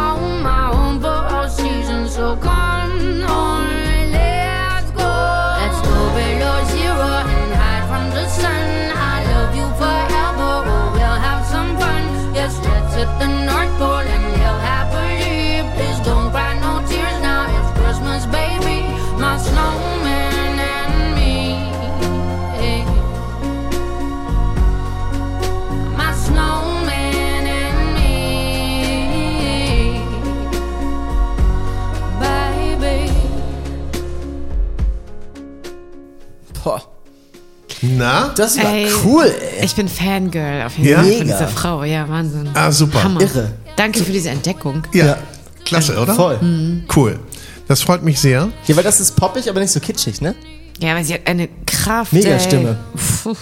Na? 38.04 38.34
das 38.36 38.58
war 38.58 38.66
Ey, 38.74 38.88
cool, 39.06 39.34
ey. 39.58 39.66
Ich 39.66 39.76
bin 39.76 39.88
Fangirl 39.88 40.64
auf 40.66 40.78
jeden 40.78 40.90
Ja? 40.90 40.98
Fall 40.98 41.06
von 41.06 41.14
Mega. 41.20 41.24
dieser 41.24 41.48
Frau. 41.48 41.84
Ja, 41.84 42.10
Wahnsinn. 42.10 42.50
Ah, 42.54 42.72
super. 42.72 43.04
Hammer. 43.04 43.22
Irre. 43.22 43.52
Danke 43.78 44.04
für 44.04 44.12
diese 44.12 44.30
Entdeckung. 44.30 44.84
Ja, 44.94 45.18
klasse, 45.66 45.98
oder? 46.00 46.14
Voll. 46.14 46.84
Cool. 46.96 47.20
Das 47.68 47.82
freut 47.82 48.04
mich 48.04 48.20
sehr. 48.20 48.50
Ja, 48.68 48.76
weil 48.76 48.84
das 48.84 49.00
ist 49.00 49.16
poppig, 49.16 49.50
aber 49.50 49.62
nicht 49.62 49.72
so 49.72 49.80
kitschig, 49.80 50.20
ne? 50.22 50.36
Ja, 50.80 50.92
aber 50.92 51.04
sie 51.04 51.14
hat 51.14 51.22
eine 51.28 51.48
Kraft. 51.66 52.12
Mega 52.12 52.32
ey. 52.32 52.40
Stimme. 52.40 52.78
Puh. 53.24 53.36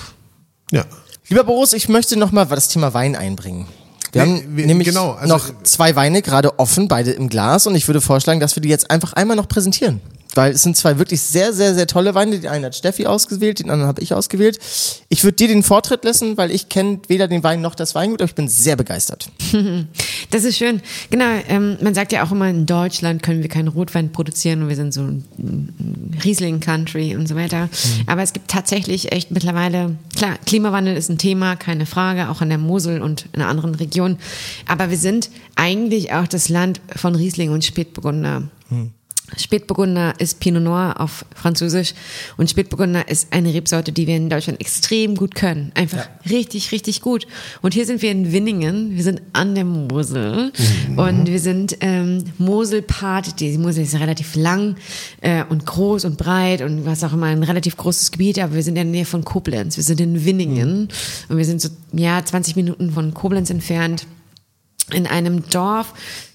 Ja. 0.72 0.86
Lieber 1.28 1.44
Boris, 1.44 1.74
ich 1.74 1.90
möchte 1.90 2.18
noch 2.18 2.32
mal 2.32 2.46
das 2.46 2.68
Thema 2.68 2.94
Wein 2.94 3.16
einbringen. 3.16 3.66
Wir 4.12 4.26
Nee, 4.26 4.30
haben 4.44 4.58
wir- 4.58 4.66
nämlich 4.68 4.88
genau, 4.90 5.14
also- 5.14 5.34
noch 5.34 5.50
zwei 5.64 5.96
Weine 5.96 6.22
gerade 6.22 6.60
offen, 6.60 6.88
beide 6.88 7.12
im 7.12 7.30
Glas 7.30 7.66
und 7.66 7.76
ich 7.76 7.88
würde 7.88 8.02
vorschlagen, 8.02 8.40
dass 8.40 8.56
wir 8.56 8.62
die 8.62 8.70
jetzt 8.70 8.92
einfach 8.92 9.14
einmal 9.14 9.38
noch 9.38 9.48
präsentieren. 9.48 10.02
Weil 10.34 10.54
es 10.54 10.64
sind 10.64 10.78
zwei 10.78 10.98
wirklich 10.98 11.22
sehr, 11.22 11.52
sehr, 11.54 11.76
sehr 11.76 11.88
tolle 11.88 12.16
Weine. 12.16 12.40
Den 12.40 12.50
einen 12.50 12.66
hat 12.66 12.76
Steffi 12.76 13.06
ausgewählt, 13.06 13.60
den 13.60 13.70
anderen 13.70 13.88
habe 13.88 14.02
ich 14.02 14.14
ausgewählt. 14.14 14.60
Ich 15.10 15.24
würde 15.24 15.36
dir 15.36 15.50
den 15.50 15.64
Vortritt 15.64 16.06
lassen, 16.06 16.38
weil 16.38 16.52
ich 16.52 16.70
kenne 16.70 17.00
weder 17.08 17.28
den 17.28 17.44
Wein 17.44 17.62
noch 17.62 17.76
das 17.76 17.96
Weingut, 17.96 18.22
aber 18.22 18.30
ich 18.30 18.36
bin 18.36 18.48
sehr 18.48 18.76
begeistert. 18.76 19.30
Das 20.30 20.46
ist 20.46 20.58
schön. 20.58 20.82
Genau, 21.10 21.26
ähm, 21.50 21.78
man 21.82 21.94
sagt 21.94 22.14
ja 22.14 22.24
auch 22.24 22.32
immer, 22.32 22.50
in 22.50 22.66
Deutschland 22.66 23.22
können 23.22 23.42
wir 23.42 23.50
keinen 23.50 23.68
Rotwein 23.68 24.14
produzieren 24.14 24.64
und 24.64 24.70
wir 24.70 24.78
sind 24.78 24.94
so 24.94 25.02
ein 25.02 26.14
Riesling-Country 26.24 27.18
und 27.18 27.28
so 27.28 27.36
weiter. 27.36 27.68
Aber 28.08 28.22
es 28.22 28.32
gibt 28.32 28.50
tatsächlich 28.50 29.12
echt 29.12 29.32
mittlerweile, 29.32 29.98
klar, 30.16 30.38
Klimawandel 30.46 30.96
ist 30.96 31.10
ein 31.10 31.18
Thema, 31.18 31.58
keine 31.58 31.86
Frage, 31.86 32.30
auch 32.30 32.40
an 32.40 32.48
der 32.48 32.60
Mosel 32.60 33.02
und 33.02 33.26
in 33.34 33.42
anderen 33.42 33.76
Regionen. 33.76 34.20
Aber 34.68 34.90
wir 34.90 34.98
sind 34.98 35.30
eigentlich 35.56 36.14
auch 36.14 36.28
das 36.28 36.48
Land 36.48 36.80
von 36.96 37.16
Riesling 37.16 37.52
und 37.52 37.66
Spätburgunder. 37.66 38.44
Spätburgunder 39.38 40.14
ist 40.20 40.40
Pinot 40.40 40.64
Noir 40.64 40.96
auf 41.00 41.26
Französisch 41.36 41.94
und 42.38 42.50
Spätburgunder 42.50 43.08
ist 43.08 43.32
eine 43.32 43.54
Rebsorte, 43.54 43.92
die 43.92 44.08
wir 44.08 44.16
in 44.16 44.30
Deutschland 44.30 44.60
extrem 44.60 45.16
gut 45.16 45.36
können. 45.36 45.72
Einfach 45.76 46.08
richtig, 46.30 46.72
richtig 46.72 47.02
gut. 47.02 47.28
Und 47.62 47.74
hier 47.74 47.86
sind 47.86 48.02
wir 48.02 48.12
in 48.12 48.32
Winningen, 48.32 48.96
wir 48.96 49.04
sind 49.04 49.22
an 49.34 49.56
der 49.56 49.66
Mosel 49.66 50.52
und 50.98 51.28
wir 51.28 51.40
sind 51.40 51.78
ähm, 51.82 52.26
Moselpart. 52.38 53.40
Die 53.40 53.58
Mosel 53.58 53.84
ist 53.84 53.96
relativ 53.96 54.36
lang 54.36 54.76
äh, 55.22 55.44
und 55.46 55.66
groß 55.66 56.06
und 56.06 56.18
breit 56.18 56.62
und 56.62 56.86
was 56.86 57.04
auch 57.04 57.14
immer 57.14 57.28
ein 57.28 57.44
relativ 57.44 57.78
großes 57.78 58.12
Gebiet, 58.12 58.40
aber 58.40 58.56
wir 58.56 58.64
sind 58.64 58.78
in 58.78 58.84
der 58.88 58.92
Nähe 58.92 59.06
von 59.06 59.24
Koblenz. 59.24 59.78
Wir 59.78 59.84
sind 59.84 60.02
in 60.02 60.26
Winningen 60.26 60.90
und 61.30 61.38
wir 61.38 61.46
sind 61.46 61.62
so 61.62 61.70
ja 61.94 62.24
20 62.24 62.56
Minuten 62.56 62.92
von 62.92 63.14
Koblenz 63.14 63.50
entfernt 63.50 64.06
in 64.94 65.08
einem 65.08 65.48
Dorf, 65.50 65.94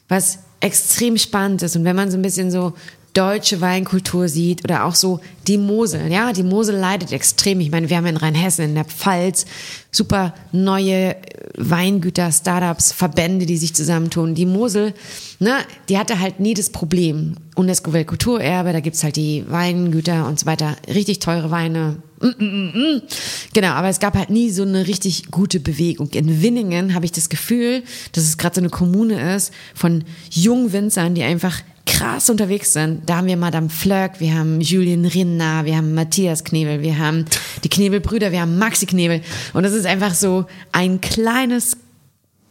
was 0.09 0.41
extrem 0.61 1.19
spannend 1.19 1.63
ist. 1.63 1.77
Und 1.77 1.85
wenn 1.85 1.97
man 1.97 2.11
so 2.11 2.17
ein 2.17 2.23
bisschen 2.23 2.51
so 2.51 2.73
deutsche 3.17 3.61
Weinkultur 3.61 4.29
sieht 4.29 4.63
oder 4.65 4.85
auch 4.85 4.95
so 4.95 5.21
die 5.47 5.57
Mosel, 5.57 6.13
ja, 6.13 6.33
die 6.33 6.43
Mosel 6.43 6.77
leidet 6.77 7.13
extrem. 7.13 7.61
Ich 7.61 7.71
meine, 7.71 7.89
wir 7.89 7.97
haben 7.97 8.07
in 8.07 8.17
Rheinhessen, 8.17 8.67
in 8.67 8.75
der 8.75 8.85
Pfalz 8.85 9.47
super 9.91 10.35
neue 10.53 11.17
Weingüter, 11.57 12.31
Startups, 12.31 12.93
Verbände, 12.93 13.47
die 13.47 13.57
sich 13.57 13.75
zusammentun. 13.75 14.35
Die 14.35 14.45
Mosel, 14.45 14.93
ne, 15.39 15.55
die 15.89 15.97
hatte 15.97 16.21
halt 16.21 16.41
nie 16.41 16.53
das 16.53 16.71
Problem. 16.71 17.37
UNESCO-Weltkulturerbe, 17.55 18.75
da 18.75 18.81
gibt's 18.81 19.03
halt 19.03 19.17
die 19.17 19.45
Weingüter 19.49 20.27
und 20.27 20.39
so 20.39 20.47
weiter. 20.47 20.77
Richtig 20.87 21.21
teure 21.21 21.51
Weine, 21.51 21.97
Genau, 23.53 23.69
aber 23.69 23.89
es 23.89 24.01
gab 24.01 24.17
halt 24.17 24.31
nie 24.31 24.51
so 24.51 24.63
eine 24.63 24.87
richtig 24.87 25.31
gute 25.31 25.61
Bewegung. 25.61 26.09
In 26.11 26.41
Winningen 26.41 26.95
habe 26.95 27.05
ich 27.05 27.13
das 27.13 27.29
Gefühl, 27.29 27.83
dass 28.13 28.25
es 28.25 28.39
gerade 28.39 28.55
so 28.55 28.61
eine 28.63 28.71
Kommune 28.71 29.35
ist 29.37 29.53
von 29.75 30.03
jungen 30.31 30.73
Winzern, 30.73 31.15
die 31.15 31.23
einfach 31.23 31.61
krass 31.87 32.29
unterwegs 32.31 32.73
sind. 32.73 33.09
Da 33.09 33.17
haben 33.19 33.27
wir 33.29 33.37
Madame 33.37 33.69
Flöck, 33.71 34.13
wir 34.19 34.35
haben 34.35 34.61
Julien 34.61 35.05
Rinner, 35.07 35.65
wir 35.65 35.77
haben 35.77 35.95
Matthias 35.95 36.45
Knebel, 36.45 36.83
wir 36.83 36.99
haben 36.99 37.25
die 37.65 37.69
Knebelbrüder, 37.69 38.33
wir 38.33 38.41
haben 38.41 38.59
Maxi 38.59 38.87
Knebel. 38.87 39.23
Und 39.55 39.63
das 39.63 39.73
ist 39.73 39.87
einfach 39.87 40.15
so 40.15 40.47
ein 40.73 41.01
kleines 41.01 41.77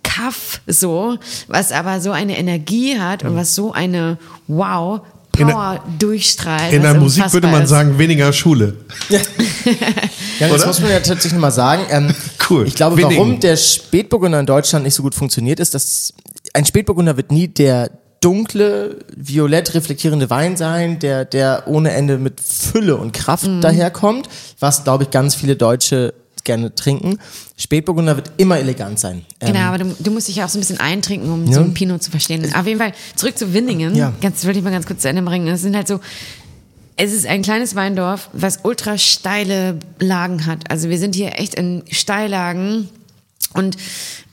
tough 0.03 0.61
so, 0.67 1.17
was 1.47 1.71
aber 1.71 1.99
so 1.99 2.11
eine 2.11 2.37
Energie 2.37 2.97
hat 2.97 3.23
und 3.23 3.35
was 3.35 3.53
so 3.55 3.73
eine 3.73 4.17
Wow 4.47 5.01
In 5.37 5.47
der- 5.47 5.53
Power 5.53 5.83
durchstrahlt. 5.99 6.71
In 6.71 6.81
der 6.83 6.93
Musik 6.93 7.33
würde 7.33 7.47
man 7.47 7.63
ist. 7.63 7.69
sagen, 7.69 7.97
weniger 7.99 8.31
Schule. 8.31 8.77
Ja, 9.09 9.19
das 10.47 10.51
Oder? 10.53 10.67
muss 10.67 10.79
man 10.79 10.91
ja 10.91 10.97
tatsächlich 10.99 11.33
nochmal 11.33 11.51
sagen. 11.51 11.83
Ähm, 11.89 12.13
Cool. 12.49 12.67
Ich 12.67 12.75
glaube, 12.75 12.95
Winningen. 12.97 13.17
warum 13.17 13.39
der 13.39 13.57
Spätburgunder 13.57 14.39
in 14.39 14.45
Deutschland 14.45 14.85
nicht 14.85 14.93
so 14.93 15.01
gut 15.03 15.15
funktioniert, 15.15 15.59
ist, 15.59 15.73
dass 15.73 16.13
ein 16.53 16.63
Spätburgunder 16.65 17.17
wird 17.17 17.31
nie 17.31 17.47
der 17.47 17.89
dunkle, 18.25 18.97
violett 19.15 19.75
reflektierende 19.75 20.29
Wein 20.31 20.57
sein, 20.57 20.97
der, 20.99 21.25
der 21.25 21.63
ohne 21.67 21.91
Ende 21.91 22.17
mit 22.17 22.41
Fülle 22.41 22.97
und 22.97 23.11
Kraft 23.13 23.45
Mhm. 23.47 23.61
daherkommt, 23.61 24.27
was, 24.59 24.83
glaube 24.83 25.03
ich, 25.03 25.11
ganz 25.11 25.35
viele 25.35 25.55
Deutsche 25.55 26.15
gerne 26.43 26.73
trinken. 26.73 27.19
Spätburgunder 27.57 28.15
wird 28.15 28.31
immer 28.37 28.57
elegant 28.59 28.99
sein. 28.99 29.25
Ähm, 29.41 29.53
Genau, 29.53 29.59
aber 29.67 29.77
du, 29.79 29.95
du 29.99 30.11
musst 30.11 30.27
dich 30.27 30.37
ja 30.37 30.45
auch 30.45 30.49
so 30.49 30.57
ein 30.57 30.61
bisschen 30.61 30.79
eintrinken, 30.79 31.31
um 31.31 31.45
Ja. 31.45 31.53
so 31.53 31.59
ein 31.61 31.73
Pinot 31.73 32.01
zu 32.03 32.09
verstehen. 32.11 32.43
Auf 32.55 32.65
jeden 32.67 32.79
Fall 32.79 32.93
zurück 33.15 33.37
zu 33.37 33.53
Winningen. 33.53 33.95
Ja. 33.95 34.11
Ganz, 34.21 34.37
das 34.41 34.45
will 34.47 34.57
ich 34.57 34.63
mal 34.63 34.71
ganz 34.71 34.85
kurz 34.87 35.01
zu 35.03 35.09
Ende 35.09 35.21
bringen. 35.21 35.47
Es 35.47 35.61
sind 35.61 35.75
halt 35.75 35.87
so, 35.87 35.99
es 36.97 37.13
ist 37.13 37.25
ein 37.27 37.41
kleines 37.41 37.75
Weindorf, 37.75 38.29
was 38.33 38.59
ultra 38.63 38.97
steile 38.97 39.77
Lagen 39.99 40.45
hat. 40.45 40.69
Also 40.71 40.89
wir 40.89 40.97
sind 40.97 41.13
hier 41.15 41.37
echt 41.39 41.55
in 41.55 41.83
Steillagen. 41.91 42.89
Und 43.55 43.77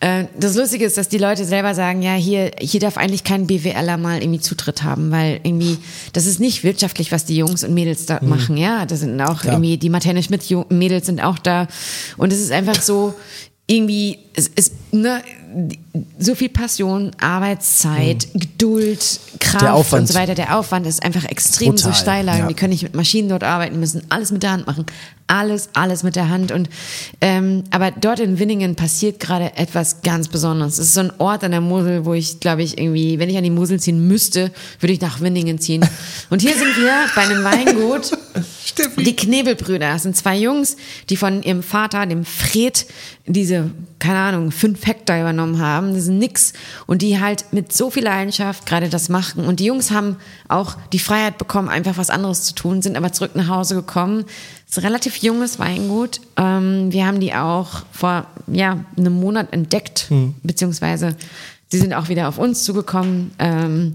äh, 0.00 0.24
das 0.38 0.56
Lustige 0.56 0.84
ist, 0.84 0.96
dass 0.98 1.08
die 1.08 1.18
Leute 1.18 1.44
selber 1.44 1.74
sagen, 1.74 2.02
ja, 2.02 2.14
hier, 2.14 2.50
hier 2.60 2.80
darf 2.80 2.96
eigentlich 2.98 3.24
kein 3.24 3.46
BWLer 3.46 3.96
mal 3.96 4.20
irgendwie 4.20 4.40
Zutritt 4.40 4.82
haben, 4.82 5.10
weil 5.10 5.40
irgendwie, 5.44 5.78
das 6.12 6.26
ist 6.26 6.40
nicht 6.40 6.64
wirtschaftlich, 6.64 7.12
was 7.12 7.24
die 7.24 7.36
Jungs 7.36 7.64
und 7.64 7.72
Mädels 7.74 8.06
dort 8.06 8.22
machen, 8.22 8.56
ja. 8.56 8.84
Das 8.84 9.00
sind 9.00 9.20
auch 9.20 9.40
Klar. 9.42 9.54
irgendwie, 9.54 9.76
die 9.78 9.90
Martine 9.90 10.22
Schmidt 10.22 10.42
Ju- 10.42 10.66
Mädels 10.72 11.06
sind 11.06 11.22
auch 11.22 11.38
da. 11.38 11.68
Und 12.16 12.32
es 12.32 12.40
ist 12.40 12.50
einfach 12.52 12.82
so, 12.82 13.14
irgendwie, 13.68 14.18
es 14.34 14.48
ist, 14.48 14.72
ne, 14.92 15.22
so 16.18 16.34
viel 16.34 16.48
Passion, 16.48 17.10
Arbeitszeit, 17.20 18.28
Geduld, 18.32 19.20
Kraft 19.38 19.92
und 19.92 20.08
so 20.08 20.14
weiter. 20.14 20.34
Der 20.34 20.56
Aufwand 20.58 20.86
ist 20.86 21.02
einfach 21.02 21.24
extrem 21.24 21.74
Brutal, 21.74 21.92
so 21.92 22.00
Steillagen. 22.00 22.40
ja. 22.42 22.48
Die 22.48 22.54
können 22.54 22.72
nicht 22.72 22.82
mit 22.82 22.94
Maschinen 22.94 23.28
dort 23.28 23.44
arbeiten, 23.44 23.74
die 23.74 23.80
müssen 23.80 24.02
alles 24.08 24.30
mit 24.30 24.42
der 24.42 24.52
Hand 24.52 24.66
machen. 24.66 24.86
Alles, 25.26 25.70
alles 25.74 26.02
mit 26.02 26.16
der 26.16 26.28
Hand. 26.28 26.52
Und 26.52 26.68
ähm, 27.20 27.64
aber 27.70 27.90
dort 27.90 28.20
in 28.20 28.38
Winningen 28.38 28.74
passiert 28.74 29.20
gerade 29.20 29.56
etwas 29.56 30.02
ganz 30.02 30.28
Besonderes. 30.28 30.74
Es 30.74 30.88
ist 30.88 30.94
so 30.94 31.00
ein 31.00 31.12
Ort 31.18 31.44
an 31.44 31.52
der 31.52 31.60
Mosel, 31.60 32.04
wo 32.04 32.12
ich, 32.12 32.40
glaube 32.40 32.62
ich, 32.62 32.76
irgendwie, 32.78 33.18
wenn 33.18 33.30
ich 33.30 33.36
an 33.36 33.44
die 33.44 33.50
Mosel 33.50 33.80
ziehen 33.80 34.06
müsste, 34.06 34.50
würde 34.80 34.92
ich 34.92 35.00
nach 35.00 35.20
Winningen 35.20 35.58
ziehen. 35.58 35.86
Und 36.30 36.42
hier 36.42 36.54
sind 36.54 36.76
wir 36.76 36.92
bei 37.14 37.22
einem 37.22 37.44
Weingut. 37.44 38.12
Die 38.96 39.14
Knebelbrüder, 39.14 39.92
das 39.92 40.04
sind 40.04 40.16
zwei 40.16 40.38
Jungs, 40.38 40.76
die 41.10 41.16
von 41.16 41.42
ihrem 41.42 41.62
Vater, 41.62 42.06
dem 42.06 42.24
Fred, 42.24 42.86
diese, 43.26 43.70
keine 43.98 44.18
Ahnung, 44.18 44.21
fünf 44.50 44.86
Hektar 44.86 45.20
übernommen 45.20 45.58
haben. 45.60 45.88
Das 45.94 46.04
ist 46.04 46.08
nix. 46.08 46.52
Und 46.86 47.02
die 47.02 47.20
halt 47.20 47.46
mit 47.52 47.72
so 47.72 47.90
viel 47.90 48.04
Leidenschaft 48.04 48.66
gerade 48.66 48.88
das 48.88 49.08
machen. 49.08 49.44
Und 49.44 49.60
die 49.60 49.64
Jungs 49.64 49.90
haben 49.90 50.16
auch 50.48 50.76
die 50.92 50.98
Freiheit 50.98 51.38
bekommen, 51.38 51.68
einfach 51.68 51.96
was 51.96 52.10
anderes 52.10 52.44
zu 52.44 52.54
tun, 52.54 52.82
sind 52.82 52.96
aber 52.96 53.12
zurück 53.12 53.32
nach 53.34 53.48
Hause 53.48 53.74
gekommen. 53.74 54.24
Es 54.68 54.76
ist 54.76 54.78
ein 54.78 54.86
relativ 54.86 55.16
junges 55.16 55.58
Weingut. 55.58 56.20
Ähm, 56.36 56.92
wir 56.92 57.06
haben 57.06 57.20
die 57.20 57.34
auch 57.34 57.82
vor, 57.92 58.26
ja, 58.46 58.84
einem 58.96 59.12
Monat 59.20 59.52
entdeckt, 59.52 60.08
beziehungsweise 60.42 61.16
sie 61.68 61.78
sind 61.78 61.92
auch 61.94 62.08
wieder 62.08 62.28
auf 62.28 62.38
uns 62.38 62.64
zugekommen. 62.64 63.32
Ähm, 63.38 63.92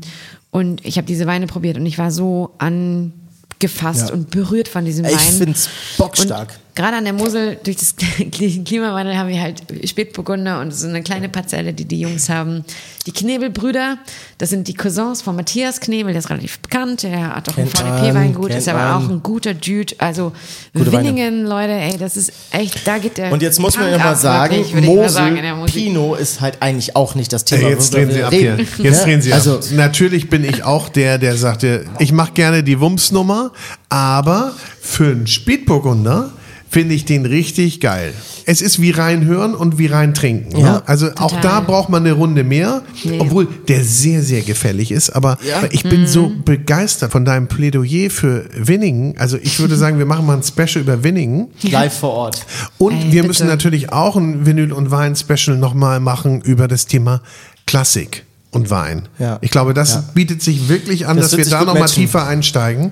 und 0.52 0.86
ich 0.86 0.98
habe 0.98 1.08
diese 1.08 1.26
Weine 1.28 1.48
probiert 1.48 1.78
und 1.78 1.86
ich 1.86 1.98
war 1.98 2.12
so 2.12 2.54
angefasst 2.58 4.10
Ja. 4.10 4.14
und 4.14 4.30
berührt 4.32 4.68
von 4.68 4.86
diesem 4.86 5.06
Ich 5.06 5.14
Wein. 5.14 5.34
find's 5.38 5.70
bockstark. 5.98 6.50
Und 6.50 6.67
Gerade 6.78 6.98
an 6.98 7.06
der 7.06 7.14
Mosel, 7.14 7.58
durch 7.64 7.78
das 7.78 7.96
Klimawandel 8.32 9.18
haben 9.18 9.30
wir 9.30 9.42
halt 9.42 9.64
Spätburgunder 9.84 10.62
und 10.62 10.72
so 10.72 10.88
eine 10.88 11.02
kleine 11.02 11.28
Parzelle, 11.28 11.74
die 11.74 11.86
die 11.86 12.02
Jungs 12.02 12.30
haben. 12.30 12.64
Die 13.08 13.12
Knebelbrüder, 13.12 13.98
das 14.38 14.52
sind 14.52 14.68
die 14.68 14.76
Cousins 14.76 15.24
von 15.24 15.36
Matthias 15.36 15.80
Knebel, 15.80 16.14
der 16.14 16.20
ist 16.20 16.30
relativ 16.30 16.60
bekannt, 16.60 17.02
der 17.02 17.36
hat 17.36 17.50
auch 17.50 17.58
ein 17.58 17.68
Kennt 17.68 17.80
VDP-Weingut, 17.80 18.52
ist 18.52 18.70
aber 18.70 18.96
auch 18.96 19.10
ein 19.10 19.24
guter 19.24 19.56
Dude. 19.56 19.96
Also 19.98 20.34
Gute 20.72 20.92
Weine. 20.92 21.10
Winningen, 21.10 21.48
Leute, 21.48 21.72
ey, 21.72 21.98
das 21.98 22.16
ist 22.16 22.32
echt, 22.52 22.86
da 22.86 23.00
geht 23.00 23.18
der 23.18 23.32
Und 23.32 23.42
jetzt 23.42 23.60
muss 23.60 23.76
man 23.76 23.90
ja 23.90 23.98
mal 23.98 24.16
sagen, 24.16 24.58
wirklich, 24.58 24.96
mal 24.96 25.10
sagen, 25.10 25.58
Mosel. 25.58 25.82
Pinot 25.82 26.20
ist 26.20 26.42
halt 26.42 26.62
eigentlich 26.62 26.96
auch 26.96 27.16
nicht 27.16 27.34
das 27.34 27.44
Thema. 27.44 27.64
Ey, 27.64 27.70
jetzt 27.72 27.92
drehen 27.92 28.12
Sie 28.12 28.22
ab 28.22 28.32
hier. 28.32 28.56
Jetzt 28.78 29.04
drehen 29.04 29.24
Sie 29.24 29.34
also, 29.34 29.56
ab. 29.56 29.64
Natürlich 29.72 30.30
bin 30.30 30.44
ich 30.44 30.64
auch 30.64 30.90
der, 30.90 31.18
der 31.18 31.38
sagte, 31.38 31.86
ich 31.98 32.12
mache 32.12 32.34
gerne 32.34 32.62
die 32.62 32.80
Wumms-Nummer, 32.80 33.52
aber 33.90 34.54
für 34.80 35.08
einen 35.08 35.26
Spätburgunder 35.26 36.34
finde 36.70 36.96
ich 36.96 37.06
den 37.06 37.26
richtig 37.26 37.80
geil. 37.80 38.14
Es 38.46 38.62
ist 38.62 38.82
wie 38.82 38.92
reinhören 38.92 39.56
und 39.56 39.78
wie 39.78 39.86
rein 39.88 40.14
trinken. 40.14 40.58
Ja, 40.58 40.72
ne? 40.74 40.84
Also 40.86 41.08
auch 41.16 41.32
total. 41.32 41.42
da 41.42 41.60
braucht 41.62 41.90
man 41.90 42.04
eine 42.04 42.14
Runde 42.14 42.44
mehr, 42.44 42.82
Nee. 43.04 43.20
obwohl 43.20 43.48
der 43.68 43.84
sehr, 43.84 44.22
sehr 44.22 44.42
gefällig 44.42 44.92
ist. 44.92 45.10
Aber 45.12 45.38
Ja. 45.48 45.64
ich 45.72 45.84
bin 45.84 46.08
so 46.08 46.30
Mhm. 46.30 46.44
begeistert 46.44 47.12
von 47.12 47.24
deinem 47.26 47.48
Plädoyer 47.48 48.10
für 48.10 48.46
Winningen. 48.54 49.18
Also 49.18 49.38
ich 49.42 49.60
würde 49.60 49.76
sagen, 49.78 49.98
wir 49.98 50.06
machen 50.06 50.26
mal 50.26 50.38
ein 50.38 50.44
Special 50.44 50.82
über 50.84 51.04
Winningen. 51.04 51.48
live 51.64 51.98
vor 52.00 52.12
Ort. 52.12 52.46
Und 52.78 52.94
Ey, 52.94 53.04
wir 53.06 53.10
bitte. 53.22 53.28
müssen 53.28 53.48
natürlich 53.48 53.92
auch 53.94 54.16
ein 54.16 54.46
Vinyl- 54.46 54.74
und 54.74 54.92
Wein-Special 54.92 55.58
nochmal 55.58 56.00
machen 56.00 56.42
über 56.42 56.68
das 56.68 56.86
Thema 56.86 57.22
Klassik 57.66 58.24
und 58.52 58.70
Wein. 58.70 59.08
Ja. 59.20 59.38
Ich 59.42 59.52
glaube, 59.52 59.74
das 59.74 59.94
Ja. 59.94 60.04
bietet 60.14 60.42
sich 60.42 60.70
wirklich 60.70 61.08
an, 61.08 61.18
Das 61.18 61.32
dass 61.32 61.38
wir 61.38 61.46
da 61.46 61.64
nochmal 61.66 61.88
tiefer 61.90 62.26
einsteigen. 62.28 62.92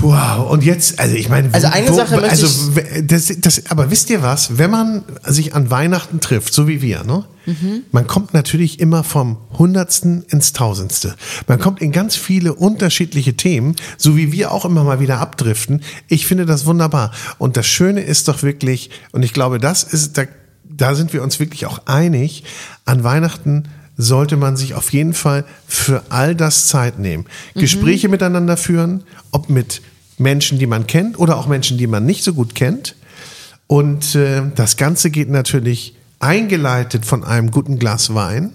Wow, 0.00 0.50
und 0.50 0.64
jetzt, 0.64 0.98
also 0.98 1.14
ich 1.14 1.28
meine, 1.28 1.52
Also 1.52 1.66
eine 1.66 1.92
Sache 1.92 2.14
möchte 2.16 2.30
also 2.30 2.72
das, 3.02 3.32
das, 3.38 3.70
aber 3.70 3.90
wisst 3.90 4.08
ihr 4.08 4.22
was, 4.22 4.56
wenn 4.56 4.70
man 4.70 5.04
sich 5.24 5.54
an 5.54 5.70
Weihnachten 5.70 6.20
trifft, 6.20 6.54
so 6.54 6.68
wie 6.68 6.80
wir, 6.80 7.04
ne? 7.04 7.24
Mhm. 7.46 7.82
Man 7.90 8.06
kommt 8.06 8.32
natürlich 8.32 8.80
immer 8.80 9.04
vom 9.04 9.36
Hundertsten 9.58 10.22
ins 10.28 10.54
Tausendste. 10.54 11.14
Man 11.48 11.58
kommt 11.58 11.82
in 11.82 11.92
ganz 11.92 12.16
viele 12.16 12.54
unterschiedliche 12.54 13.34
Themen, 13.36 13.76
so 13.98 14.16
wie 14.16 14.32
wir 14.32 14.52
auch 14.52 14.64
immer 14.64 14.84
mal 14.84 15.00
wieder 15.00 15.18
abdriften. 15.18 15.82
Ich 16.08 16.26
finde 16.26 16.46
das 16.46 16.64
wunderbar. 16.64 17.10
Und 17.36 17.58
das 17.58 17.66
Schöne 17.66 18.00
ist 18.00 18.28
doch 18.28 18.42
wirklich, 18.42 18.90
und 19.12 19.22
ich 19.22 19.34
glaube, 19.34 19.58
das 19.58 19.82
ist, 19.82 20.16
da, 20.16 20.22
da 20.64 20.94
sind 20.94 21.12
wir 21.12 21.22
uns 21.22 21.38
wirklich 21.38 21.66
auch 21.66 21.80
einig, 21.84 22.44
an 22.86 23.04
Weihnachten 23.04 23.64
sollte 23.96 24.36
man 24.36 24.56
sich 24.56 24.74
auf 24.74 24.92
jeden 24.92 25.14
Fall 25.14 25.44
für 25.66 26.02
all 26.08 26.34
das 26.34 26.68
Zeit 26.68 26.98
nehmen. 26.98 27.26
Gespräche 27.54 28.08
miteinander 28.08 28.56
führen, 28.56 29.04
ob 29.30 29.48
mit 29.48 29.82
Menschen, 30.18 30.58
die 30.58 30.66
man 30.66 30.86
kennt 30.86 31.18
oder 31.18 31.36
auch 31.36 31.46
Menschen, 31.46 31.78
die 31.78 31.86
man 31.86 32.04
nicht 32.04 32.24
so 32.24 32.34
gut 32.34 32.54
kennt. 32.54 32.96
Und 33.66 34.14
äh, 34.14 34.42
das 34.54 34.76
Ganze 34.76 35.10
geht 35.10 35.30
natürlich 35.30 35.96
eingeleitet 36.18 37.04
von 37.04 37.24
einem 37.24 37.50
guten 37.50 37.78
Glas 37.78 38.14
Wein 38.14 38.52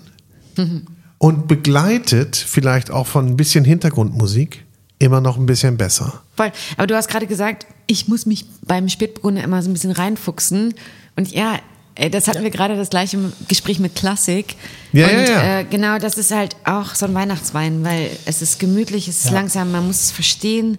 und 1.17 1.47
begleitet 1.47 2.35
vielleicht 2.35 2.91
auch 2.91 3.07
von 3.07 3.27
ein 3.27 3.37
bisschen 3.37 3.63
Hintergrundmusik 3.65 4.65
immer 4.99 5.21
noch 5.21 5.37
ein 5.37 5.45
bisschen 5.45 5.77
besser. 5.77 6.21
Voll. 6.35 6.51
Aber 6.77 6.87
du 6.87 6.95
hast 6.95 7.09
gerade 7.09 7.27
gesagt, 7.27 7.65
ich 7.87 8.07
muss 8.07 8.25
mich 8.25 8.45
beim 8.65 8.89
Spätburgunder 8.89 9.43
immer 9.43 9.61
so 9.61 9.69
ein 9.69 9.73
bisschen 9.73 9.91
reinfuchsen. 9.91 10.73
Und 11.15 11.31
ja, 11.31 11.59
das 12.07 12.27
hatten 12.29 12.43
wir 12.43 12.49
gerade 12.51 12.77
das 12.77 12.89
gleiche 12.89 13.17
im 13.17 13.33
Gespräch 13.49 13.79
mit 13.79 13.95
Klassik. 13.95 14.55
Ja, 14.93 15.07
und 15.07 15.13
ja, 15.13 15.23
ja. 15.25 15.59
Äh, 15.59 15.65
genau, 15.65 15.97
das 15.99 16.17
ist 16.17 16.31
halt 16.31 16.55
auch 16.63 16.95
so 16.95 17.05
ein 17.05 17.13
Weihnachtswein, 17.13 17.83
weil 17.83 18.09
es 18.25 18.41
ist 18.41 18.59
gemütlich, 18.59 19.09
es 19.09 19.25
ist 19.25 19.31
langsam, 19.31 19.71
man 19.71 19.85
muss 19.87 20.03
es 20.03 20.11
verstehen. 20.11 20.77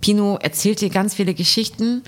Pinot 0.00 0.42
erzählt 0.42 0.80
dir 0.80 0.88
ganz 0.88 1.14
viele 1.14 1.34
Geschichten. 1.34 2.02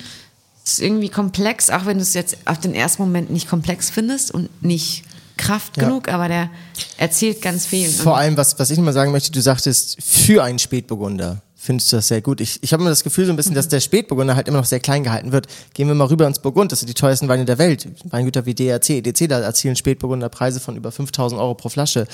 Es 0.65 0.73
ist 0.75 0.81
irgendwie 0.81 1.11
komplex, 1.11 1.69
auch 1.69 1.85
wenn 1.85 1.99
du 1.99 2.03
es 2.03 2.15
jetzt 2.15 2.39
auf 2.47 2.59
den 2.59 2.75
ersten 2.75 3.03
Moment 3.03 3.31
nicht 3.31 3.49
komplex 3.49 3.91
findest 3.91 4.31
und 4.31 4.49
nicht 4.63 5.03
Kraft 5.37 5.77
Ja. 5.77 5.85
genug, 5.85 6.09
aber 6.09 6.29
der 6.29 6.49
erzählt 6.97 7.43
ganz 7.43 7.67
viel. 7.67 7.89
Vor 7.89 8.17
allem, 8.17 8.37
was, 8.37 8.59
was 8.59 8.71
ich 8.71 8.79
mal 8.79 8.93
sagen 8.93 9.13
möchte, 9.13 9.31
du 9.33 9.43
sagtest, 9.43 9.99
für 10.03 10.43
einen 10.43 10.59
Spätburgunder 10.59 11.43
findest 11.65 11.91
du 11.91 11.97
das 11.97 12.09
sehr 12.09 12.21
gut. 12.21 12.41
Ich, 12.41 12.63
ich 12.63 12.73
habe 12.73 12.83
immer 12.83 12.91
das 12.91 13.03
Gefühl 13.03 13.25
so 13.25 13.33
ein 13.33 13.37
bisschen, 13.37 13.55
dass 13.55 13.69
der 13.69 13.81
Spätburgunder 13.81 14.37
halt 14.37 14.49
immer 14.49 14.59
noch 14.59 14.67
sehr 14.67 14.81
klein 14.81 15.03
gehalten 15.03 15.33
wird. 15.33 15.47
Gehen 15.73 15.89
wir 15.89 15.95
mal 15.95 16.09
rüber 16.09 16.27
ins 16.27 16.39
Burgund, 16.39 16.73
das 16.73 16.81
sind 16.81 16.89
die 16.89 16.95
teuersten 16.95 17.29
Weine 17.29 17.47
der 17.47 17.59
Welt. 17.59 17.89
Weingüter 18.05 18.45
wie 18.45 18.55
DRC, 18.55 18.91
EDC, 18.91 19.29
da 19.29 19.41
erzielen 19.41 19.75
Spätburgunder 19.75 20.29
Preise 20.29 20.61
von 20.61 20.77
über 20.77 20.93
5000 20.93 21.41
Euro 21.41 21.55
pro 21.55 21.71
Flasche. 21.71 22.07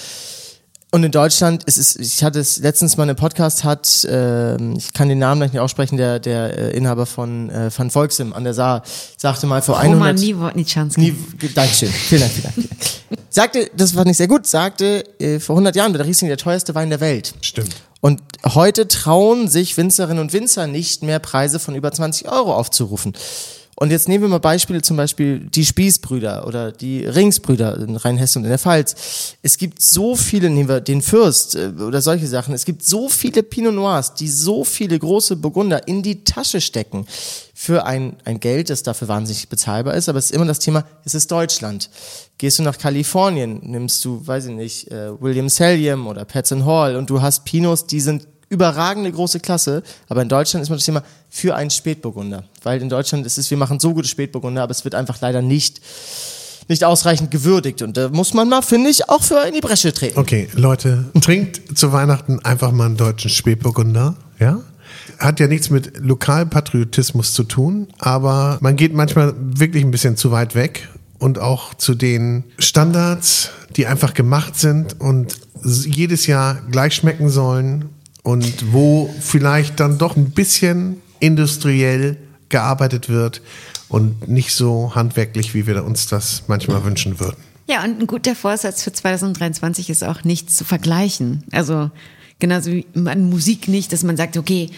Und 0.92 1.04
in 1.04 1.12
Deutschland 1.12 1.62
ist 1.64 1.76
es, 1.76 1.94
ich 1.94 2.24
hatte 2.24 2.40
es 2.40 2.58
letztens 2.58 2.96
mal 2.96 3.04
in 3.04 3.10
einem 3.10 3.16
Podcast 3.16 3.62
hat, 3.62 4.06
ähm, 4.10 4.74
ich 4.76 4.92
kann 4.92 5.08
den 5.08 5.20
Namen 5.20 5.40
gleich 5.40 5.52
nicht 5.52 5.60
aussprechen, 5.60 5.96
der, 5.96 6.18
der 6.18 6.58
äh, 6.58 6.76
Inhaber 6.76 7.06
von 7.06 7.48
äh, 7.48 7.70
Van 7.74 7.90
Volksem 7.90 8.32
an 8.32 8.42
der 8.42 8.54
Saar, 8.54 8.82
sagte 9.16 9.46
mal 9.46 9.62
vor 9.62 9.78
100... 9.78 10.00
Roman 10.00 10.16
Niewodniczanski. 10.16 11.00
Nie, 11.00 11.48
Dankeschön. 11.54 11.90
Vielen 11.90 12.20
Dank, 12.22 12.32
vielen 12.32 12.42
Dank. 12.42 12.54
Vielen 12.54 12.68
Dank. 12.68 12.90
Sagte, 13.32 13.70
das 13.76 13.94
war 13.94 14.04
nicht 14.04 14.16
sehr 14.16 14.26
gut, 14.26 14.48
sagte, 14.48 15.04
äh, 15.20 15.38
vor 15.38 15.54
100 15.54 15.76
Jahren 15.76 15.92
war 15.92 15.98
der 15.98 16.06
Riesling 16.08 16.28
der 16.28 16.38
teuerste 16.38 16.74
Wein 16.74 16.90
der 16.90 17.00
Welt. 17.00 17.34
Stimmt. 17.40 17.76
Und 18.00 18.20
heute 18.44 18.88
trauen 18.88 19.46
sich 19.46 19.76
Winzerinnen 19.76 20.20
und 20.20 20.32
Winzer 20.32 20.66
nicht 20.66 21.04
mehr 21.04 21.20
Preise 21.20 21.60
von 21.60 21.76
über 21.76 21.92
20 21.92 22.28
Euro 22.28 22.54
aufzurufen. 22.54 23.12
Und 23.82 23.90
jetzt 23.90 24.08
nehmen 24.08 24.24
wir 24.24 24.28
mal 24.28 24.40
Beispiele, 24.40 24.82
zum 24.82 24.98
Beispiel 24.98 25.40
die 25.40 25.64
Spießbrüder 25.64 26.46
oder 26.46 26.70
die 26.70 27.02
Ringsbrüder 27.06 27.78
in 27.78 27.96
Rheinhessen 27.96 28.40
und 28.40 28.44
in 28.44 28.50
der 28.50 28.58
Pfalz. 28.58 29.36
Es 29.40 29.56
gibt 29.56 29.80
so 29.80 30.16
viele, 30.16 30.50
nehmen 30.50 30.68
wir 30.68 30.82
den 30.82 31.00
Fürst 31.00 31.54
äh, 31.54 31.72
oder 31.80 32.02
solche 32.02 32.26
Sachen. 32.26 32.52
Es 32.52 32.66
gibt 32.66 32.84
so 32.84 33.08
viele 33.08 33.42
Pinot 33.42 33.72
Noirs, 33.72 34.12
die 34.12 34.28
so 34.28 34.64
viele 34.64 34.98
große 34.98 35.36
Burgunder 35.36 35.88
in 35.88 36.02
die 36.02 36.24
Tasche 36.24 36.60
stecken 36.60 37.06
für 37.54 37.86
ein, 37.86 38.16
ein 38.26 38.38
Geld, 38.38 38.68
das 38.68 38.82
dafür 38.82 39.08
wahnsinnig 39.08 39.48
bezahlbar 39.48 39.94
ist. 39.94 40.10
Aber 40.10 40.18
es 40.18 40.26
ist 40.26 40.32
immer 40.32 40.44
das 40.44 40.58
Thema, 40.58 40.84
es 41.06 41.14
ist 41.14 41.30
Deutschland. 41.30 41.88
Gehst 42.36 42.58
du 42.58 42.62
nach 42.62 42.76
Kalifornien, 42.76 43.60
nimmst 43.62 44.04
du, 44.04 44.20
weiß 44.26 44.44
ich 44.44 44.54
nicht, 44.54 44.90
äh, 44.90 45.18
William 45.22 45.48
Selliam 45.48 46.06
oder 46.06 46.26
Patson 46.26 46.66
Hall 46.66 46.96
und 46.96 47.08
du 47.08 47.22
hast 47.22 47.46
Pinots, 47.46 47.86
die 47.86 48.02
sind 48.02 48.26
überragende 48.50 49.10
große 49.10 49.40
Klasse, 49.40 49.82
aber 50.08 50.22
in 50.22 50.28
Deutschland 50.28 50.62
ist 50.62 50.68
man 50.68 50.78
das 50.78 50.84
Thema 50.84 51.02
für 51.30 51.54
einen 51.54 51.70
Spätburgunder. 51.70 52.44
Weil 52.64 52.82
in 52.82 52.88
Deutschland 52.88 53.24
ist 53.24 53.38
es, 53.38 53.50
wir 53.50 53.56
machen 53.56 53.80
so 53.80 53.94
gute 53.94 54.08
Spätburgunder, 54.08 54.62
aber 54.62 54.72
es 54.72 54.84
wird 54.84 54.96
einfach 54.96 55.20
leider 55.20 55.40
nicht, 55.40 55.80
nicht 56.68 56.84
ausreichend 56.84 57.30
gewürdigt. 57.30 57.80
Und 57.80 57.96
da 57.96 58.08
muss 58.08 58.34
man 58.34 58.48
mal, 58.48 58.62
finde 58.62 58.90
ich, 58.90 59.08
auch 59.08 59.22
für 59.22 59.46
in 59.46 59.54
die 59.54 59.60
Bresche 59.60 59.92
treten. 59.92 60.18
Okay, 60.18 60.48
Leute, 60.52 61.06
trinkt 61.20 61.78
zu 61.78 61.92
Weihnachten 61.92 62.40
einfach 62.40 62.72
mal 62.72 62.86
einen 62.86 62.96
deutschen 62.96 63.30
Spätburgunder, 63.30 64.16
ja? 64.38 64.60
Hat 65.18 65.38
ja 65.38 65.46
nichts 65.46 65.70
mit 65.70 65.98
Lokalpatriotismus 65.98 67.32
zu 67.32 67.44
tun, 67.44 67.88
aber 67.98 68.58
man 68.60 68.74
geht 68.74 68.92
manchmal 68.92 69.34
wirklich 69.38 69.84
ein 69.84 69.92
bisschen 69.92 70.16
zu 70.16 70.32
weit 70.32 70.56
weg 70.56 70.88
und 71.18 71.38
auch 71.38 71.74
zu 71.74 71.94
den 71.94 72.44
Standards, 72.58 73.50
die 73.76 73.86
einfach 73.86 74.14
gemacht 74.14 74.58
sind 74.58 75.00
und 75.00 75.36
jedes 75.62 76.26
Jahr 76.26 76.58
gleich 76.70 76.94
schmecken 76.94 77.28
sollen 77.28 77.90
und 78.30 78.72
wo 78.72 79.12
vielleicht 79.18 79.80
dann 79.80 79.98
doch 79.98 80.16
ein 80.16 80.30
bisschen 80.30 81.02
industriell 81.18 82.16
gearbeitet 82.48 83.08
wird 83.08 83.42
und 83.88 84.28
nicht 84.28 84.54
so 84.54 84.94
handwerklich, 84.94 85.52
wie 85.52 85.66
wir 85.66 85.84
uns 85.84 86.06
das 86.06 86.44
manchmal 86.46 86.84
wünschen 86.84 87.18
würden. 87.18 87.38
Ja, 87.68 87.82
und 87.82 88.00
ein 88.00 88.06
guter 88.06 88.36
Vorsatz 88.36 88.84
für 88.84 88.92
2023 88.92 89.90
ist 89.90 90.04
auch 90.04 90.22
nichts 90.22 90.56
zu 90.56 90.64
vergleichen. 90.64 91.42
Also 91.50 91.90
genauso 92.38 92.70
wie 92.70 92.86
an 93.04 93.28
Musik 93.28 93.66
nicht, 93.66 93.92
dass 93.92 94.04
man 94.04 94.16
sagt, 94.16 94.36
okay, 94.36 94.70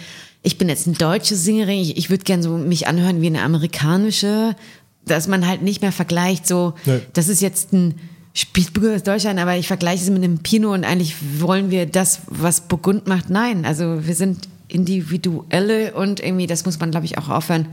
ich 0.42 0.56
bin 0.56 0.70
jetzt 0.70 0.86
eine 0.86 0.96
deutsche 0.96 1.36
Sängerin, 1.36 1.78
ich, 1.78 1.98
ich 1.98 2.08
würde 2.08 2.24
gern 2.24 2.42
so 2.42 2.56
mich 2.56 2.88
anhören 2.88 3.20
wie 3.20 3.26
eine 3.26 3.42
amerikanische, 3.42 4.56
dass 5.04 5.28
man 5.28 5.46
halt 5.46 5.60
nicht 5.60 5.82
mehr 5.82 5.92
vergleicht, 5.92 6.46
so, 6.46 6.74
das 7.12 7.28
ist 7.28 7.42
jetzt 7.42 7.72
ein 7.72 7.98
Spielbürger 8.34 8.96
aus 8.96 9.02
Deutschland, 9.02 9.38
aber 9.38 9.56
ich 9.56 9.66
vergleiche 9.66 10.02
es 10.04 10.10
mit 10.10 10.24
einem 10.24 10.38
Pinot 10.38 10.74
und 10.78 10.84
eigentlich 10.84 11.16
wollen 11.40 11.70
wir 11.70 11.86
das, 11.86 12.20
was 12.26 12.62
Burgund 12.62 13.06
macht. 13.06 13.28
Nein, 13.28 13.64
also 13.64 14.06
wir 14.06 14.14
sind 14.14 14.48
individuelle 14.68 15.92
und 15.94 16.20
irgendwie, 16.20 16.46
das 16.46 16.64
muss 16.64 16.78
man, 16.80 16.90
glaube 16.90 17.06
ich, 17.06 17.18
auch 17.18 17.28
aufhören. 17.28 17.66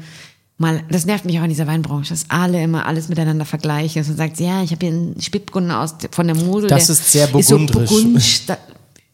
Mal, 0.57 0.84
das 0.89 1.05
nervt 1.05 1.24
mich 1.24 1.39
auch 1.39 1.43
in 1.43 1.49
dieser 1.49 1.68
Weinbranche, 1.68 2.10
dass 2.10 2.26
alle 2.28 2.62
immer 2.62 2.86
alles 2.86 3.07
miteinander 3.07 3.45
vergleichen. 3.45 4.01
Dass 4.01 4.10
man 4.10 4.18
sagt, 4.18 4.41
ja, 4.41 4.62
ich 4.62 4.72
habe 4.72 4.86
hier 4.86 4.93
einen 4.93 5.22
Spätburgunder 5.22 5.80
aus 5.80 5.95
von 6.12 6.28
der 6.28 6.36
Mosel. 6.36 6.70
Das 6.70 6.89
ist 6.89 7.10
sehr 7.10 7.28
so 7.28 7.57
burgundrisch. 7.57 7.89
Burgund- 7.89 8.57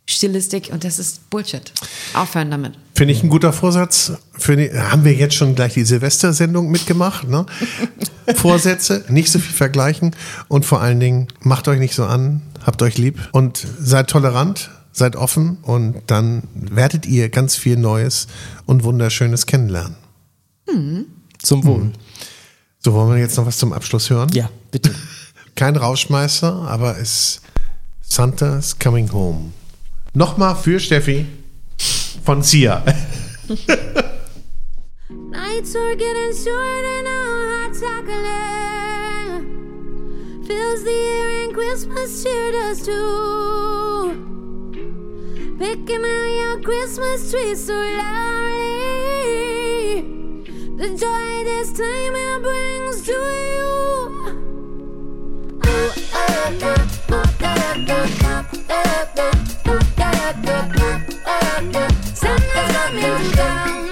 Stilistik 0.07 0.69
und 0.71 0.83
das 0.83 0.99
ist 0.99 1.29
Bullshit. 1.29 1.71
Aufhören 2.13 2.51
damit. 2.51 2.73
Finde 2.93 3.13
ich 3.13 3.23
ein 3.23 3.29
guter 3.29 3.51
Vorsatz. 3.51 4.13
Für 4.33 4.55
die, 4.55 4.71
haben 4.71 5.03
wir 5.03 5.13
jetzt 5.13 5.33
schon 5.33 5.55
gleich 5.55 5.73
die 5.73 5.83
Silvestersendung 5.83 6.69
mitgemacht. 6.69 7.27
Ne? 7.27 7.45
Vorsätze, 8.35 9.03
nicht 9.09 9.31
so 9.31 9.39
viel 9.39 9.53
vergleichen 9.53 10.15
und 10.47 10.65
vor 10.65 10.81
allen 10.81 10.99
Dingen 10.99 11.27
macht 11.41 11.67
euch 11.67 11.79
nicht 11.79 11.95
so 11.95 12.05
an, 12.05 12.43
habt 12.63 12.81
euch 12.83 12.97
lieb 12.97 13.19
und 13.31 13.65
seid 13.79 14.09
tolerant, 14.09 14.69
seid 14.91 15.15
offen 15.15 15.57
und 15.63 16.03
dann 16.07 16.43
werdet 16.53 17.07
ihr 17.07 17.29
ganz 17.29 17.55
viel 17.55 17.75
Neues 17.75 18.27
und 18.65 18.83
Wunderschönes 18.83 19.47
kennenlernen. 19.47 19.95
Zum 21.39 21.63
Wohl. 21.65 21.91
So, 22.79 22.93
wollen 22.93 23.11
wir 23.11 23.17
jetzt 23.17 23.37
noch 23.37 23.47
was 23.47 23.57
zum 23.57 23.73
Abschluss 23.73 24.11
hören? 24.11 24.29
Ja, 24.33 24.49
bitte. 24.69 24.93
Kein 25.55 25.75
Rauschmeister, 25.75 26.53
aber 26.53 26.99
es 26.99 27.41
Santa's 28.01 28.77
Coming 28.77 29.11
Home. 29.11 29.51
Nochmal 30.15 30.55
für 30.55 30.79
Steffi 30.79 31.25
von 32.23 32.41
Sia. 32.41 32.81
Nights 35.09 35.75
are 35.75 35.95
getting 35.95 36.33
shorter 36.33 37.03
now, 37.03 37.67
hot 37.67 37.73
chocolate 37.73 38.85
fills 40.47 40.83
the 40.83 40.91
air 40.91 41.43
and 41.43 41.53
Christmas 41.53 42.23
cheer 42.23 42.51
does 42.53 42.81
too. 42.85 44.15
Picking 45.59 46.05
out 46.05 46.29
your 46.39 46.61
Christmas 46.61 47.29
tree 47.31 47.55
so 47.55 47.73
loudly, 47.73 48.41
the 50.77 50.89
joy 50.95 51.43
this 51.43 51.73
time 51.73 52.15
it 52.15 52.41
brings 52.41 53.01
to 53.05 53.11
you. 53.11 54.44
Santa's 62.15 62.71
coming 62.71 63.31
to 63.33 63.84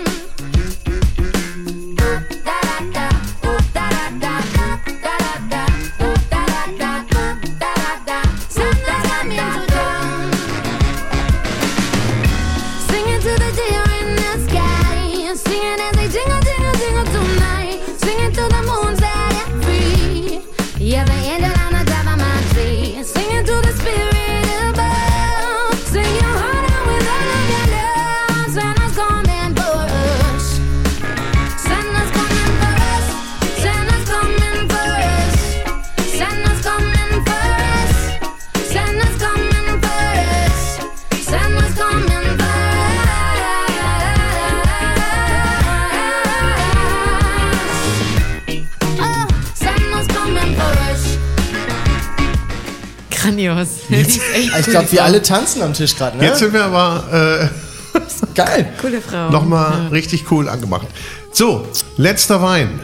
Echt 53.52 54.20
Ich 54.60 54.66
glaube, 54.68 54.92
wir 54.92 55.04
alle 55.04 55.22
tanzen 55.22 55.62
am 55.62 55.74
Tisch 55.74 55.96
gerade, 55.96 56.18
ne? 56.18 56.26
Jetzt 56.26 56.40
sind 56.40 56.54
wir 56.54 56.64
aber 56.66 57.50
Geil. 58.36 58.74
coole 58.82 59.02
Frau. 59.02 59.28
äh, 59.28 59.32
nochmal 59.32 59.88
richtig 59.88 60.30
cool 60.32 60.50
angemacht. 60.50 60.88
So, 61.32 61.68
letzter 61.98 62.42
Wein. 62.42 62.80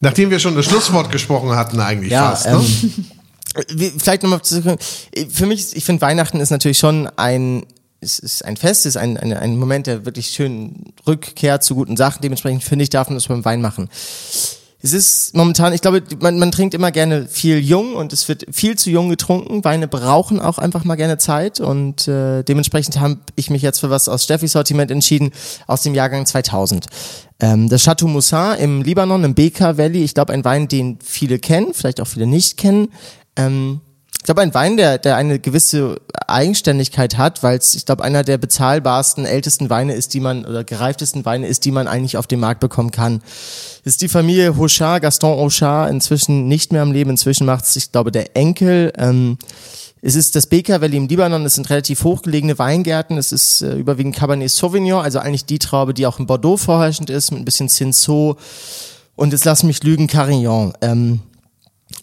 Nachdem 0.00 0.30
wir 0.30 0.38
schon 0.38 0.54
das 0.56 0.64
Schlusswort 0.66 1.10
gesprochen 1.10 1.50
hatten, 1.56 1.80
eigentlich 1.80 2.12
Ja, 2.12 2.30
fast. 2.30 2.46
ähm, 2.46 2.52
ne? 2.60 3.64
wie- 3.74 3.92
vielleicht 3.98 4.22
nochmal 4.22 4.42
zurück. 4.42 4.78
Für 5.30 5.46
mich, 5.46 5.74
ich 5.76 5.84
finde 5.84 6.02
Weihnachten 6.02 6.40
ist 6.40 6.50
natürlich 6.50 6.78
schon 6.78 7.08
ein, 7.16 7.64
es 8.00 8.20
ist 8.20 8.44
ein 8.44 8.56
Fest, 8.56 8.80
es 8.86 8.94
ist 8.94 8.96
ein, 8.96 9.16
ein, 9.16 9.32
ein 9.32 9.56
Moment 9.56 9.88
der 9.88 10.04
wirklich 10.04 10.28
schönen 10.28 10.92
Rückkehr 11.06 11.60
zu 11.60 11.74
guten 11.74 11.96
Sachen. 11.96 12.20
Dementsprechend 12.22 12.62
finde 12.62 12.84
ich, 12.84 12.90
darf 12.90 13.08
man 13.08 13.16
das 13.16 13.26
beim 13.26 13.44
Wein 13.44 13.60
machen. 13.60 13.88
Es 14.80 14.92
ist 14.92 15.34
momentan, 15.34 15.72
ich 15.72 15.80
glaube, 15.80 16.04
man, 16.20 16.38
man 16.38 16.52
trinkt 16.52 16.72
immer 16.72 16.92
gerne 16.92 17.26
viel 17.26 17.58
jung 17.58 17.96
und 17.96 18.12
es 18.12 18.28
wird 18.28 18.46
viel 18.52 18.78
zu 18.78 18.90
jung 18.90 19.08
getrunken. 19.08 19.64
Weine 19.64 19.88
brauchen 19.88 20.38
auch 20.38 20.58
einfach 20.58 20.84
mal 20.84 20.94
gerne 20.94 21.18
Zeit 21.18 21.58
und 21.58 22.06
äh, 22.06 22.44
dementsprechend 22.44 23.00
habe 23.00 23.18
ich 23.34 23.50
mich 23.50 23.62
jetzt 23.62 23.80
für 23.80 23.90
was 23.90 24.08
aus 24.08 24.22
Steffis 24.22 24.52
Sortiment 24.52 24.92
entschieden, 24.92 25.32
aus 25.66 25.82
dem 25.82 25.94
Jahrgang 25.94 26.26
2000. 26.26 26.86
Ähm, 27.40 27.68
das 27.68 27.82
Chateau 27.82 28.06
Moussin 28.06 28.54
im 28.60 28.82
Libanon, 28.82 29.24
im 29.24 29.34
Bekaa 29.34 29.78
Valley, 29.78 30.04
ich 30.04 30.14
glaube 30.14 30.32
ein 30.32 30.44
Wein, 30.44 30.68
den 30.68 31.00
viele 31.02 31.40
kennen, 31.40 31.74
vielleicht 31.74 32.00
auch 32.00 32.06
viele 32.06 32.28
nicht 32.28 32.56
kennen. 32.56 32.92
Ähm, 33.34 33.80
ich 34.18 34.24
glaube, 34.24 34.42
ein 34.42 34.52
Wein, 34.52 34.76
der, 34.76 34.98
der 34.98 35.16
eine 35.16 35.38
gewisse 35.38 36.00
Eigenständigkeit 36.26 37.16
hat, 37.16 37.42
weil 37.42 37.56
es, 37.56 37.74
ich 37.74 37.86
glaube, 37.86 38.02
einer 38.02 38.24
der 38.24 38.36
bezahlbarsten, 38.36 39.24
ältesten 39.24 39.70
Weine 39.70 39.94
ist, 39.94 40.12
die 40.12 40.20
man, 40.20 40.44
oder 40.44 40.64
gereiftesten 40.64 41.24
Weine 41.24 41.46
ist, 41.46 41.64
die 41.64 41.70
man 41.70 41.86
eigentlich 41.86 42.16
auf 42.16 42.26
dem 42.26 42.40
Markt 42.40 42.60
bekommen 42.60 42.90
kann. 42.90 43.22
Ist 43.84 44.02
die 44.02 44.08
Familie 44.08 44.56
Hochard, 44.56 45.02
Gaston 45.02 45.38
Hochard, 45.38 45.90
inzwischen 45.90 46.48
nicht 46.48 46.72
mehr 46.72 46.82
am 46.82 46.92
Leben, 46.92 47.10
inzwischen 47.10 47.46
macht 47.46 47.64
es, 47.64 47.76
ich 47.76 47.92
glaube, 47.92 48.10
der 48.12 48.36
Enkel. 48.36 48.92
Ähm, 48.98 49.38
es 50.02 50.14
ist 50.14 50.36
das 50.36 50.46
Bekaa 50.46 50.80
Valley 50.80 50.96
im 50.96 51.08
Libanon, 51.08 51.46
es 51.46 51.54
sind 51.54 51.70
relativ 51.70 52.04
hochgelegene 52.04 52.58
Weingärten, 52.58 53.18
es 53.18 53.32
ist 53.32 53.62
äh, 53.62 53.74
überwiegend 53.74 54.16
Cabernet 54.16 54.50
Sauvignon, 54.50 55.02
also 55.02 55.20
eigentlich 55.20 55.44
die 55.44 55.58
Traube, 55.58 55.94
die 55.94 56.06
auch 56.06 56.18
in 56.18 56.26
Bordeaux 56.26 56.56
vorherrschend 56.56 57.08
ist, 57.08 57.30
mit 57.30 57.40
ein 57.40 57.44
bisschen 57.44 57.68
Cinsault 57.68 58.36
und 59.16 59.32
jetzt 59.32 59.44
lass 59.44 59.62
mich 59.62 59.82
lügen, 59.82 60.06
Carignan. 60.06 60.72
Ähm, 60.80 61.20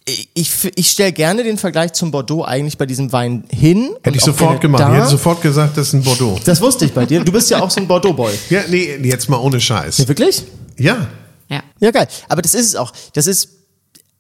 ich, 0.08 0.52
ich, 0.76 0.92
stelle 0.92 1.12
gerne 1.12 1.44
den 1.44 1.58
Vergleich 1.58 1.94
zum 1.94 2.12
Bordeaux 2.12 2.44
eigentlich 2.44 2.78
bei 2.78 2.86
diesem 2.86 3.12
Wein 3.12 3.44
hin. 3.50 3.96
Hätte 4.04 4.18
ich 4.18 4.24
sofort 4.24 4.62
gemacht. 4.62 4.84
Da. 4.84 4.92
Ich 4.92 5.00
hätte 5.00 5.10
sofort 5.10 5.42
gesagt, 5.42 5.78
das 5.78 5.88
ist 5.88 5.94
ein 5.94 6.04
Bordeaux. 6.04 6.40
Das 6.46 6.62
wusste 6.62 6.86
ich 6.86 6.94
bei 6.94 7.08
dir. 7.08 7.24
Du 7.24 7.32
bist 7.32 7.50
ja 7.50 7.62
auch 7.62 7.72
so 7.72 7.82
ein 7.82 7.88
Bordeaux-Boy. 7.88 8.34
Ja, 8.50 8.62
nee, 8.70 8.98
jetzt 9.02 9.30
mal 9.30 9.38
ohne 9.38 9.60
Scheiß. 9.60 9.98
Ja, 9.98 10.08
wirklich? 10.08 10.44
Ja, 10.78 11.08
Ja. 11.50 11.64
Ja, 11.80 11.92
geil. 11.92 12.08
Aber 12.30 12.42
das 12.44 12.54
ist 12.54 12.68
es 12.68 12.76
auch. 12.76 12.94
Das 13.14 13.26
ist 13.26 13.50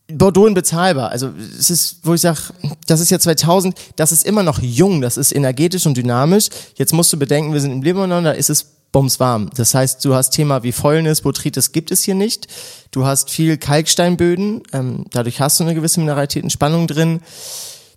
Bordeaux 0.08 0.46
unbezahlbar. 0.46 1.10
Also 1.10 1.30
es 1.60 1.70
ist, 1.70 1.98
wo 2.04 2.16
ich 2.16 2.22
sage, 2.22 2.40
das 2.88 3.00
ist 3.00 3.12
ja 3.12 3.20
2000, 3.20 3.76
das 3.96 4.12
ist 4.12 4.26
immer 4.26 4.44
noch 4.44 4.62
jung, 4.62 5.02
das 5.02 5.18
ist 5.18 5.34
energetisch 5.34 5.86
und 5.86 5.98
dynamisch. 5.98 6.50
Jetzt 6.76 6.94
musst 6.94 7.14
du 7.14 7.18
bedenken, 7.18 7.54
wir 7.54 7.62
sind 7.62 7.72
im 7.72 7.82
Libanon, 7.82 8.24
da 8.24 8.32
ist 8.32 8.50
es 8.50 8.66
bumswarm. 8.96 9.50
Das 9.54 9.76
heißt, 9.76 10.06
du 10.06 10.16
hast 10.16 10.30
Thema 10.30 10.64
wie 10.64 10.72
Fäulnis, 10.72 11.20
Botrytis 11.20 11.74
gibt 11.74 11.92
es 11.92 12.06
hier 12.06 12.16
nicht. 12.16 12.48
Du 12.92 13.06
hast 13.06 13.30
viel 13.30 13.58
Kalksteinböden, 13.58 14.64
ähm, 14.72 15.04
dadurch 15.12 15.42
hast 15.42 15.60
du 15.60 15.66
eine 15.66 15.76
gewisse 15.76 16.00
Mineralität 16.00 16.44
und 16.44 16.50
Spannung 16.50 16.88
drin. 16.88 17.20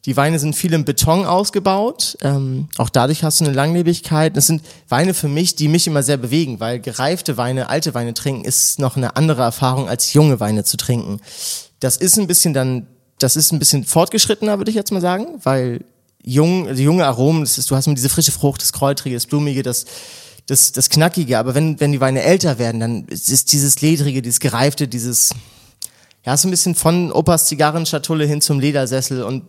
Die 0.06 0.16
Weine 0.16 0.40
sind 0.40 0.56
viel 0.56 0.72
im 0.72 0.84
Beton 0.84 1.24
ausgebaut. 1.24 2.18
Ähm, 2.22 2.66
auch 2.78 2.88
dadurch 2.88 3.22
hast 3.22 3.38
du 3.38 3.44
eine 3.44 3.54
Langlebigkeit. 3.54 4.36
Das 4.36 4.48
sind 4.48 4.62
Weine 4.88 5.14
für 5.14 5.28
mich, 5.28 5.54
die 5.54 5.68
mich 5.68 5.86
immer 5.86 6.02
sehr 6.02 6.16
bewegen, 6.16 6.58
weil 6.58 6.80
gereifte 6.80 7.36
Weine, 7.36 7.68
alte 7.68 7.94
Weine 7.94 8.12
trinken, 8.12 8.44
ist 8.44 8.80
noch 8.80 8.96
eine 8.96 9.14
andere 9.14 9.42
Erfahrung 9.42 9.88
als 9.88 10.14
junge 10.14 10.40
Weine 10.40 10.64
zu 10.64 10.76
trinken. 10.76 11.20
Das 11.78 11.96
ist 11.96 12.18
ein 12.18 12.26
bisschen 12.26 12.54
dann, 12.54 12.88
das 13.20 13.36
ist 13.36 13.52
ein 13.52 13.60
bisschen 13.60 13.84
fortgeschrittener, 13.84 14.58
würde 14.58 14.72
ich 14.72 14.76
jetzt 14.76 14.90
mal 14.90 15.00
sagen, 15.00 15.38
weil 15.44 15.84
jung, 16.24 16.74
die 16.74 16.82
junge 16.82 17.06
Aromen, 17.06 17.44
ist, 17.44 17.70
du 17.70 17.76
hast 17.76 17.86
immer 17.86 17.94
diese 17.94 18.08
frische 18.08 18.32
Frucht, 18.32 18.62
das 18.62 18.72
Kräutrige, 18.72 19.14
das 19.14 19.26
Blumige, 19.26 19.62
das, 19.62 19.86
das, 20.48 20.72
das 20.72 20.88
Knackige. 20.88 21.38
Aber 21.38 21.54
wenn, 21.54 21.78
wenn 21.78 21.92
die 21.92 22.00
Weine 22.00 22.22
älter 22.22 22.58
werden, 22.58 22.80
dann 22.80 23.04
ist 23.06 23.52
dieses 23.52 23.80
Ledrige, 23.80 24.22
dieses 24.22 24.40
Gereifte, 24.40 24.88
dieses, 24.88 25.30
ja, 26.24 26.36
so 26.36 26.48
ein 26.48 26.50
bisschen 26.50 26.74
von 26.74 27.12
Opas 27.12 27.46
Zigarrenschatulle 27.46 28.24
hin 28.24 28.40
zum 28.40 28.58
Ledersessel 28.58 29.22
und 29.22 29.44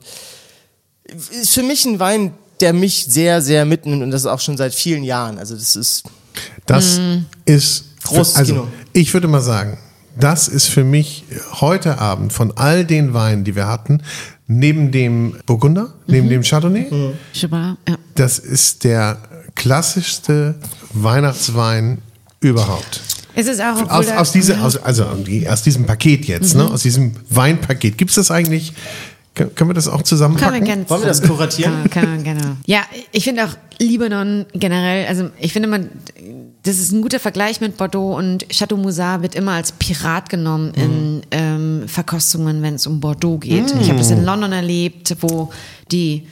ist 1.06 1.54
für 1.54 1.64
mich 1.64 1.86
ein 1.86 2.00
Wein, 2.00 2.34
der 2.60 2.74
mich 2.74 3.06
sehr, 3.06 3.42
sehr 3.42 3.66
mitnimmt 3.66 4.04
und 4.04 4.12
das 4.12 4.26
auch 4.26 4.42
schon 4.42 4.58
seit 4.58 4.76
vielen 4.76 5.04
Jahren. 5.04 5.40
Also 5.40 5.56
das 5.56 5.76
ist 5.76 6.04
Das 6.66 7.00
ist 7.46 7.86
Großes 8.04 8.36
also 8.36 8.54
Kino. 8.54 8.68
ich 8.94 9.14
würde 9.14 9.30
mal 9.30 9.42
sagen, 9.42 9.78
das 10.20 10.50
ist 10.50 10.68
für 10.68 10.84
mich 10.84 11.24
heute 11.62 11.98
Abend 12.00 12.34
von 12.34 12.52
all 12.58 12.86
den 12.86 13.14
Weinen, 13.14 13.46
die 13.46 13.56
wir 13.56 13.68
hatten, 13.68 14.04
neben 14.48 14.92
dem 14.92 15.38
Burgunder, 15.46 15.94
neben 16.08 16.28
dem 16.28 16.44
Chardonnay, 16.44 16.90
ja. 17.88 17.98
das 18.16 18.40
ist 18.40 18.84
der 18.84 19.18
klassischste 19.56 20.56
Weihnachtswein 20.94 22.00
überhaupt. 22.42 23.02
Es 23.36 23.48
ist 23.48 23.62
auch, 23.62 23.90
Aus, 23.90 24.10
aus, 24.10 24.32
diese, 24.32 24.54
ja. 24.54 24.62
aus, 24.62 24.78
also 24.78 25.06
aus 25.50 25.62
diesem 25.64 25.86
Paket 25.86 26.26
jetzt, 26.26 26.56
Mhm. 26.56 26.62
ne? 26.64 26.72
aus 26.72 26.82
diesem 26.82 27.14
Weinpaket. 27.30 27.98
Gibt 27.98 28.10
es 28.12 28.16
das 28.16 28.32
eigentlich? 28.32 28.74
Können 29.36 29.70
wir 29.70 29.74
das 29.74 29.88
auch 29.88 29.94
Können 29.94 30.06
zusammenpacken? 30.06 30.54
wir 30.56 30.62
gerne 30.62 30.90
Wollen 30.90 31.02
wir 31.02 31.08
das 31.08 31.22
kuratieren? 31.22 31.84
Kann, 31.84 31.90
kann 31.90 32.10
man 32.16 32.24
gerne. 32.24 32.58
Ja, 32.66 32.82
ich 33.14 33.24
finde 33.24 33.46
auch 33.46 33.52
Libanon 33.80 34.46
generell, 34.54 35.08
also 35.08 35.30
ich 35.40 35.54
finde 35.54 35.70
man, 35.70 35.90
das 36.64 36.78
ist 36.80 36.92
ein 36.92 37.02
guter 37.02 37.20
Vergleich 37.22 37.62
mit 37.62 37.78
Bordeaux 37.78 38.18
und 38.18 38.50
Chateau 38.50 38.76
Moussard 38.76 39.22
wird 39.22 39.36
immer 39.36 39.54
als 39.54 39.72
Pirat 39.72 40.28
genommen 40.30 40.74
in 40.74 41.22
ähm, 41.32 41.84
Verkostungen, 41.88 42.62
wenn 42.62 42.76
es 42.76 42.86
um 42.86 43.00
Bordeaux 43.00 43.38
geht. 43.38 43.72
Ich 43.80 43.88
habe 43.88 44.00
das 44.00 44.12
in 44.12 44.26
London 44.26 44.52
erlebt, 44.52 45.16
wo 45.22 45.52
die 45.92 46.28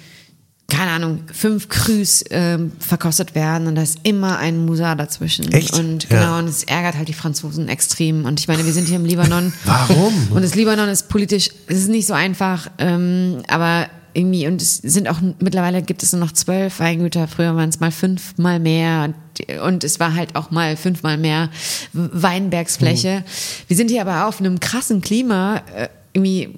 keine 0.70 0.92
Ahnung, 0.92 1.22
fünf 1.32 1.70
Crus 1.70 2.24
ähm, 2.30 2.74
verkostet 2.80 3.36
werden 3.36 3.68
und 3.68 3.76
da 3.76 3.82
ist 3.84 4.00
immer 4.04 4.38
ein 4.38 4.66
Moussard 4.66 5.00
dazwischen. 5.00 5.52
Echt? 5.54 5.74
Und 5.74 6.10
Ja. 6.10 6.20
genau, 6.20 6.38
und 6.40 6.48
es 6.50 6.64
ärgert 6.66 6.96
halt 6.98 7.08
die 7.08 7.14
Franzosen 7.14 7.70
extrem. 7.70 8.26
Und 8.26 8.40
ich 8.40 8.48
meine, 8.50 8.66
wir 8.66 8.74
sind 8.74 8.88
hier 8.88 8.98
im 8.98 9.06
Libanon. 9.06 9.54
Warum? 9.66 10.14
Und 10.32 10.44
das 10.44 10.56
Libanon 10.56 10.90
ist 10.90 11.08
politisch, 11.08 11.50
es 11.68 11.78
ist 11.78 11.90
nicht 11.90 12.06
so 12.06 12.14
einfach, 12.14 12.70
ähm, 12.80 13.44
aber 13.48 13.88
irgendwie, 14.14 14.48
und 14.48 14.62
es 14.62 14.78
sind 14.78 15.08
auch, 15.08 15.20
mittlerweile 15.40 15.84
gibt 15.84 16.02
es 16.04 16.12
nur 16.12 16.20
noch 16.20 16.32
zwölf 16.32 16.80
Weingüter, 16.80 17.28
früher 17.28 17.56
waren 17.56 17.70
es 17.70 17.80
mal 17.80 17.92
fünf, 17.92 18.38
mal 18.38 18.60
mehr. 18.60 19.14
Und, 19.48 19.62
und 19.62 19.84
es 19.84 20.00
war 20.00 20.16
halt 20.16 20.36
auch 20.36 20.50
mal 20.52 20.76
fünfmal 20.76 21.18
mehr 21.18 21.50
Weinbergsfläche. 21.94 23.24
Wir 23.68 23.78
sind 23.78 23.90
hier 23.90 24.02
aber 24.02 24.28
auf 24.28 24.40
einem 24.40 24.60
krassen 24.60 25.02
Klima, 25.02 25.62
äh, 25.76 25.88
irgendwie. 26.18 26.50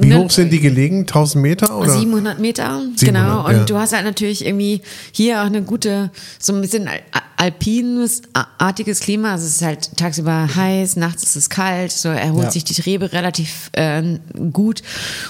Wie 0.00 0.08
ne- 0.08 0.18
hoch 0.18 0.30
sind 0.30 0.52
die 0.52 0.60
gelegen? 0.60 1.00
1000 1.00 1.42
Meter? 1.42 1.76
Oder? 1.78 1.90
700 1.98 2.38
Meter, 2.38 2.80
700, 2.96 3.00
genau. 3.00 3.46
Und 3.46 3.52
ja. 3.52 3.64
du 3.64 3.76
hast 3.78 3.92
halt 3.92 4.04
natürlich 4.04 4.44
irgendwie 4.44 4.82
hier 5.12 5.40
auch 5.42 5.46
eine 5.46 5.62
gute, 5.62 6.10
so 6.38 6.52
ein 6.54 6.60
bisschen 6.60 6.88
al- 6.88 7.00
alpines, 7.36 8.22
artiges 8.58 9.00
Klima. 9.00 9.32
Also 9.32 9.46
es 9.46 9.56
ist 9.56 9.62
halt 9.62 9.96
tagsüber 9.96 10.48
heiß, 10.54 10.96
nachts 10.96 11.22
ist 11.22 11.36
es 11.36 11.50
kalt, 11.50 11.92
so 11.92 12.08
erholt 12.08 12.44
Ja. 12.46 12.50
sich 12.50 12.64
die 12.64 12.80
Rebe 12.80 13.12
relativ 13.12 13.70
äh, 13.72 14.18
gut. 14.52 14.82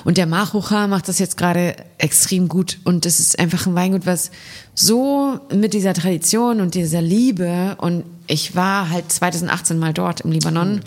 Und 0.04 0.16
der 0.18 0.26
Machucha 0.26 0.86
macht 0.86 1.08
das 1.08 1.18
jetzt 1.18 1.36
gerade 1.36 1.76
extrem 1.98 2.48
gut. 2.48 2.78
Und 2.84 3.04
das 3.04 3.20
ist 3.20 3.38
einfach 3.38 3.66
ein 3.66 3.74
Weingut, 3.74 4.06
was 4.06 4.30
so 4.78 5.40
mit 5.52 5.72
dieser 5.74 5.94
Tradition 5.94 6.60
und 6.60 6.74
dieser 6.74 7.00
Liebe 7.02 7.76
und 7.78 8.04
ich 8.28 8.56
war 8.56 8.90
halt 8.90 9.10
2018 9.10 9.78
mal 9.78 9.92
dort 9.92 10.22
im 10.22 10.32
Libanon, 10.32 10.80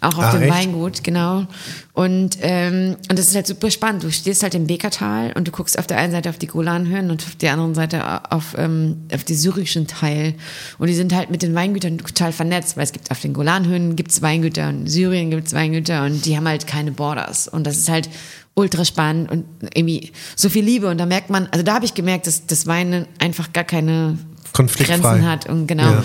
auch 0.00 0.16
auf 0.16 0.24
Ah, 0.26 0.32
dem 0.32 0.42
echt? 0.42 0.52
Weingut, 0.52 1.02
genau. 1.04 1.44
Und, 1.92 2.38
ähm, 2.40 2.96
und 3.10 3.18
das 3.18 3.26
ist 3.26 3.34
halt 3.34 3.48
super 3.48 3.70
spannend. 3.70 4.04
Du 4.04 4.12
stehst 4.12 4.44
halt 4.44 4.54
im 4.54 4.68
Bekertal 4.68 5.32
und 5.34 5.48
du 5.48 5.50
guckst 5.50 5.76
auf 5.78 5.88
der 5.88 5.98
einen 5.98 6.12
Seite 6.12 6.30
auf 6.30 6.38
die 6.38 6.46
Golanhöhen 6.46 7.10
und 7.10 7.24
auf 7.24 7.34
der 7.34 7.52
anderen 7.52 7.74
Seite 7.74 8.30
auf, 8.32 8.54
ähm, 8.56 9.02
auf 9.12 9.24
die 9.24 9.34
syrischen 9.34 9.88
Teil. 9.88 10.34
Und 10.78 10.86
die 10.86 10.94
sind 10.94 11.12
halt 11.12 11.30
mit 11.30 11.42
den 11.42 11.54
Weingütern 11.54 11.98
total 11.98 12.32
vernetzt, 12.32 12.76
weil 12.76 12.84
es 12.84 12.92
gibt 12.92 13.10
auf 13.10 13.20
den 13.20 13.32
Golanhöhen 13.32 13.96
gibt's 13.96 14.22
Weingüter 14.22 14.68
und 14.68 14.82
in 14.82 14.86
Syrien 14.86 15.30
gibt's 15.30 15.52
Weingüter 15.52 16.04
und 16.04 16.24
die 16.24 16.36
haben 16.36 16.46
halt 16.46 16.68
keine 16.68 16.92
Borders. 16.92 17.48
Und 17.48 17.66
das 17.66 17.76
ist 17.76 17.88
halt 17.88 18.08
ultra 18.54 18.84
spannend 18.84 19.30
und 19.30 19.44
irgendwie 19.74 20.12
so 20.36 20.48
viel 20.48 20.64
Liebe. 20.64 20.88
Und 20.88 20.98
da 20.98 21.06
merkt 21.06 21.30
man, 21.30 21.48
also 21.50 21.64
da 21.64 21.74
habe 21.74 21.84
ich 21.84 21.94
gemerkt, 21.94 22.26
dass 22.26 22.46
das 22.46 22.66
Weinen 22.66 23.06
einfach 23.18 23.52
gar 23.52 23.64
keine. 23.64 24.18
Grenzen 24.52 25.28
hat 25.28 25.48
und 25.48 25.66
genau. 25.66 25.90
Ja. 25.90 26.04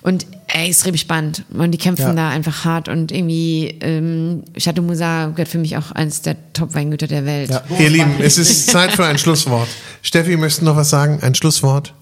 Und 0.00 0.24
ey, 0.46 0.68
extrem 0.68 0.96
spannend. 0.96 1.44
Und 1.52 1.72
die 1.72 1.78
kämpfen 1.78 2.06
Ja. 2.06 2.12
da 2.14 2.28
einfach 2.30 2.64
hart 2.64 2.88
und 2.88 3.12
irgendwie 3.12 3.76
ähm, 3.82 4.44
Chateau 4.58 4.80
Moussard 4.80 5.36
gehört 5.36 5.48
für 5.48 5.58
mich 5.58 5.76
auch 5.76 5.90
eines 5.92 6.22
der 6.22 6.36
Top-Weingüter 6.54 7.06
der 7.06 7.26
Welt. 7.26 7.50
Ja. 7.50 7.62
Ihr 7.78 7.90
Lieben, 7.90 8.14
es 8.18 8.38
ist 8.38 8.68
Zeit 8.70 8.92
für 8.92 9.04
ein 9.04 9.18
Schlusswort. 9.18 9.68
Steffi, 10.04 10.36
möchtest 10.36 10.62
du 10.62 10.64
noch 10.66 10.76
was 10.76 10.90
sagen? 10.90 11.20
Ein 11.22 11.34
Schlusswort? 11.36 11.94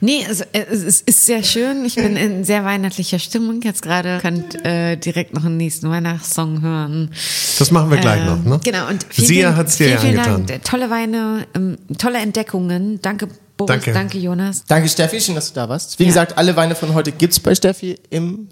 Nee, 0.00 0.24
also, 0.28 0.44
äh, 0.52 0.64
es 0.70 0.82
ist, 0.84 1.08
ist 1.08 1.26
sehr 1.26 1.42
schön. 1.42 1.84
Ich 1.84 1.96
bin 1.96 2.16
in 2.16 2.44
sehr 2.44 2.64
weihnachtlicher 2.64 3.18
Stimmung 3.18 3.60
jetzt 3.62 3.82
gerade. 3.82 4.18
Könnt 4.22 4.54
äh, 4.64 4.96
direkt 4.96 5.34
noch 5.34 5.44
einen 5.44 5.56
nächsten 5.56 5.90
Weihnachtssong 5.90 6.62
hören. 6.62 7.10
Das 7.58 7.70
machen 7.72 7.90
wir 7.90 7.98
gleich 7.98 8.20
Ähm, 8.20 8.26
noch, 8.26 8.44
ne? 8.44 8.60
Genau. 8.62 8.88
Und 8.88 9.04
vielen, 9.10 9.26
Sia 9.26 9.48
vielen, 9.48 9.56
hat's 9.56 9.76
dir 9.76 9.84
vielen, 9.84 9.94
ja 9.96 10.00
vielen 10.00 10.18
angetan. 10.20 10.46
Dank. 10.46 10.64
Tolle 10.64 10.90
Weine, 10.90 11.46
ähm, 11.56 11.78
tolle 11.98 12.18
Entdeckungen. 12.18 13.00
Danke, 13.02 13.26
Boris. 13.56 13.68
Danke. 13.74 13.92
Danke, 13.92 14.18
Jonas. 14.18 14.62
Danke 14.68 14.88
Steffi, 14.88 15.20
schön, 15.20 15.34
dass 15.34 15.48
du 15.48 15.54
da 15.54 15.68
warst. 15.68 15.98
Wie 15.98 16.04
Ja. 16.04 16.08
gesagt, 16.10 16.38
alle 16.38 16.54
Weine 16.54 16.76
von 16.76 16.94
heute 16.94 17.10
gibt's 17.10 17.40
bei 17.40 17.54
Steffi 17.56 17.98
im 18.10 18.48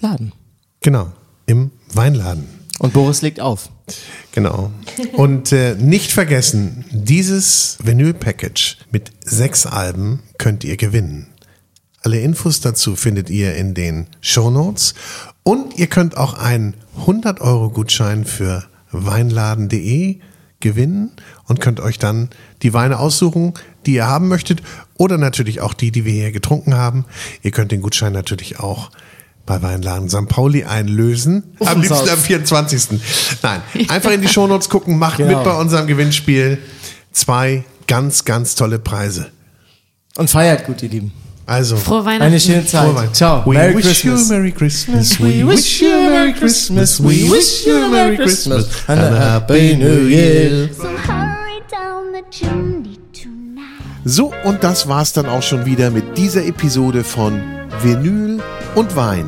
Laden. 0.00 0.32
Genau, 0.80 1.12
im 1.44 1.70
Weinladen. 1.92 2.48
Und 2.78 2.94
Boris 2.94 3.20
legt 3.20 3.38
auf. 3.40 3.68
Genau. 4.32 4.70
Und 5.12 5.52
äh, 5.52 5.74
nicht 5.76 6.12
vergessen, 6.12 6.84
dieses 6.90 7.78
Vinyl-Package 7.82 8.78
mit 8.90 9.12
sechs 9.24 9.66
Alben 9.66 10.22
könnt 10.38 10.64
ihr 10.64 10.76
gewinnen. 10.76 11.28
Alle 12.02 12.20
Infos 12.20 12.60
dazu 12.60 12.96
findet 12.96 13.30
ihr 13.30 13.54
in 13.56 13.74
den 13.74 14.06
Shownotes. 14.20 14.94
Und 15.42 15.78
ihr 15.78 15.86
könnt 15.86 16.16
auch 16.16 16.34
einen 16.34 16.74
100-Euro-Gutschein 17.06 18.24
für 18.24 18.64
weinladen.de 18.90 20.20
gewinnen 20.60 21.12
und 21.46 21.60
könnt 21.60 21.80
euch 21.80 21.98
dann 21.98 22.30
die 22.62 22.72
Weine 22.72 22.98
aussuchen, 22.98 23.54
die 23.84 23.94
ihr 23.94 24.06
haben 24.06 24.28
möchtet 24.28 24.62
oder 24.96 25.18
natürlich 25.18 25.60
auch 25.60 25.74
die, 25.74 25.92
die 25.92 26.04
wir 26.04 26.12
hier 26.12 26.32
getrunken 26.32 26.74
haben. 26.74 27.04
Ihr 27.42 27.50
könnt 27.50 27.72
den 27.72 27.82
Gutschein 27.82 28.12
natürlich 28.12 28.58
auch 28.58 28.90
bei 29.46 29.62
Weinladen 29.62 30.08
St. 30.10 30.28
Pauli 30.28 30.64
einlösen. 30.64 31.44
Am 31.64 31.80
liebsten 31.80 32.08
am 32.08 32.18
24. 32.18 33.00
Nein, 33.42 33.60
einfach 33.88 34.10
in 34.10 34.20
die 34.20 34.28
Shownotes 34.28 34.68
gucken, 34.68 34.98
macht 34.98 35.18
Genau. 35.18 35.36
mit 35.38 35.44
bei 35.44 35.56
unserem 35.58 35.86
Gewinnspiel. 35.86 36.58
Zwei 37.12 37.64
ganz, 37.86 38.24
ganz 38.24 38.54
tolle 38.56 38.78
Preise. 38.78 39.28
Und 40.18 40.28
feiert 40.30 40.66
gut, 40.66 40.82
ihr 40.82 40.88
Lieben. 40.88 41.12
Also, 41.46 41.76
Frohe 41.76 42.04
Weihnachten. 42.04 42.22
Eine 42.24 42.40
schöne 42.40 42.66
Zeit. 42.66 42.84
frohe 42.86 42.94
Weihnachten. 42.96 43.14
Ciao. 43.14 43.42
We 43.46 43.54
Merry 43.54 43.76
wish 43.76 43.84
Christmas. 43.84 44.28
you 44.28 44.34
a 44.34 44.38
Merry 44.38 44.50
Christmas. 44.52 45.20
We 45.20 45.46
wish 45.46 45.80
you 45.80 45.88
a 45.88 46.10
Merry 46.10 46.32
Christmas. 46.32 47.00
We 47.00 47.30
wish 47.30 47.64
you 47.66 47.84
a 47.84 47.88
Merry 47.88 48.16
Christmas. 48.16 48.66
and 48.88 49.00
a 49.00 49.16
Happy 49.34 49.76
New 49.76 50.08
Year. 50.08 50.68
So 50.76 50.82
hurry 50.88 51.62
down 51.70 52.12
the 52.12 52.22
chimney 52.30 52.98
tonight. 53.12 53.62
So, 54.04 54.32
und 54.44 54.64
das 54.64 54.88
war's 54.88 55.12
dann 55.12 55.26
auch 55.26 55.42
schon 55.42 55.64
wieder 55.66 55.90
mit 55.92 56.18
dieser 56.18 56.44
Episode 56.44 57.04
von 57.04 57.40
Vinyl 57.80 58.40
und 58.74 58.96
Wein. 58.96 59.26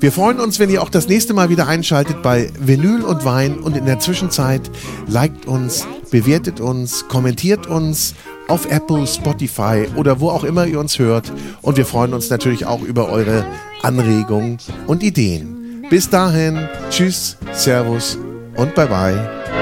Wir 0.00 0.12
freuen 0.12 0.40
uns, 0.40 0.58
wenn 0.58 0.70
ihr 0.70 0.82
auch 0.82 0.88
das 0.88 1.08
nächste 1.08 1.34
Mal 1.34 1.50
wieder 1.50 1.68
einschaltet 1.68 2.22
bei 2.22 2.50
Vinyl 2.58 3.02
und 3.02 3.26
Wein 3.26 3.58
und 3.58 3.76
in 3.76 3.84
der 3.84 3.98
Zwischenzeit 3.98 4.70
liked 5.06 5.44
uns, 5.46 5.86
bewertet 6.10 6.58
uns, 6.58 7.06
kommentiert 7.08 7.66
uns 7.66 8.14
auf 8.48 8.64
Apple, 8.70 9.06
Spotify 9.06 9.86
oder 9.96 10.18
wo 10.20 10.30
auch 10.30 10.44
immer 10.44 10.66
ihr 10.66 10.80
uns 10.80 10.98
hört. 10.98 11.30
Und 11.60 11.76
wir 11.76 11.84
freuen 11.84 12.14
uns 12.14 12.30
natürlich 12.30 12.64
auch 12.64 12.80
über 12.80 13.10
eure 13.10 13.44
Anregungen 13.82 14.56
und 14.86 15.02
Ideen. 15.02 15.84
Bis 15.90 16.08
dahin, 16.08 16.66
tschüss, 16.88 17.36
servus 17.52 18.16
und 18.56 18.74
bye 18.74 18.86
bye. 18.86 19.59